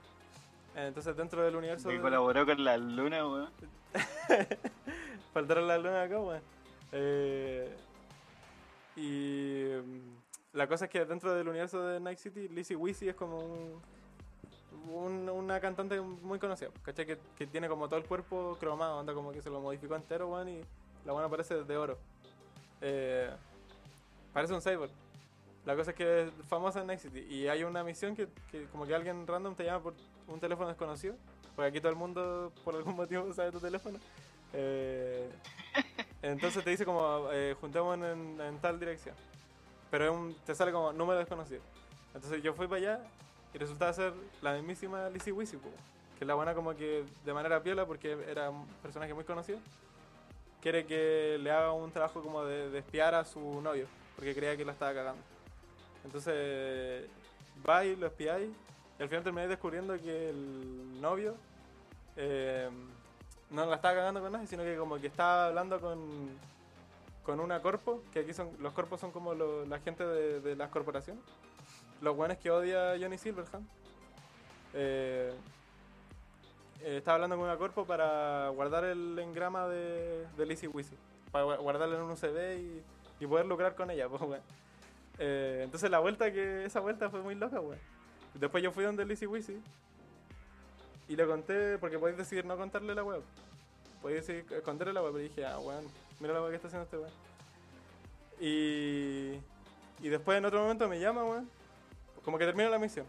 [0.75, 1.89] Entonces dentro del universo...
[1.89, 3.49] De- colaboró con la luna, weón.
[5.33, 6.41] Faltaron la luna acá, weón.
[6.91, 7.75] Eh,
[8.95, 13.15] y mm, la cosa es que dentro del universo de Night City, Lizzie Weezy es
[13.15, 13.81] como un,
[14.91, 17.05] un- una cantante muy conocida, ¿cachai?
[17.05, 20.49] Que, tiene como todo el cuerpo cromado, anda como que se lo modificó entero, weón,
[20.49, 20.61] y
[21.05, 21.97] la buena parece de oro.
[22.81, 23.29] Eh,
[24.33, 24.91] parece un cyborg.
[25.65, 28.27] La cosa es que es famosa en Night City y hay una misión que
[28.71, 29.93] como que alguien random te llama por
[30.27, 31.15] un teléfono desconocido,
[31.55, 33.99] porque aquí todo el mundo por algún motivo sabe tu teléfono.
[34.53, 35.29] Eh,
[36.21, 39.15] entonces te dice como eh, juntémonos en, en tal dirección.
[39.91, 41.61] Pero es un- te sale como número desconocido.
[42.13, 42.99] Entonces yo fui para allá
[43.53, 45.69] y resultaba ser la mismísima Lizzie po,
[46.17, 49.59] que la buena como que de manera piola porque era un personaje muy conocido.
[50.61, 53.85] Quiere que le haga un trabajo como de, de espiar a su novio,
[54.15, 55.21] porque creía que la estaba cagando.
[56.05, 57.05] Entonces
[57.67, 58.49] va y lo espiáis
[58.99, 61.35] y al final termináis descubriendo que el novio
[62.15, 62.69] eh,
[63.49, 65.99] no la estaba cagando con nadie, sino que como que estaba hablando con,
[67.23, 71.23] con una corpo, que aquí son los corpos son como la gente de, las corporaciones.
[72.01, 73.65] Los buenos que odia Johnny Silverhand.
[74.73, 75.33] Eh,
[76.81, 80.95] eh, estaba hablando con una corpo para guardar el engrama de, de Lizzie Weezy.
[81.31, 82.81] Para gua- guardarlo en un USB
[83.19, 84.41] y, poder lucrar con ella, pues.
[85.17, 87.79] Eh, entonces la vuelta que esa vuelta fue muy loca, weón.
[88.33, 89.61] Después yo fui donde Lizzie Weezy
[91.07, 93.21] y le conté, porque podéis decidir no contarle la web.
[94.01, 95.85] Podéis decidir eh, contarle la web, pero dije, ah, weón,
[96.19, 97.11] mira la web que está haciendo este weón.
[98.39, 99.39] Y,
[100.05, 101.49] y después en otro momento me llama, weón.
[102.25, 103.05] Como que termina la misión.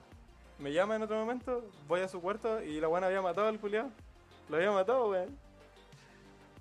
[0.58, 3.58] Me llama en otro momento, voy a su cuarto y la weón había matado al
[3.58, 3.90] culiado.
[4.48, 5.36] Lo había matado, weón.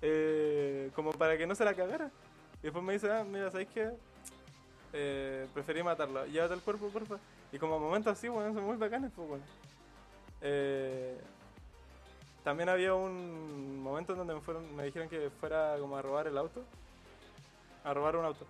[0.01, 2.11] Eh, como para que no se la cagara.
[2.59, 3.91] Y después me dice, ah, mira, ¿sabéis qué?
[4.93, 6.25] Eh, preferí matarlo.
[6.25, 7.17] Llévate el cuerpo, porfa.
[7.53, 9.39] Y como momentos así, weón, son muy bacanes, pues.
[10.41, 11.21] Eh,
[12.43, 14.35] también había un momento en donde
[14.75, 16.63] me, dijeron que fuera como a robar el auto.
[17.83, 18.47] A robar un auto.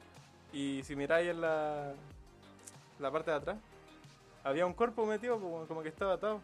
[0.54, 1.94] Y si miráis en la,
[2.98, 3.58] la parte de atrás,
[4.42, 6.40] había un cuerpo metido, pues, como que estaba atado.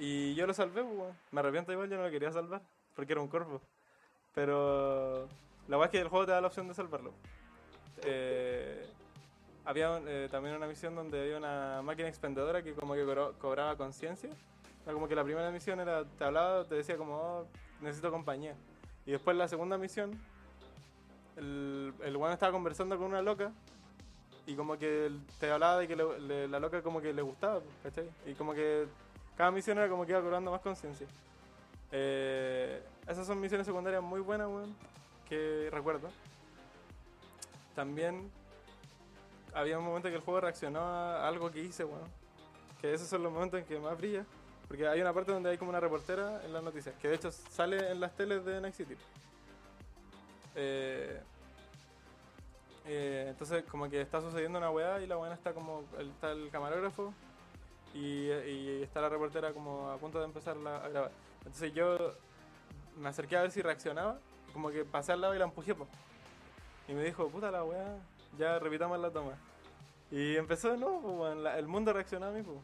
[0.00, 1.14] Y yo lo salvé, pues.
[1.30, 2.60] Me arrepiento igual, yo no lo quería salvar,
[2.96, 3.60] porque era un cuerpo.
[4.34, 5.28] Pero
[5.68, 7.12] la verdad es que el juego te da la opción de salvarlo.
[8.02, 8.84] Eh,
[9.64, 13.04] había eh, también una misión donde había una máquina expendedora que como que
[13.38, 14.30] cobraba conciencia.
[14.84, 17.46] Era como que la primera misión era, te hablaba, te decía como, oh,
[17.82, 18.54] necesito compañía.
[19.04, 20.18] Y después la segunda misión,
[21.36, 23.52] el, el weón estaba conversando con una loca
[24.46, 27.60] y como que te hablaba de que le- le- la loca como que le gustaba,
[27.82, 28.08] ¿cachai?
[28.26, 28.86] Y como que
[29.36, 31.06] cada misión era como que iba cobrando más conciencia.
[31.92, 34.74] Eh, esas son misiones secundarias muy buenas, weón,
[35.28, 36.08] que recuerdo.
[37.74, 38.30] También
[39.54, 42.08] había un momento que el juego reaccionó a algo que hice, weón.
[42.80, 44.24] Que esos son los momentos en que más brilla.
[44.68, 47.30] Porque hay una parte donde hay como una reportera en las noticias, que de hecho
[47.32, 48.94] sale en las teles de Night City.
[50.54, 51.20] Eh,
[52.86, 56.50] eh, entonces como que está sucediendo una weá y la weá está como, está el
[56.50, 57.12] camarógrafo
[57.94, 61.10] y, y está la reportera como a punto de empezar la- a grabar.
[61.38, 61.96] Entonces yo
[62.98, 64.18] me acerqué a ver si reaccionaba,
[64.52, 65.86] como que pasé al lado y la empujé, po.
[66.88, 67.96] Y me dijo, puta la weá,
[68.36, 69.32] ya repitamos la toma.
[70.10, 72.58] Y empezó, no, pues, weón, la- el mundo reaccionó a mí, pues.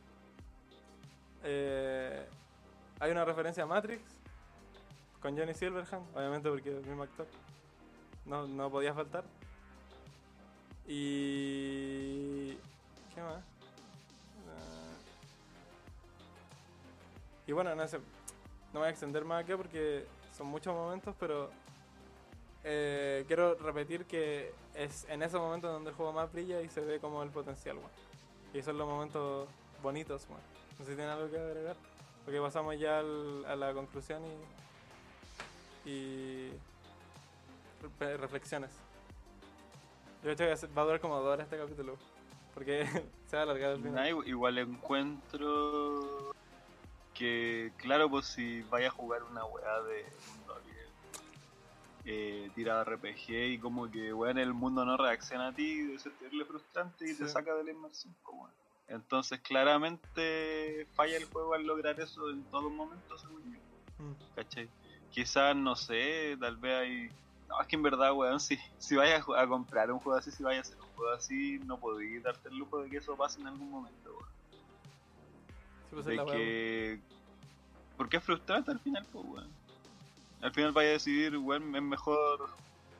[3.01, 4.03] Hay una referencia a Matrix
[5.21, 7.27] con Johnny Silverhand, obviamente porque es el mismo actor.
[8.25, 9.25] No, no podía faltar.
[10.87, 12.53] Y.
[13.15, 13.39] ¿Qué más?
[13.39, 14.97] Eh,
[17.47, 17.99] y bueno, no sé.
[18.73, 21.51] No voy a extender más acá porque son muchos momentos, pero.
[22.65, 26.81] Eh, quiero repetir que es en esos momentos donde el juego más brilla y se
[26.81, 27.91] ve como el potencial, weón.
[28.53, 29.49] Y son los momentos
[29.83, 30.41] bonitos, weón.
[30.79, 31.77] No sé si tienen algo que agregar.
[32.25, 34.23] Porque pasamos ya al- a la conclusión
[35.85, 35.91] y.
[35.91, 36.53] y.
[38.01, 38.71] re- reflexiones.
[40.23, 41.97] Yo creo que va a durar como dos horas este capítulo.
[42.55, 42.87] Porque
[43.27, 44.09] se va a alargar al Nah, final.
[44.09, 46.33] igu- igual encuentro
[47.13, 50.05] que, claro, pues si vaya a jugar una weá de
[52.07, 56.13] eh, tirada RPG y como que en el mundo no reacciona a ti, debe ser
[56.13, 58.15] terrible frustrante y te saca de la inmersión.
[58.31, 58.51] weón.
[58.89, 64.05] Entonces, claramente falla el juego al lograr eso en todo momento, según yo.
[64.05, 64.13] Mm.
[64.35, 64.69] ¿cachai?
[65.11, 67.11] Quizás, no sé, tal vez hay...
[67.49, 70.43] No, es que en verdad, weón, si, si vayas a, comprar un juego así, si
[70.43, 73.41] vayas a hacer un juego así, no podéis darte el lujo de que eso pase
[73.41, 74.29] en algún momento, weón.
[74.51, 77.01] Sí, pues, es De que...
[77.97, 79.64] Porque es frustrante al final, pues, weón.
[80.45, 82.49] Al final vaya a decidir, weón, es mejor...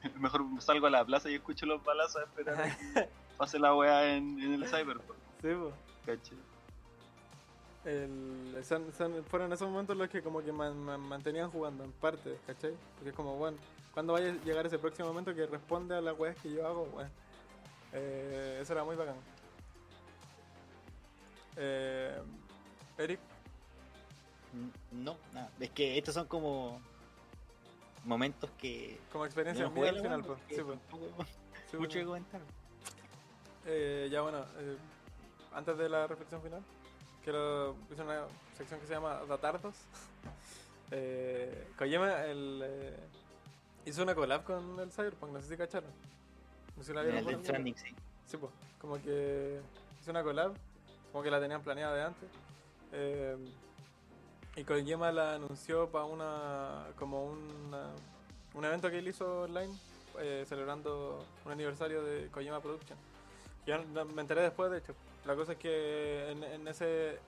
[0.19, 3.09] Mejor salgo a la plaza y escucho los balazos a esperar a que
[3.39, 5.75] pase la weá en, en el Cyberpunk, Sí, pues.
[6.05, 6.39] ¿cachai?
[7.87, 11.93] El- son- son- fueron esos momentos los que como que man- man- mantenían jugando en
[11.93, 12.75] parte, ¿cachai?
[12.97, 13.57] Porque es como, bueno,
[13.95, 16.85] cuando vaya a llegar ese próximo momento que responde a las weas que yo hago,
[16.87, 17.11] bueno.
[17.95, 19.17] Eh, eso era muy bacán.
[21.57, 22.19] Eh,
[22.99, 23.21] Eric,
[24.53, 25.51] Mm, No, nada.
[25.59, 26.81] Es que estos son como
[28.05, 28.99] momentos que.
[29.13, 30.39] como experiencia mía al final, pues.
[30.49, 30.79] Sí, pues.
[31.71, 32.07] Sí, Mucho que pues.
[32.07, 32.41] comentar.
[33.67, 34.77] Eh, ya bueno, eh,
[35.55, 36.63] antes de la reflexión final,
[37.25, 38.27] quiero hice una
[38.57, 39.75] sección que se llama Datardos.
[40.91, 42.97] eh, el, eh,
[43.87, 45.91] hizo una collab con el Cyberpunk, no sé si cacharon.
[46.77, 47.95] No sé si la En vieron el Stranding, sí.
[48.27, 49.61] Sí, pues, como que
[50.01, 50.53] hizo una collab,
[51.11, 52.29] como que la tenían planeada de antes.
[52.93, 53.37] eh,
[54.57, 57.91] y Kojima la anunció para una, como una,
[58.55, 59.73] un evento que él hizo online,
[60.21, 62.97] eh, celebrando un aniversario de Kojima Production.
[63.67, 63.83] Yo
[64.15, 64.95] me enteré después, de hecho.
[65.25, 67.19] La cosa es que en, ese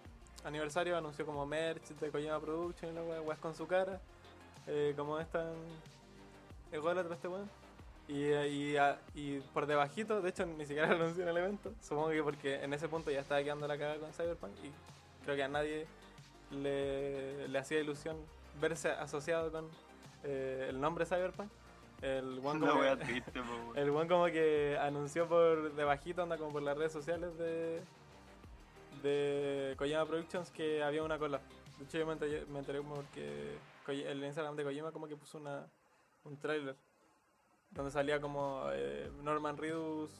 [0.44, 4.00] aniversario anunció como merch de Kojima Production y la wea, weas con su cara.
[4.68, 5.54] Eh, como es tan
[6.70, 7.48] ególatra este weón.
[8.08, 8.76] Y, y,
[9.14, 11.72] y por debajito, de hecho ni siquiera lo anunció en el evento.
[11.82, 15.34] Supongo que porque en ese punto ya estaba quedando la cagada con Cyberpunk y creo
[15.34, 15.86] que a nadie
[16.50, 18.16] le, le hacía ilusión
[18.60, 19.68] verse asociado con
[20.24, 21.50] eh, el nombre Cyberpunk.
[22.02, 23.32] El Una como weá que- triste,
[23.74, 27.80] el buen como que anunció por debajito, anda como por las redes sociales de
[29.02, 31.40] de Kojima Productions que había una cola.
[31.78, 33.56] De hecho yo me enteré, me enteré como porque
[33.88, 35.66] el Instagram de Kojima como que puso una
[36.24, 36.74] un tráiler
[37.70, 40.10] donde salía como eh, Norman Reedus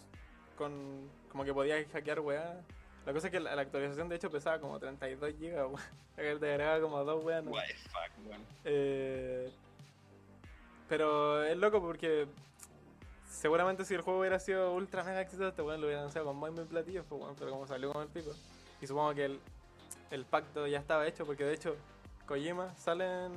[0.57, 2.61] con como que podía hackear weá.
[3.07, 5.91] La cosa es que la, la actualización de hecho pesaba como 32 GB, weá.
[6.17, 7.45] Te agregaba como dos weas.
[7.45, 7.53] ¿no?
[7.53, 8.41] What the fuck, weón.
[8.65, 9.51] Eh,
[10.89, 12.27] pero es loco porque
[13.31, 16.37] seguramente si el juego hubiera sido ultra mega exitoso, este weón lo hubiera anunciado con
[16.37, 18.33] muy mil platillos, pues, weón, pero como salió con el pico.
[18.81, 19.41] Y supongo que el,
[20.11, 21.77] el pacto ya estaba hecho, porque de hecho
[22.27, 23.33] Kojima sale en...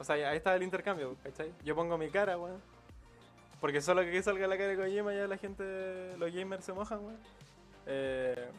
[0.00, 1.52] O sea, ahí está el intercambio, ¿cachai?
[1.64, 2.60] Yo pongo mi cara, weón.
[3.60, 6.98] Porque solo que salga la cara de Kojima ya la gente, los gamers se mojan,
[7.04, 7.18] weón.
[7.86, 8.50] Eh,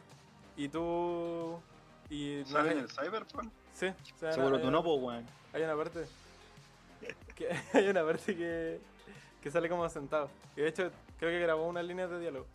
[0.56, 1.60] y tú...
[2.08, 3.50] Y no ¿Sale hay- en el Cyberpunk?
[3.72, 5.26] Sí, o sea, Seguro una- no, pues, weón.
[5.52, 6.06] hay una parte.
[7.34, 8.80] Que, hay una parte que,
[9.42, 10.30] que sale como sentado.
[10.56, 12.46] Y de hecho, creo que grabó unas líneas de diálogo.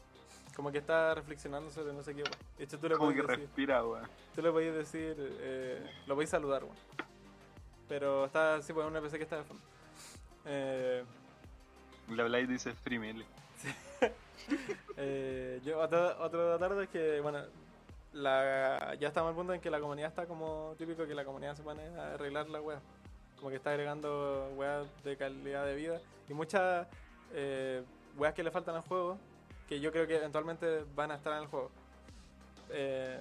[0.56, 2.24] Como que está reflexionando sobre no sé qué.
[2.24, 2.36] weón.
[2.58, 4.08] De hecho, tú le Como que puedes decir, respira, weón.
[4.36, 6.76] tú le podías decir, eh, lo podéis saludar, weón.
[7.88, 9.64] Pero está así, pues, un NPC que está de fondo.
[10.46, 11.04] Eh,
[12.10, 13.26] La Blade dice Free Melee.
[15.78, 17.40] Otro, otro tarde es que, bueno,
[18.14, 21.56] la, ya estamos al punto en que la comunidad está como típico que la comunidad
[21.56, 22.80] se pone a arreglar la web.
[23.38, 26.00] Como que está agregando weas de calidad de vida
[26.30, 26.88] y muchas
[27.34, 27.84] eh,
[28.18, 29.18] weas que le faltan al juego
[29.68, 31.72] que yo creo que eventualmente van a estar en el juego.
[32.72, 33.20] Eh,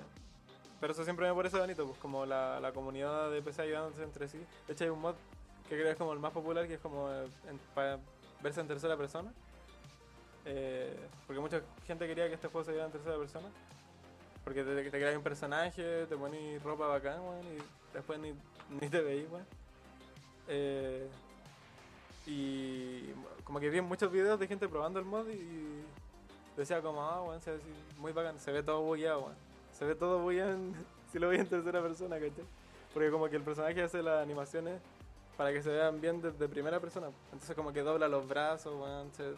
[0.81, 4.39] Pero eso siempre me parece bonito, pues como la, comunidad de PC ayudándose entre sí.
[4.67, 5.15] De hecho hay un mod
[5.69, 7.29] que creo que es como el más popular, que es como eh,
[7.73, 8.01] para
[8.43, 9.33] verse en tercera persona.
[10.47, 10.97] Eh,
[11.27, 13.49] porque mucha gente quería que este juego se viera en tercera persona.
[14.45, 18.33] Porque te, te creas un personaje, te pones ropa bacán, weón, y después ni,
[18.81, 19.47] ni te veís, weón.
[20.49, 21.07] Eh,
[22.27, 23.11] y
[23.45, 25.83] como que vi muchos videos de gente probando el mod y
[26.57, 27.61] decía como, ah, weón, se ve
[27.99, 29.35] muy bacán, se ve todo bugueado, weón.
[29.79, 30.57] Se ve todo bugueado
[31.13, 32.45] si lo veis en tercera persona, ¿cachai?
[32.95, 34.81] Porque como que el personaje hace las animaciones
[35.37, 37.09] para que se vean bien desde primera persona.
[37.33, 39.35] Entonces como que dobla los brazos, weón, se-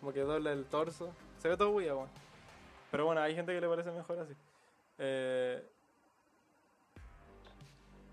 [0.00, 1.12] como que dobla el torso.
[1.38, 2.10] Se ve todo bugueado, weón.
[2.90, 4.34] Pero bueno, hay gente que le parece mejor así.
[4.98, 5.62] Eh,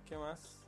[0.08, 0.60] ¿Qué más?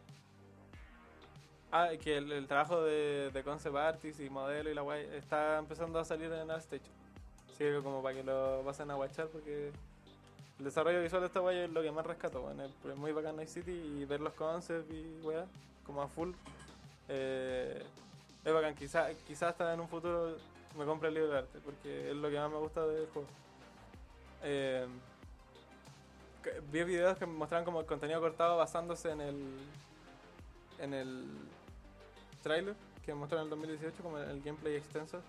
[1.71, 5.99] Ah, que el, trabajo de, de concept artist y modelo y la guay está empezando
[5.99, 6.93] a salir en ArtStation.
[7.49, 9.71] Así que como para que lo pasen a watchar porque
[10.59, 13.35] el desarrollo visual de esta guay es lo que más rescato, bueno, es muy bacán
[13.35, 15.45] Night City y ver los concepts y weá,
[15.85, 16.31] como a full.
[17.09, 17.83] Eh,
[18.43, 20.37] es bacán, quizás quizá hasta en un futuro
[20.77, 23.27] me compre el libro de arte porque es lo que más me gusta del juego.
[24.43, 24.87] Eh,
[26.71, 29.57] vi videos que mostraban como el contenido cortado basándose en el
[30.79, 31.25] en el
[32.43, 35.21] trailer que mostraron en el 2018 como el, el gameplay extenso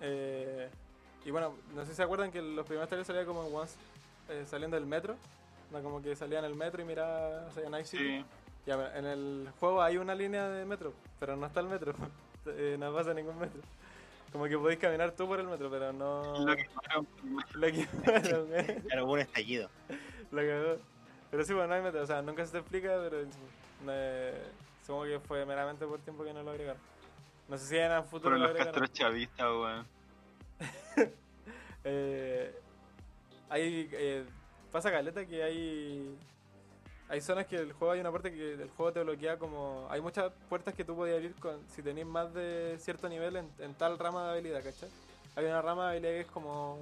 [0.00, 0.68] Eh,
[1.24, 3.76] y bueno no sé si se acuerdan que los primeros trailers salían como once
[4.28, 5.14] eh, saliendo del metro
[5.70, 8.24] no, como que salía en el metro y miraba hacia Night City Sí,
[8.66, 11.94] ya, pero en el juego hay una línea de metro, pero no está el metro.
[12.46, 13.62] Eh, no pasa ningún metro.
[14.34, 16.44] Como que podéis caminar tú por el metro, pero no.
[16.44, 17.06] lo que bueno,
[17.54, 19.70] Lo que bueno, güey, Claro, hubo un estallido.
[20.28, 20.76] cagó.
[21.30, 22.02] Pero sí, bueno, no hay metro.
[22.02, 23.24] O sea, nunca se te explica, pero
[23.90, 24.42] eh,
[24.84, 26.82] supongo que fue meramente por tiempo que no lo agregaron.
[27.48, 28.80] No sé si en el futuro fueron lo los agregaron.
[28.80, 29.86] castros chavistas, weón.
[31.86, 32.52] Eh,
[33.50, 34.24] hay eh,
[34.72, 36.16] pasa caleta que hay
[37.08, 40.00] hay zonas que el juego hay una parte que el juego te bloquea como hay
[40.00, 43.98] muchas puertas que tú podías abrir con si tenéis más de cierto nivel en, tal
[43.98, 44.88] rama de habilidad ¿cachai?
[45.36, 46.78] hay una rama de habilidad que es como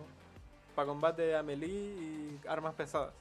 [0.75, 3.13] para combate a melee y armas pesadas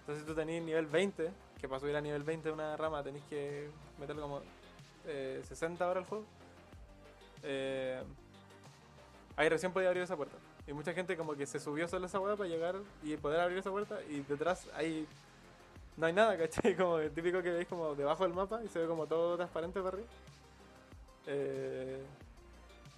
[0.00, 1.30] entonces si tú tenés nivel 20
[1.60, 4.40] que para subir a nivel 20 de una rama tenéis que meterle como
[5.06, 6.24] eh, 60 horas al juego
[7.42, 8.02] eh,
[9.36, 10.36] ahí recién podía abrir esa puerta.
[10.66, 13.40] Y mucha gente como que se subió solo a esa hueá para llegar y poder
[13.40, 15.06] abrir esa puerta y detrás hay...
[15.96, 16.74] No hay nada, ¿cachai?
[16.76, 19.80] Como el típico que veis como debajo del mapa y se ve como todo transparente
[19.80, 20.08] para arriba.
[21.26, 22.02] Eh,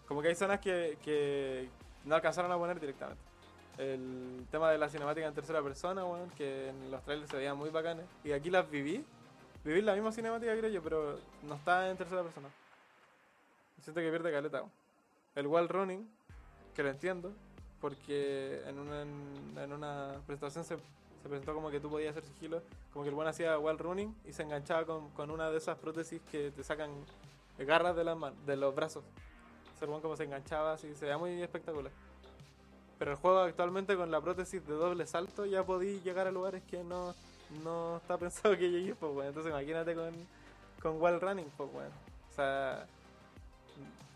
[0.07, 1.69] como que hay zonas que,
[2.05, 3.23] no alcanzaron a poner directamente.
[3.77, 7.57] El tema de la cinemática en tercera persona, bueno, que en los trailers se veían
[7.57, 8.07] muy bacanes.
[8.25, 9.05] Y aquí las viví.
[9.65, 12.49] Viví la misma cinemática, creo yo, pero no está en tercera persona.
[13.83, 14.59] Siento que pierde caleta.
[14.59, 14.73] weón.
[15.35, 16.09] El wall running,
[16.75, 17.33] que lo entiendo,
[17.81, 20.77] porque en una, en una presentación se,
[21.23, 22.63] se presentó como que tú podías hacer sigilo,
[22.93, 25.79] como que el buen hacía wall running y se enganchaba con, con una de esas
[25.79, 26.91] prótesis que te sacan
[27.59, 28.17] garras de, las
[28.47, 29.05] de los brazos.
[29.77, 31.93] Ese buen como se enganchaba así, se veía muy espectacular.
[32.99, 36.63] Pero el juego actualmente con la prótesis de doble salto ya podí llegar a lugares
[36.69, 37.15] que no,
[37.63, 39.29] no está pensado que llegues, pues bueno.
[39.29, 40.13] Entonces imagínate con,
[40.83, 41.91] con wall running, pues bueno.
[42.31, 42.87] O sea,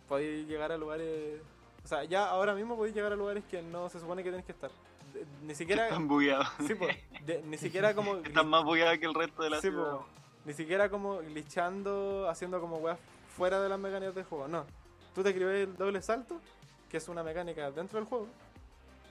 [0.08, 1.40] podéis llegar a lugares.
[1.84, 4.46] O sea, ya ahora mismo podéis llegar a lugares que no se supone que tienes
[4.46, 4.70] que estar.
[5.42, 5.84] Ni siquiera.
[5.88, 6.48] Están bugueados.
[6.66, 6.86] sí, po,
[7.24, 8.16] de- ni siquiera como.
[8.24, 9.90] Están más bugueados que el resto de la Sí, ciudad.
[9.92, 10.06] po,
[10.44, 12.98] ni siquiera como glitchando, haciendo como weas
[13.36, 14.48] fuera de las mecánicas del juego.
[14.48, 14.64] No.
[15.14, 16.40] Tú te escribes el doble salto,
[16.90, 18.26] que es una mecánica dentro del juego,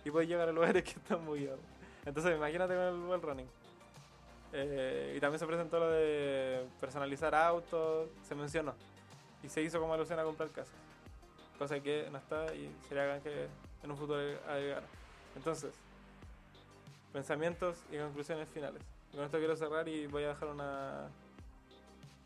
[0.03, 1.59] y puedes llegar a lugares que están bugueados.
[2.05, 3.47] Entonces, imagínate con el wall running.
[4.53, 8.73] Eh, y también se presentó lo de personalizar autos, se mencionó.
[9.43, 10.73] Y se hizo como alusión a comprar casas.
[11.57, 13.47] Cosa que no está y sería que
[13.83, 14.19] en un futuro
[14.49, 14.85] agregara.
[15.35, 15.71] Entonces,
[17.11, 18.81] pensamientos y conclusiones finales.
[19.13, 21.09] Con esto quiero cerrar y voy a dejar una,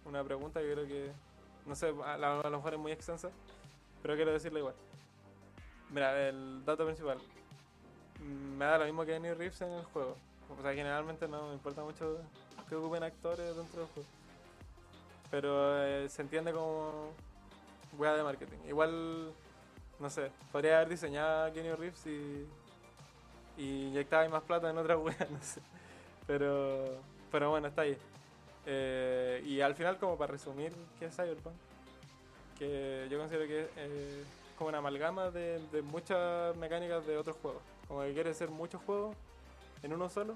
[0.05, 1.11] una pregunta que creo que,
[1.65, 3.29] no sé, a, lo mejor es muy extensa,
[4.01, 4.75] pero quiero decirla igual.
[5.89, 7.17] Mira, el dato principal.
[8.19, 10.15] Mm, Me da lo mismo que New Reeves en el juego.
[10.57, 12.19] O sea, generalmente no me importa mucho
[12.69, 14.09] que ocupen actores dentro del juego.
[15.31, 17.11] Pero eh, se entiende como
[17.97, 18.57] wea de marketing.
[18.67, 19.31] Igual,
[19.99, 22.45] no sé, podría haber diseñado a Kenny Reeves y,
[23.57, 25.61] y inyectaba ahí más plata en otra wea, no sé.
[26.27, 26.85] Pero,
[27.31, 27.97] pero bueno, está ahí.
[28.65, 31.53] Eh, y al final, como para resumir, ¿qué es Cyberpunk?
[32.57, 37.61] Que yo considero que eh, es como una amalgama de, muchas mecánicas de otros juegos.
[37.87, 39.15] Como que quiere ser muchos juegos
[39.83, 40.35] en uno solo.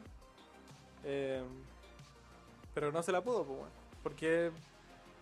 [1.06, 1.42] Eh,
[2.74, 3.60] pero no se la pudo, pues,
[4.04, 4.54] porque es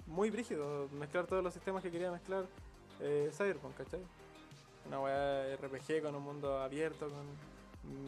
[0.08, 2.46] muy brígido mezclar todos los sistemas que quería mezclar
[3.00, 4.02] eh, Cyberpunk, ¿cachai?
[4.88, 7.26] Una weá RPG con un mundo abierto, con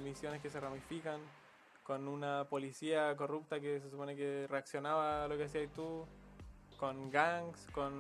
[0.04, 1.20] misiones que se ramifican,
[1.84, 6.06] con una policía corrupta que se supone que reaccionaba a lo que hacías tú,
[6.78, 7.94] con gangs, con,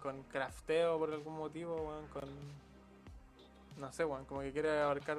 [0.00, 2.28] con crafteo por algún motivo, weón, con...
[3.78, 5.18] No sé, weón, como que quiere abarcar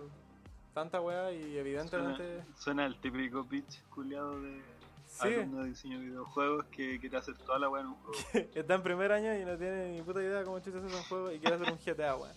[0.74, 2.24] tanta weá y evidentemente...
[2.24, 4.62] Suena, suena el típico pitch culiado de
[5.08, 8.18] Sí, alumno de diseño de videojuegos que quiere hacer toda la weá en un juego.
[8.56, 11.04] está en primer año y no tiene ni puta idea cómo chucha se hace un
[11.04, 12.36] juego y quiere hacer un GTA, weón.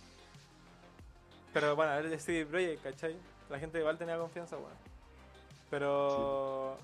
[1.54, 3.16] Pero bueno, a ver, de CD Projekt, ¿cachai?
[3.48, 4.70] La gente igual tenía confianza, weón.
[5.70, 6.76] Pero...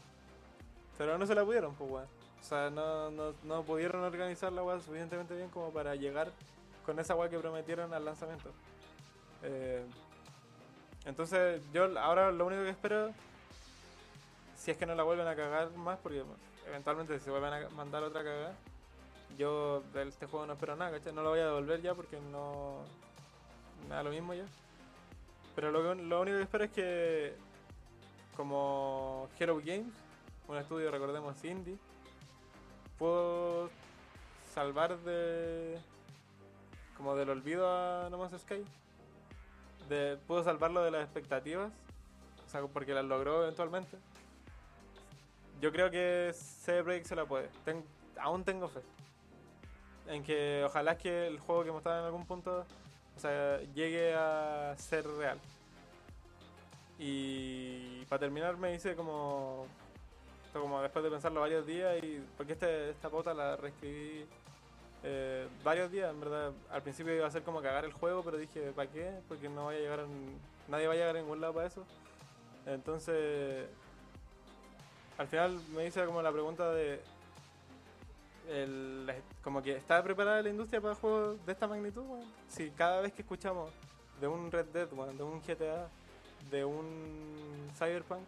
[0.99, 2.07] Pero no se la pudieron, pues, weón.
[2.41, 6.33] O sea, no, no, no pudieron organizar la weá suficientemente bien como para llegar
[6.85, 8.51] con esa weá que prometieron al lanzamiento.
[9.43, 9.85] Eh,
[11.05, 13.11] entonces, yo ahora lo único que espero,
[14.57, 16.25] si es que no la vuelven a cagar más, porque
[16.69, 18.55] eventualmente si se vuelven a mandar otra cagada,
[19.39, 21.13] yo de este juego no espero nada, ¿cachai?
[21.13, 22.79] No lo voy a devolver ya porque no.
[23.89, 24.45] Me da lo mismo ya.
[25.55, 27.35] Pero lo, lo único que espero es que,
[28.37, 29.93] como Hello Games,
[30.49, 31.79] un estudio, recordemos, indie,
[32.99, 33.71] puedo
[34.55, 35.79] salvar de.
[36.97, 38.65] como del olvido a No Man's Sky.
[39.89, 41.73] De, pudo salvarlo de las expectativas,
[42.47, 43.99] o sea, porque las logró eventualmente.
[45.61, 47.49] Yo creo que CD se la puede.
[48.21, 48.81] Aún tengo fe.
[50.09, 52.67] En que ojalá que el juego que mostraron en algún punto
[53.17, 55.39] o sea, llegue a ser real.
[56.99, 59.67] Y para terminar me hice como,
[60.53, 64.25] como después de pensarlo varios días y porque este, esta pauta la reescribí
[65.03, 66.53] eh, varios días, en verdad.
[66.71, 69.13] Al principio iba a ser como cagar el juego, pero dije, ¿para qué?
[69.29, 70.07] Porque no vaya a llegar
[70.69, 71.85] nadie va a llegar a ningún lado para eso.
[72.67, 73.67] Entonces,
[75.19, 77.01] al final me hice como la pregunta de
[78.49, 79.13] el-
[79.43, 82.25] como que está preparada la industria para juegos de esta magnitud, weón?
[82.49, 83.73] Si cada vez que escuchamos
[84.21, 85.89] de un Red Dead, weón, de un GTA,
[86.51, 88.23] de un Cyberpunk,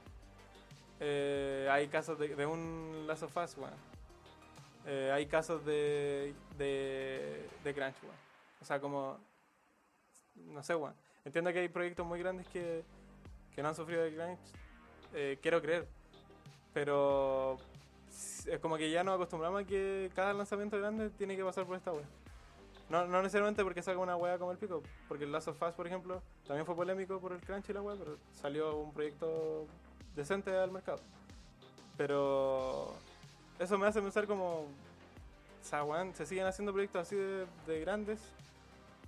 [1.00, 3.72] eh, hay casos de, de un Last of Us, weón.
[4.86, 8.16] Eh, hay casos de, de, de crunch, weón.
[8.60, 9.18] O sea, como,
[10.34, 10.94] no sé, weón.
[11.24, 12.82] Entiendo que hay proyectos muy grandes que,
[13.54, 14.38] que no han sufrido de crunch,
[15.14, 15.86] eh, quiero creer.
[16.72, 17.56] Pero
[18.46, 21.76] es como que ya nos acostumbramos a que cada lanzamiento grande tiene que pasar por
[21.76, 22.04] esta wea.
[22.90, 25.72] No, no necesariamente porque salga una wea como el pico, porque el Last of Us,
[25.72, 29.66] por ejemplo, también fue polémico por el crunch y la wea, pero salió un proyecto
[30.14, 31.00] decente al mercado.
[31.96, 32.94] Pero
[33.58, 34.66] eso me hace pensar como,
[35.72, 38.20] weón, se siguen haciendo proyectos así de, de grandes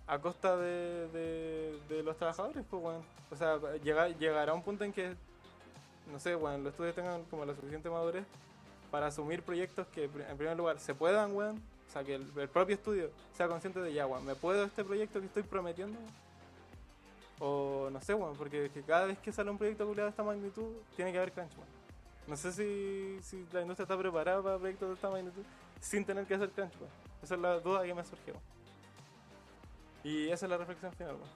[0.07, 3.03] a costa de, de, de los trabajadores, pues, weón.
[3.31, 5.15] O sea, llegar, llegará un punto en que,
[6.11, 8.25] no sé, weón, los estudios tengan como la suficiente madurez
[8.97, 11.61] para asumir proyectos que, en primer lugar, se puedan, weón.
[11.87, 14.83] O sea, que el, el propio estudio sea consciente de ya, weón, ¿me puedo este
[14.83, 15.99] proyecto que estoy prometiendo?
[17.39, 20.23] O no sé, weón, porque que cada vez que sale un proyecto culiado de esta
[20.23, 21.69] magnitud, tiene que haber crunch, weón.
[22.27, 25.43] No sé si, si la industria está preparada para proyectos de esta magnitud
[25.79, 26.91] sin tener que hacer crunch, weón.
[27.23, 28.33] Esa es la duda que me surgió.
[30.05, 31.29] Y esa es la reflexión final, weón.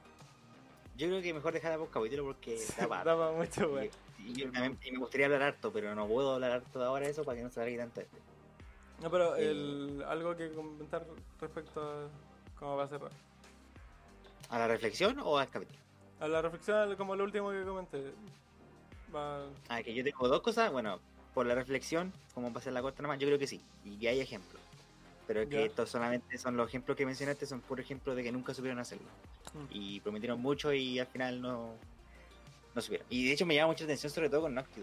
[0.97, 3.15] Yo creo que mejor dejar por capítulo porque da para.
[3.33, 3.91] Mucho, weón.
[4.27, 7.39] Y, a me gustaría hablar harto, pero no puedo hablar harto de ahora eso para
[7.39, 8.19] que no se alargue tanto este.
[9.03, 11.07] No, pero el, algo que comentar
[11.41, 12.09] respecto a
[12.59, 13.11] cómo va a cerrar.
[14.51, 15.79] ¿A la reflexión o al capítulo?
[16.21, 18.13] A la reflexión, como lo último que comenté.
[19.15, 20.71] Va, Ah, que yo tengo dos cosas.
[20.71, 21.01] Bueno,
[21.33, 23.61] por la reflexión, como pasar la corta nomás, yo creo que sí.
[23.85, 24.61] Y que hay ejemplos.
[25.27, 25.63] Pero que Ya.
[25.63, 29.07] estos solamente son los ejemplos que mencionaste, son por ejemplo de que nunca supieron hacerlo.
[29.55, 29.65] Mm.
[29.71, 31.75] Y prometieron mucho y al final no,
[32.75, 33.07] no supieron.
[33.11, 34.83] Y de hecho me llama mucha atención, sobre todo con Naughty.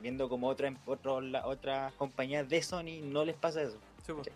[0.00, 3.78] Viendo como otra, otro, la- otras compañías de Sony no les pasa eso.
[4.06, 4.28] sí, pues,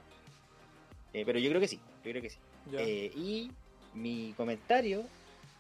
[1.13, 2.39] Eh, pero yo creo que sí, yo creo que sí.
[2.73, 3.51] Eh, y
[3.95, 5.05] mi comentario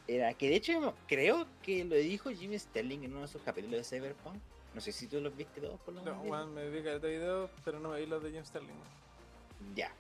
[0.07, 3.79] era que de hecho creo que lo dijo Jimmy Sterling en uno de sus capítulos
[3.79, 4.37] de Cyberpunk.
[4.75, 6.29] No sé si tú los viste todos por lo No, menos.
[6.31, 8.75] weón, me vi este video, pero no me vi los de James Sterling.
[9.75, 9.91] Ya.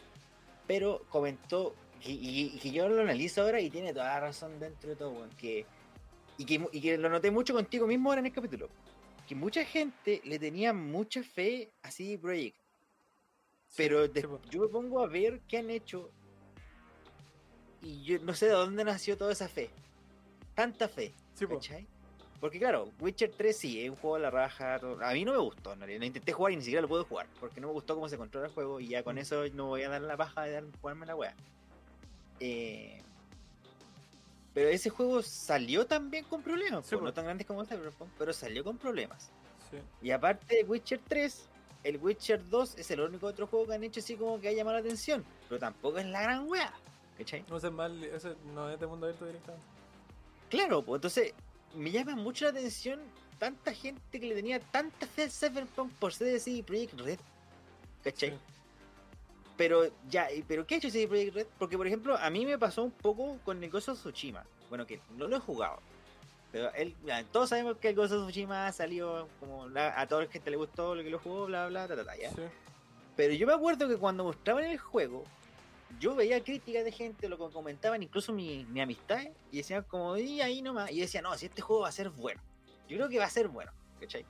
[0.66, 1.74] Pero comentó,
[2.04, 5.30] y, y- yo lo analizo ahora y tiene toda la razón dentro de todo, weón,
[5.30, 5.64] que,
[6.38, 8.68] y, que, y que lo noté mucho contigo mismo ahora en el capítulo.
[9.26, 12.56] Que mucha gente le tenía mucha fe a CD Projekt.
[13.76, 14.40] Pero po.
[14.50, 16.10] yo me pongo a ver qué han hecho
[17.82, 19.70] y yo no sé de dónde nació toda esa fe.
[20.54, 21.46] Tanta fe, Sí.
[21.46, 21.86] ¿cachai?
[22.40, 24.78] Porque claro, Witcher 3 sí, es un juego a la raja.
[24.78, 26.00] todo- A mí no me gustó, realidad.
[26.00, 27.26] Lo intenté jugar y ni siquiera lo pude jugar.
[27.40, 29.18] Porque no me gustó cómo se controla el juego y ya con Mm.
[29.18, 31.34] eso no voy a dar la paja de dar, jugarme la wea.
[32.40, 33.00] Eh,
[34.56, 36.86] pero ese juego salió también con problemas.
[36.86, 39.30] Sí, pues, no tan grandes como Cyberpunk, pero salió con problemas.
[39.70, 39.76] Sí.
[40.00, 41.46] Y aparte de Witcher 3,
[41.84, 44.52] el Witcher 2 es el único otro juego que han hecho así como que ha
[44.52, 45.26] llamado la atención.
[45.50, 46.72] Pero tampoco es la gran wea.
[47.18, 47.44] ¿Cachai?
[47.50, 49.66] No sé mal, ese no es de mundo abierto directamente.
[50.48, 51.34] Claro, pues entonces
[51.74, 52.98] me llama mucho la atención
[53.38, 57.18] tanta gente que le tenía tanta fe al Cyberpunk por ser de CD Projekt Red.
[58.02, 58.30] ¿Cachai?
[58.30, 58.36] Sí.
[59.56, 61.46] Pero ya, y- pero ¿qué ha hecho CD Projekt Red?
[61.58, 64.44] Porque por ejemplo, a mí me pasó un poco con el Ghost of Tsushima.
[64.68, 65.78] Bueno, que no lo he jugado.
[66.52, 66.94] Pero él,
[67.32, 70.56] todos sabemos que el Ghost of Tsushima salió como la- a toda la gente le
[70.56, 72.30] gustó lo que lo jugó, bla bla, ta, ta, ta, ya.
[72.30, 72.42] Sí.
[73.16, 75.24] Pero yo me acuerdo que cuando mostraban el juego,
[76.00, 80.18] yo veía críticas de gente, lo que comentaban incluso mi, mi amistad, y decían como,
[80.18, 82.42] y ahí nomás, y yo decía, no, si este juego va a ser bueno,
[82.88, 84.26] yo creo que va a ser bueno, ¿cachai?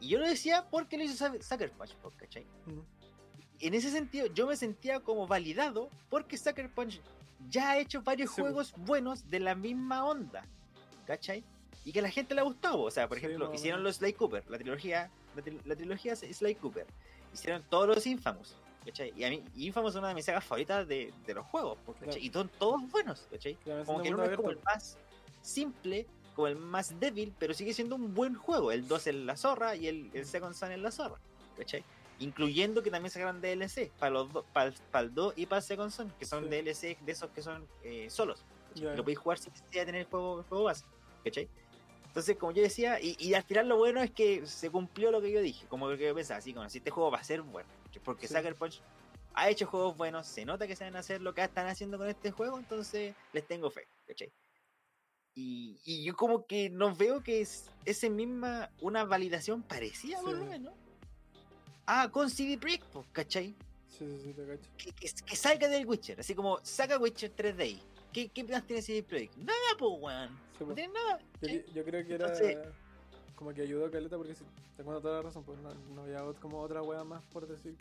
[0.00, 2.44] Y yo lo decía porque lo hizo Sucker Punch, pues, ¿cachai?
[2.66, 2.80] Mm.
[3.66, 7.00] En ese sentido, yo me sentía como validado porque Sucker Punch
[7.48, 8.52] ya ha hecho varios Sí, pues.
[8.52, 10.44] juegos buenos de la misma onda,
[11.06, 11.42] ¿cachai?
[11.84, 13.96] Y que a la gente le ha gustado, o sea, por Sí, ejemplo, hicieron los
[13.96, 16.86] Sly Cooper, la trilogía, la, tri- la trilogía Sly Cooper,
[17.32, 18.54] hicieron todos los Infamous,
[18.84, 19.12] ¿cachai?
[19.16, 21.96] Y a mí Infamous es una de mis sagas favoritas de, de los juegos, pues,
[21.98, 22.20] ¿cachai?
[22.20, 22.26] Claro.
[22.26, 23.54] Y son todos buenos, ¿cachai?
[23.56, 24.98] Claro, Como que uno es como el más
[25.42, 28.72] simple, como el más débil, pero sigue siendo un buen juego.
[28.72, 31.16] El 2 es la zorra y el, el Second Son es la zorra,
[31.56, 31.84] ¿cachai?
[32.20, 35.58] Incluyendo que también sacaron DLC para los dos, para el, para el 2 y para
[35.58, 36.50] el Second Son, que son Sí.
[36.50, 38.44] DLC de esos que son eh, solos.
[38.74, 38.94] Ya.
[38.94, 40.84] Lo podéis jugar sin necesidad de tener el juego, el juego base,
[41.24, 41.48] ¿cachai?
[42.06, 45.20] Entonces, como yo decía, y, y al final lo bueno es que se cumplió lo
[45.20, 47.42] que yo dije, como que yo pensaba, así como si este juego va a ser
[47.42, 47.68] bueno,
[48.04, 48.34] porque Sí.
[48.34, 48.80] Sucker Punch
[49.34, 52.30] ha hecho juegos buenos, se nota que saben hacer lo que están haciendo con este
[52.30, 54.32] juego, entonces les tengo fe, ¿cachai?
[55.34, 60.34] Y, y yo como que no veo que es ese misma, una validación parecida por
[60.36, 60.50] lo Sí.
[60.50, 60.74] menos.
[61.86, 63.54] Ah, con CD Projekt, pues, ¿cachai?
[63.88, 64.70] Sí, sí, sí, te cacho.
[64.78, 67.82] Que, que, que salga del Witcher, así como saca Witcher 3 de ahí.
[68.12, 69.36] ¿Qué, qué tiene CD Projekt?
[69.36, 70.28] Nada, pues, weón.
[70.58, 71.20] Sí, No tiene nada.
[71.74, 72.58] Yo, creo que era Entonces-
[73.34, 74.44] como que ayudó a Caleta porque si
[74.76, 77.74] te cuento toda la razón, pues no, no había como otra wea más por decir,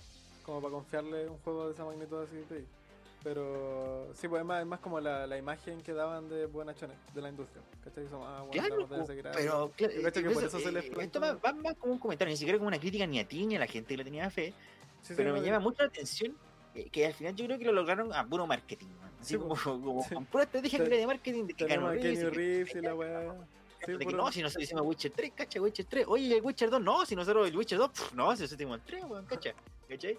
[0.44, 2.66] como para confiarle un juego de esa magnitud así de ahí.
[3.24, 6.98] Pero sí, pues es más, es más como la, la imagen que daban de buenachones
[7.14, 7.62] de la industria.
[7.84, 8.08] ¿Cachai?
[8.10, 8.88] Somos, ah, bueno, Claro, ahí.
[9.34, 11.94] pero claro, eh, que por eso, eso se les plantó- esto va, va más como
[11.94, 13.98] un comentario, ni siquiera como una crítica ni a ti ni a la gente que
[13.98, 14.54] le tenía fe,
[15.02, 16.36] Sí, sí, pero no, me llama mucho la atención
[16.76, 19.12] eh, que al final yo creo que lo lograron a puro marketing, man.
[19.22, 20.16] así Sí, como, como Sí.
[20.16, 21.86] con pura estrategia Te- que de marketing de que Kenny
[22.30, 23.36] Reeves, y que- la wea.
[23.86, 26.06] Sí, de que no, si nosotros hicimos Witcher 3, cacha, Witcher 3.
[26.08, 28.78] Oye, el Witcher 2, no, si nosotros el Witcher 2, pff, no, si nosotros hicimos
[28.80, 29.54] el 3, weón, cacha.
[29.90, 30.18] ¿Cachai?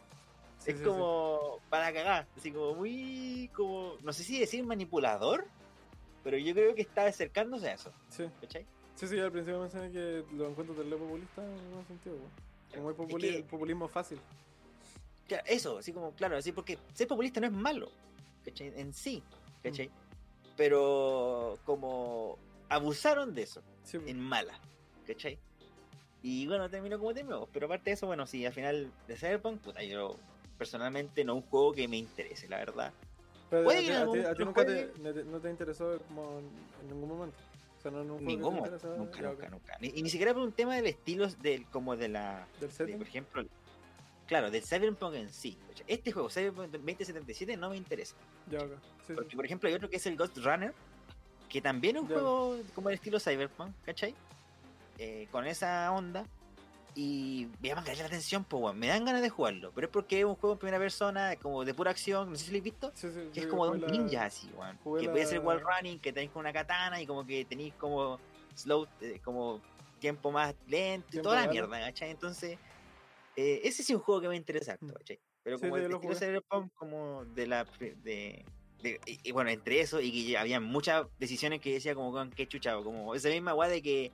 [0.65, 0.89] Sí, es sí, sí.
[0.91, 5.47] como para cagar, así como muy, como, no sé si decir manipulador,
[6.23, 8.25] pero yo creo que está acercándose a eso, Sí.
[8.41, 8.67] ¿cachai?
[8.95, 12.17] Sí, sí, al principio mencioné que lo encuentro terrible populista en algún sentido.
[12.71, 14.21] Como muy populi- que- populismo fácil.
[15.27, 17.91] Claro, eso, así como, claro, así porque ser populista no es malo,
[18.45, 18.73] ¿cachai?
[18.77, 19.23] En sí,
[19.63, 19.91] ¿cachai?
[20.57, 22.39] Pero como
[22.69, 24.59] abusaron de eso, Sí, en mala,
[25.07, 25.39] ¿cachai?
[26.23, 29.61] Y bueno, terminó como terminó, pero aparte de eso, bueno, sí, al final de Cyberpunk,
[29.61, 30.17] puta, yo
[30.59, 32.93] personalmente no es un juego que me interese, la verdad.
[33.51, 34.93] Pero a Puede ti, a a nunca te,
[35.25, 37.37] no te- interesó como en, ningún momento.
[37.79, 38.25] O sea, no en nunca,
[39.21, 39.77] ya, nunca, nunca.
[39.81, 42.97] Ni- y ni siquiera por un tema del estilo, del, como de la, Del de,
[42.97, 43.45] por ejemplo,
[44.27, 45.59] claro, del Cyberpunk en sí.
[45.87, 48.17] Este juego, Cyberpunk 2077, no me interesa.
[48.51, 48.73] Ya, ok.
[48.73, 48.79] Sí,
[49.09, 49.13] sí.
[49.15, 50.73] Porque, por ejemplo, hay otro que es el Ghost Runner,
[51.49, 52.15] que también es un Ya.
[52.15, 54.15] juego como el estilo Cyberpunk, ¿cachai?
[54.99, 56.25] Eh, con esa onda.
[56.97, 59.73] Y me llama la atención, pues, weón, me dan ganas de jugarlo.
[59.75, 62.45] Pero es porque es un juego en primera persona, como de pura acción, no sé
[62.45, 62.93] si lo habéis visto.
[62.95, 64.49] Sí, sí, Que es como de un la- ninja así,
[64.85, 67.45] jugué Que puede la- ser wall running, que tenéis con una katana y como que
[67.45, 68.21] tenéis como
[68.55, 69.61] slow, eh, como
[69.99, 72.11] tiempo más lento y toda la mierda, ¿cachai?
[72.11, 72.59] Entonces,
[73.37, 74.91] eh, ese sí es un juego que me interesa Mm.
[74.91, 75.19] ¿cachai?
[75.43, 76.15] Pero como sí, el estilo.
[76.15, 77.65] Cyberpunk, como de la.
[77.79, 78.45] De,
[78.83, 82.47] de- y, y bueno, entre eso y que había muchas decisiones que decía como qué
[82.47, 84.13] chuchado, como esa misma weá de que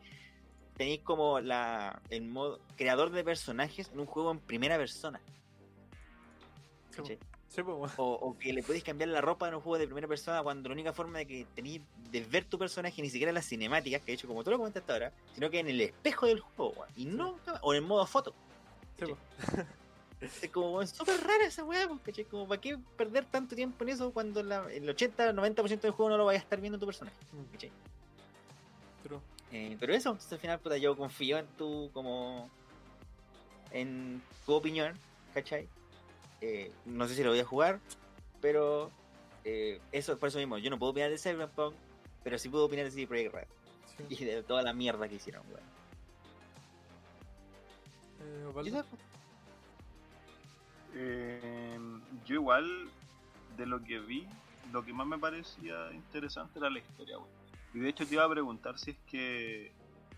[0.80, 5.20] tenéis como la el modo creador de personajes en un juego en primera persona.
[7.06, 7.18] Sí.
[7.48, 7.92] Sí, pues.
[7.98, 10.70] O, o que le podéis cambiar la ropa en un juego de primera persona cuando
[10.70, 14.00] la única forma de que tenéis de ver tu personaje ni siquiera en las cinemáticas,
[14.00, 16.72] que de hecho como tú lo comentaste ahora, sino que en el espejo del juego,
[16.78, 18.32] weón, y nunca, o en modo foto.
[18.98, 19.12] Pues.
[20.42, 22.24] Es como weón, súper rara esa weá, ¿cachai?
[22.24, 26.16] Como para qué perder tanto tiempo en eso cuando la- el 80-90% del juego no
[26.16, 27.70] lo vayas a estar viendo tu personaje, Mm, ¿cachai?
[29.02, 29.18] true.
[29.52, 32.48] Eh, pero eso, entonces, al final, puta, yo confío en tu, como,
[33.72, 34.96] en tu opinión,
[35.34, 35.68] ¿cachai?
[36.40, 37.80] Eh, no sé si lo voy a jugar,
[38.40, 38.90] pero
[39.44, 41.74] eh, eso, por eso mismo, yo no puedo opinar de Cyberpunk,
[42.22, 43.46] pero sí puedo opinar de CD Projekt Red
[43.96, 44.04] Sí.
[44.08, 45.60] y de toda la mierda que hicieron, weón.
[48.20, 48.82] Eh.
[50.94, 51.78] Eh,
[52.26, 52.90] yo igual,
[53.56, 54.26] de lo que vi,
[54.72, 57.39] lo que más me parecía interesante era la historia, weón.
[57.74, 59.72] Y de hecho te iba a preguntar si es que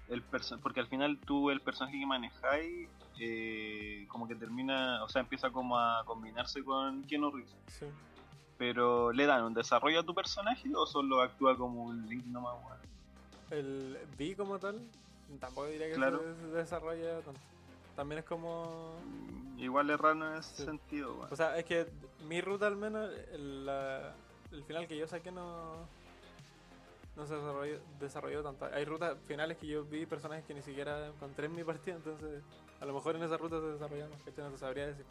[0.08, 0.22] el
[0.62, 2.88] porque al final tú el personaje que manejáis
[3.20, 7.54] eh, como que termina, o sea, empieza como a combinarse con Keanu Reeves.
[7.68, 7.86] Sí.
[8.58, 12.54] Pero ¿le dan un desarrollo a tu personaje o solo actúa como un Link nomás,
[12.64, 12.78] weón?
[13.50, 14.80] El vi como tal,
[15.40, 16.20] tampoco diría que Claro.
[16.36, 17.40] se desarrolla tanto.
[17.96, 18.94] También es como...
[19.58, 20.64] Igual es raro en ese Sí.
[20.64, 21.28] sentido, weón.
[21.32, 21.86] O sea, es que
[22.28, 24.14] mi ruta al menos, el, la-
[24.50, 25.86] el final que yo saqué no,
[27.16, 28.66] no se desarrolló, desarrolló tanto.
[28.72, 32.42] Hay rutas finales que yo vi personajes que ni siquiera encontré en mi partida, entonces
[32.80, 34.44] a lo mejor en esa ruta se desarrollan más, ¿cachai?
[34.44, 35.04] No te sabría decir.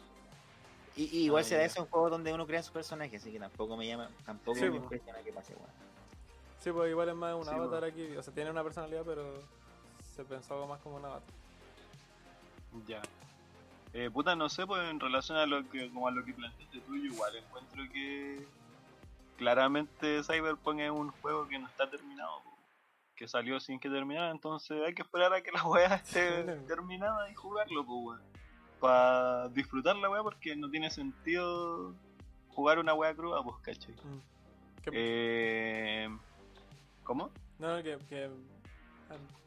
[0.96, 3.38] Y, y igual Ah, será eso un juego donde uno crea su personaje, así que
[3.38, 4.76] tampoco me llama, tampoco Sí, me po.
[4.76, 5.70] impresiona que pase, weón.
[6.60, 7.92] Sí, pues igual es más un Sí, avatar pues.
[7.92, 9.24] aquí, o sea, tiene una personalidad, pero
[10.14, 11.22] se pensó más como un avatar.
[12.86, 13.00] Ya.
[13.94, 16.80] Eh, puta, no sé, pues en relación a lo que, como a lo que planteaste
[16.80, 18.46] tú, yo igual encuentro que
[19.46, 22.30] claramente Cyberpunk es un juego que no está terminado,
[23.16, 27.28] que salió sin que terminara, entonces hay que esperar a que la weá esté terminada
[27.28, 28.22] y jugarlo, pues weón.
[28.80, 31.92] Para disfrutar la weá porque no tiene sentido
[32.50, 33.94] jugar una weá cruda, pues cachai.
[33.94, 34.20] Mm.
[34.82, 36.08] ¿Qué- Eh,
[37.02, 37.30] ¿Cómo?
[37.58, 38.30] No, que, que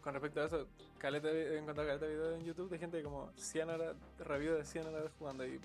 [0.02, 0.68] con respecto a eso,
[0.98, 4.66] caleta, he encontrado caleta de videos en YouTube de gente como 100 horas, review de
[4.66, 5.60] 100 horas jugando y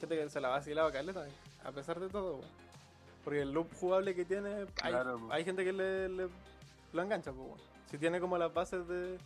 [0.00, 1.26] gente que se la va vacilado caleta,
[1.64, 2.63] a pesar de todo, weón.
[3.24, 4.94] Porque el loop jugable que tiene, hay,
[5.30, 6.28] hay gente que le, le-
[6.92, 7.60] lo engancha, pues, weón.
[7.90, 9.18] Si tiene como las bases de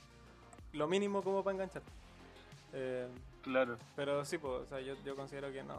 [0.72, 1.82] lo mínimo como para enganchar.
[2.72, 3.08] Eh,
[3.42, 3.78] Claro.
[3.96, 5.74] pero sí, pues, o sea, yo, yo considero que no,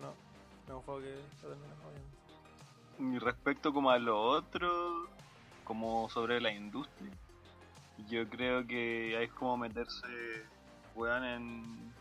[0.00, 0.12] no, no
[0.66, 3.16] es un juego que lo termina, obviamente.
[3.16, 5.06] Y respecto como a lo otro,
[5.64, 7.10] como sobre la industria,
[8.08, 10.06] yo creo que hay como meterse,
[10.94, 11.92] weón, en...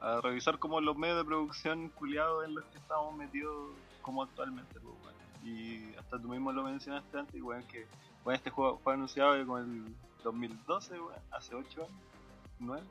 [0.00, 3.70] a revisar como los medios de producción culiados en los que estamos metidos
[4.02, 4.94] como actualmente, pues.
[5.44, 7.86] Y hasta tú mismo lo mencionaste antes, weón, que
[8.24, 9.94] weón, este juego fue anunciado como el
[10.24, 11.92] 2012, weón, hace 8 años,
[12.58, 12.82] 9.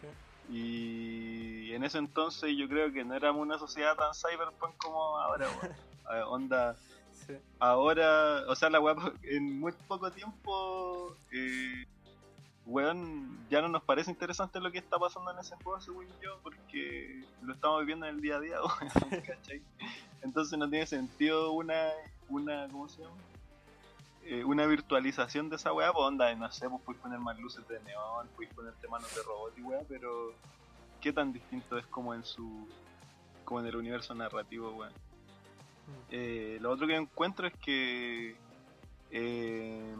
[0.00, 0.52] Sí.
[0.52, 5.46] Y en ese entonces yo creo que no éramos una sociedad tan cyberpunk como ahora.
[6.12, 6.76] Eh, onda,
[7.26, 7.32] Sí.
[7.58, 11.86] ahora, o sea, la weá en muy poco tiempo, eh,
[12.66, 16.38] weón, ya no nos parece interesante lo que está pasando en ese juego, según yo,
[16.42, 19.62] porque lo estamos viviendo en el día a día, weón, ¿cachai?
[20.22, 21.90] Entonces no tiene sentido una,
[22.28, 23.16] una, ¿cómo se llama?
[24.24, 27.66] Eh, una virtualización de esa weá, pues onda, no sé, pues puedes poner más luces
[27.68, 30.32] de neón, puedes ponerte manos de robot y weá, pero
[31.00, 32.66] ¿qué tan distinto es como en su,
[33.44, 34.92] como en el universo narrativo, weón?
[34.92, 36.08] Mm.
[36.10, 38.34] Eh, lo otro que encuentro es que
[39.12, 39.94] eh,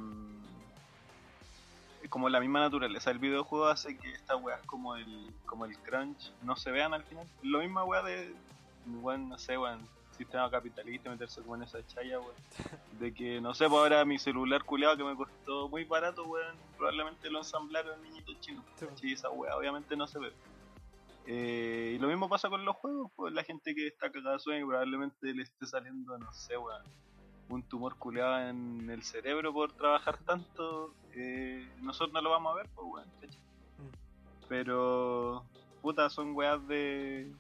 [2.09, 6.33] como la misma naturaleza del videojuego hace que estas weas como el como el crunch
[6.43, 7.27] no se vean al final.
[7.43, 8.35] Lo misma wea de
[8.87, 9.81] weón, no sé, weón,
[10.17, 12.35] sistema capitalista, meterse como en esa chaya, weón.
[13.01, 16.57] De que no sé, pues ahora mi celular culeado que me costó muy barato, weón,
[16.77, 18.65] probablemente lo ensamblaron niñitos chinos.
[18.97, 19.13] Sí.
[19.13, 20.33] esa wea obviamente no se ve.
[21.29, 24.67] Eh, y lo mismo pasa con los juegos, pues la gente que está cagada sueño
[24.67, 26.83] probablemente le esté saliendo, no sé, weón,
[27.49, 30.95] un tumor culeado en el cerebro por trabajar tanto.
[31.17, 33.09] Eh, nosotros no lo vamos a ver, pues weón.
[33.79, 34.47] Mm.
[34.49, 35.45] Pero,
[35.83, 37.33] puta, son weas de.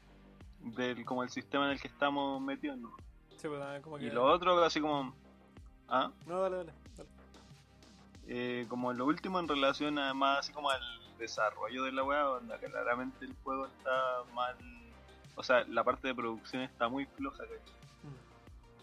[0.60, 2.96] del como el sistema en el que estamos metidos, ¿no?
[3.36, 4.06] Sí, pues como que...
[4.06, 5.14] Y lo otro, así como.
[5.88, 6.72] Ah, No, dale, dale.
[6.96, 7.08] dale.
[8.26, 10.80] eh, como lo último en relación a más así como al
[11.18, 14.56] desarrollo de la wea, donde claramente el juego está mal.
[15.36, 17.58] O sea, la parte de producción está muy floja, ¿cachai?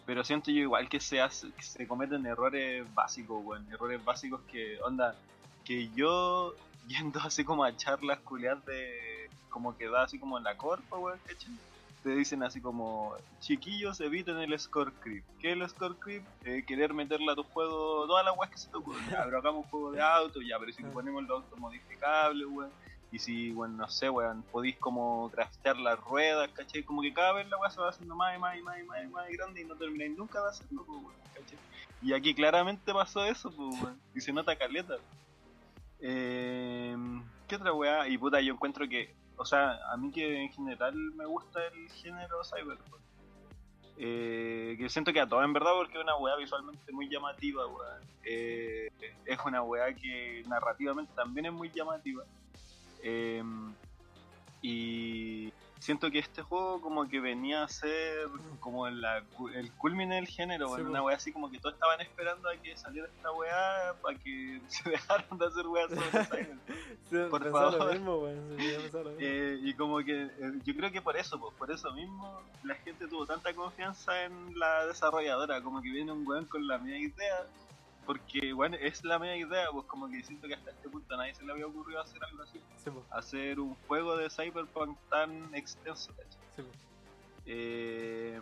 [0.05, 3.65] Pero siento yo igual que se hace, que se cometen errores básicos, weón.
[3.71, 5.15] Errores básicos que, onda,
[5.63, 6.55] que yo
[6.88, 10.97] yendo así como a charlas culiadas de como que da así como en la corpa,
[10.97, 11.53] weón, ¿cachai?
[12.01, 15.23] Te dicen así como, chiquillos, eviten el score creep.
[15.39, 16.23] ¿Qué es el score creep?
[16.43, 19.09] Eh, querer meterle a tu juego todas las weas que se te ocurren.
[19.09, 22.71] Ya, pero hagamos un juego de auto, ya, pero si ponemos los autos modificables, weón.
[23.14, 26.81] Y si, bueno, no sé, weón, podéis como craftear las ruedas, ¿cachai?
[26.81, 28.84] Como que cada vez la weá se va haciendo más y más y más y
[28.84, 31.60] más y más grande y no termináis nunca de hacerlo, pues, weón, ¿cachai?
[32.02, 33.94] Y aquí claramente pasó eso, pues.
[34.15, 34.95] Y se nota caleta.
[35.99, 36.98] Eh,
[37.48, 38.07] ¿Qué otra weá?
[38.07, 41.91] Y puta, yo encuentro que, o sea, a mí que en general me gusta el
[41.91, 42.99] género cyberpunk.
[43.98, 47.68] Eh, que siento que a todos en verdad porque es una weá visualmente muy llamativa,
[47.68, 48.02] weón.
[48.23, 48.90] Eh,
[49.23, 52.23] es una weá que narrativamente también es muy llamativa.
[53.03, 53.43] Eh,
[54.61, 55.53] y
[55.84, 58.30] siento que este juego como que venía a ser
[58.61, 59.21] como la,
[59.53, 62.75] el culmine del género, Sí, una weá así como que todos estaban esperando a que
[62.77, 66.47] saliera esta weá para que se dejaran de hacer weas sobre.
[67.09, 67.77] Sí, Por favor.
[67.77, 69.11] lo mismo, lo mismo.
[69.19, 70.30] Eh, y como que eh,
[70.63, 74.57] yo creo que por eso, pues, por eso mismo la gente tuvo tanta confianza en
[74.57, 77.45] la desarrolladora, como que viene un weón con la media idea,
[78.05, 81.17] porque bueno, es la media idea, pues como que siento que hasta este punto a
[81.17, 84.97] nadie se le había ocurrido hacer algo así, Sí, pues, hacer un juego de Cyberpunk
[85.09, 86.11] tan extenso,
[86.55, 86.77] sí, pues.
[87.45, 88.39] Eh,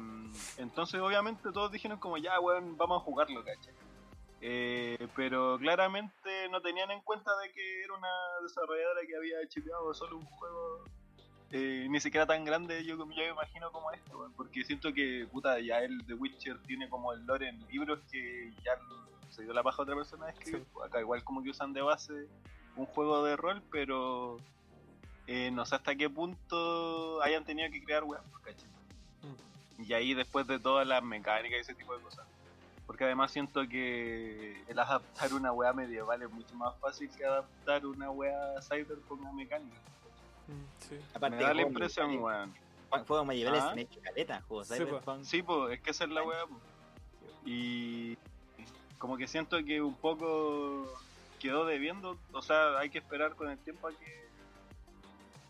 [0.58, 3.74] entonces obviamente todos dijeron como ya weón, vamos a jugarlo, ¿cachai?
[4.42, 8.10] Eh, pero claramente no tenían en cuenta de que era una
[8.44, 10.84] desarrolladora que había chipeado solo un juego
[11.54, 15.60] eh, ni siquiera tan grande, yo, yo me imagino como weón, porque siento que puta
[15.60, 18.72] ya el The Witcher tiene como el lore en libros que ya
[19.32, 20.64] se dio la paja a otra persona de escribir.
[20.66, 20.80] Sí.
[20.86, 22.28] Acá igual como que usan de base
[22.76, 24.38] un juego de rol, pero
[25.28, 28.56] eh, no sé hasta qué punto hayan tenido que crear weas, pues.
[29.24, 29.84] Mm.
[29.84, 32.26] Y ahí después de todas las mecánicas y ese tipo de cosas.
[32.88, 37.86] Porque además siento que el adaptar una wea medieval es mucho más fácil que adaptar
[37.86, 39.78] una wea cyberpunk a mecánica.
[40.48, 41.00] Mm, sí.
[41.14, 42.54] Aparte, Me da la impresión, weón.
[43.08, 43.70] Juegos medievales Ah.
[43.72, 44.86] han hecho caleta, juegos Sí, po.
[44.86, 45.24] cyberpunk.
[45.24, 46.60] Sí, pues, es que esa es la weá, po.
[47.46, 48.18] Y
[49.02, 50.86] como que siento que un poco
[51.40, 54.22] quedó debiendo, o sea, hay que esperar con el tiempo a que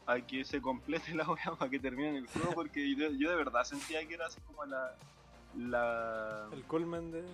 [0.07, 3.35] a que se complete la weá para que termine el juego, porque yo, yo de
[3.35, 4.95] verdad sentía que era así como la
[5.57, 7.25] la El culmen de.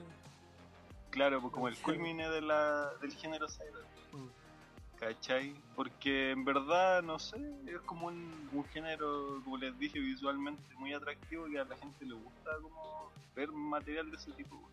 [1.12, 3.86] claro, pues como el culmine de la, del género cyber.
[4.12, 4.98] Mm.
[5.00, 5.54] ¿Cachai?
[5.76, 7.38] Porque en verdad, no sé,
[7.68, 12.06] es como un, un género, como les dije, visualmente muy atractivo que a la gente
[12.06, 14.68] le gusta como ver material de ese tipo.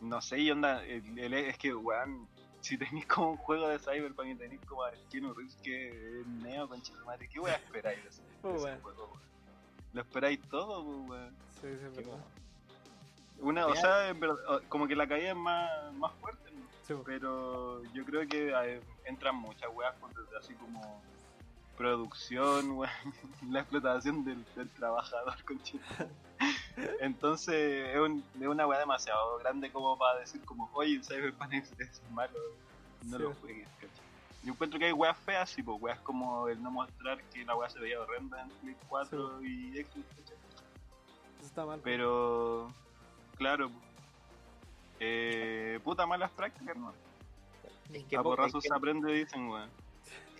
[0.00, 2.28] No sé, y onda, el- el- es que, weón,
[2.60, 6.26] si tenéis como un juego de Cyberpunk y tenéis como a Keanu Reeves que es
[6.26, 9.22] Neo con madre, ¿qué weón esperáis de ese, de Oh, ese juego, weón?
[9.92, 11.36] Lo esperáis todo, pues, weón.
[11.60, 12.24] Sí, sí, verdad.
[13.40, 14.36] Una, o sea, en verdad,
[14.68, 16.64] como que la caída es más, más fuerte, ¿no?
[16.86, 21.02] Sí, pero yo creo que eh, entran muchas weas por desde así como
[21.76, 22.90] producción, weón,
[23.50, 25.60] la explotación del, del trabajador con
[27.00, 31.52] Entonces es, un- es una wea demasiado grande como para decir como, oye, el Cyberpunk
[31.54, 32.38] es, es malo,
[33.04, 33.22] no Sí.
[33.22, 33.90] lo juegues, ¿cachai?
[34.42, 37.54] Yo encuentro que hay weas feas, sí, pues weas como el no mostrar que la
[37.56, 40.36] wea se veía horrenda en Play 4 y Xbox, ¿cachai?
[41.38, 41.80] Eso está mal.
[41.82, 42.72] Pero,
[43.36, 43.70] claro,
[45.00, 46.92] eh, puta malas prácticas, ¿no?
[47.92, 49.70] Es que, A po- es porrazos que- se aprende, dicen, weón.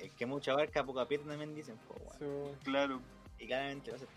[0.01, 2.53] es que mucha barca, poca aprieta también dicen, po, weón.
[2.55, 2.59] Sí.
[2.65, 3.01] Claro,
[3.39, 4.09] Y claramente va a ser.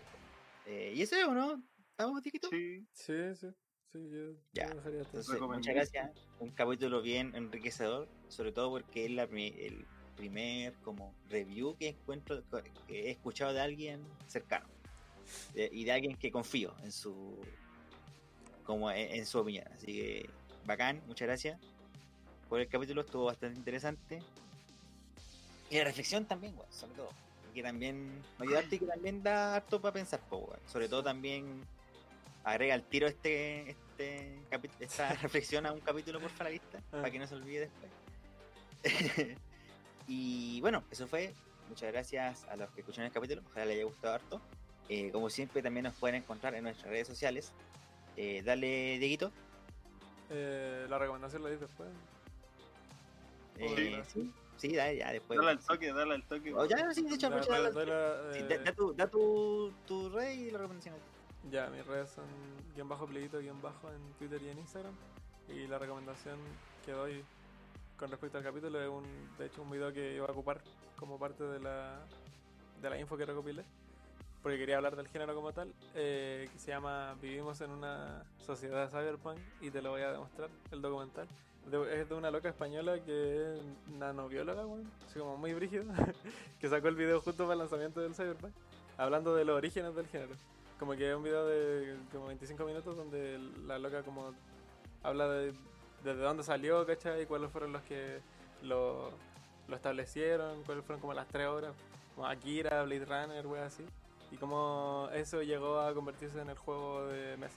[0.66, 1.60] Eh, ¿Y eso es no?
[1.98, 2.50] ¿Estamos tiquitos?
[2.50, 2.86] sí.
[2.92, 3.48] sí, sí.
[3.90, 4.80] Sí, yo, Ya, yo.
[4.88, 6.12] Entonces, muchas gracias.
[6.38, 9.84] Un capítulo bien enriquecedor, sobre todo porque es la el
[10.16, 12.40] primer como review que encuentro
[12.86, 14.68] que he escuchado de alguien cercano
[15.54, 17.36] de- y de alguien que confío en su
[18.62, 19.66] como en, en su opinión.
[19.72, 20.30] Así que
[20.66, 21.60] bacán, muchas gracias
[22.48, 24.20] por el capítulo, estuvo bastante interesante.
[25.68, 27.08] Y la reflexión también, weón, sobre todo.
[27.52, 30.60] Que también me ayudaste y que también da harto para pensar, po, weón.
[30.68, 31.60] Sobre todo también
[32.50, 34.38] agrega al tiro este, este
[34.80, 36.98] esta reflexión a un capítulo por la lista, Ah.
[37.02, 37.90] para que no se olvide después.
[40.08, 41.34] y bueno, eso fue.
[41.68, 43.42] Muchas gracias a los que escucharon el capítulo.
[43.50, 44.40] Ojalá les haya gustado harto.
[44.88, 47.52] Eh, como siempre, también nos pueden encontrar en nuestras redes sociales.
[48.16, 49.30] Eh, dale, Dieguito.
[50.30, 51.90] Eh, la recomendación la di después.
[53.58, 55.38] Eh, sí, sí, dale, ya después.
[55.38, 56.54] Dale al toque, dale al toque.
[56.54, 60.58] Oh, ya, sí, de hecho, eh, da, da tu, da tu, tu red y la
[60.58, 60.94] recomendación.
[61.50, 62.24] Ya, mis redes son
[62.74, 64.94] guion bajo playito guion bajo en Twitter y en Instagram.
[65.48, 66.38] Y la recomendación
[66.84, 67.24] que doy
[67.96, 69.04] con respecto al capítulo es un,
[69.38, 70.60] de hecho un video que iba a ocupar
[70.98, 72.00] como parte de la,
[72.82, 73.64] de la info que recopilé.
[74.42, 78.88] Porque quería hablar del género como tal, eh, que se llama Vivimos en una sociedad
[78.88, 81.26] cyberpunk y te lo voy a demostrar, el documental.
[81.66, 83.62] De- es de una loca española que es
[83.98, 85.84] nanobióloga, weón, así como muy brígido,
[86.60, 88.52] que sacó el video justo para el lanzamiento del cyberpunk,
[88.96, 90.34] hablando de los orígenes del género.
[90.78, 94.32] Como que es un video de como 25 minutos donde la loca como
[95.02, 95.52] habla de
[96.04, 97.22] desde dónde salió, ¿cachai?
[97.22, 98.20] Y cuáles fueron los que
[98.62, 99.10] lo,
[99.66, 101.74] lo establecieron, cuáles fueron como las tres obras,
[102.14, 103.84] como Akira, Blade Runner, wey así.
[104.30, 107.56] Y cómo eso llegó a convertirse en el juego de mesa.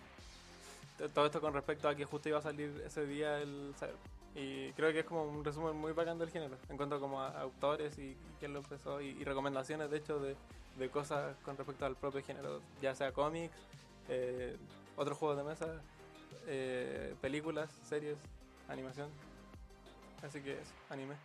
[1.13, 4.21] Todo esto con respecto a que justo iba a salir ese día el Cyberpunk.
[4.33, 7.41] Y creo que es como un resumen muy bacán del género, en cuanto como a
[7.41, 10.37] autores y, y quién lo empezó, y, y recomendaciones de hecho de,
[10.77, 13.53] de cosas con respecto al propio género, ya sea cómics,
[14.09, 14.57] eh,
[14.95, 15.81] otros juegos de mesa,
[16.47, 18.17] eh, películas, series,
[18.67, 19.09] animación.
[20.23, 21.15] Así que eso, anime.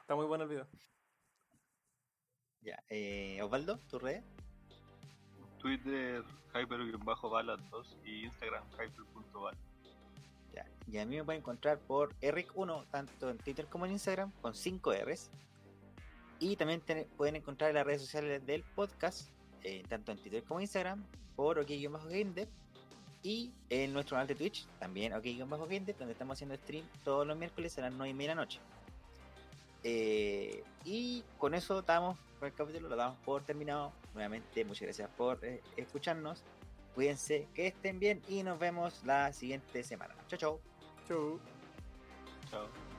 [0.00, 0.66] Está muy bueno el video.
[2.62, 4.22] Ya, eh, Osvaldo, tu red.
[5.58, 9.56] Twitter, hyper-balat2 y Instagram, hyper.bal.
[10.52, 10.66] Ya.
[10.86, 14.54] Y a mí me pueden encontrar por Eric1, tanto en Twitter como en Instagram, con
[14.54, 15.30] 5 Rs.
[16.42, 16.82] Y también
[17.16, 19.30] pueden encontrar en las redes sociales del podcast,
[19.62, 21.04] eh, tanto en Twitter como en Instagram,
[21.36, 22.48] por OK-GameDev.
[23.22, 27.78] Y en nuestro canal de Twitch, también OK-GameDev, donde estamos haciendo stream todos los miércoles
[27.78, 28.58] a las 9 y media de la noche.
[29.84, 33.92] Eh, y con eso estamos con el capítulo, lo damos por terminado.
[34.12, 36.42] Nuevamente, muchas gracias por eh, escucharnos.
[36.96, 40.16] Cuídense, que estén bien y nos vemos la siguiente semana.
[40.26, 40.60] Chao, chao.
[41.06, 41.38] Chau.
[42.50, 42.91] Chao.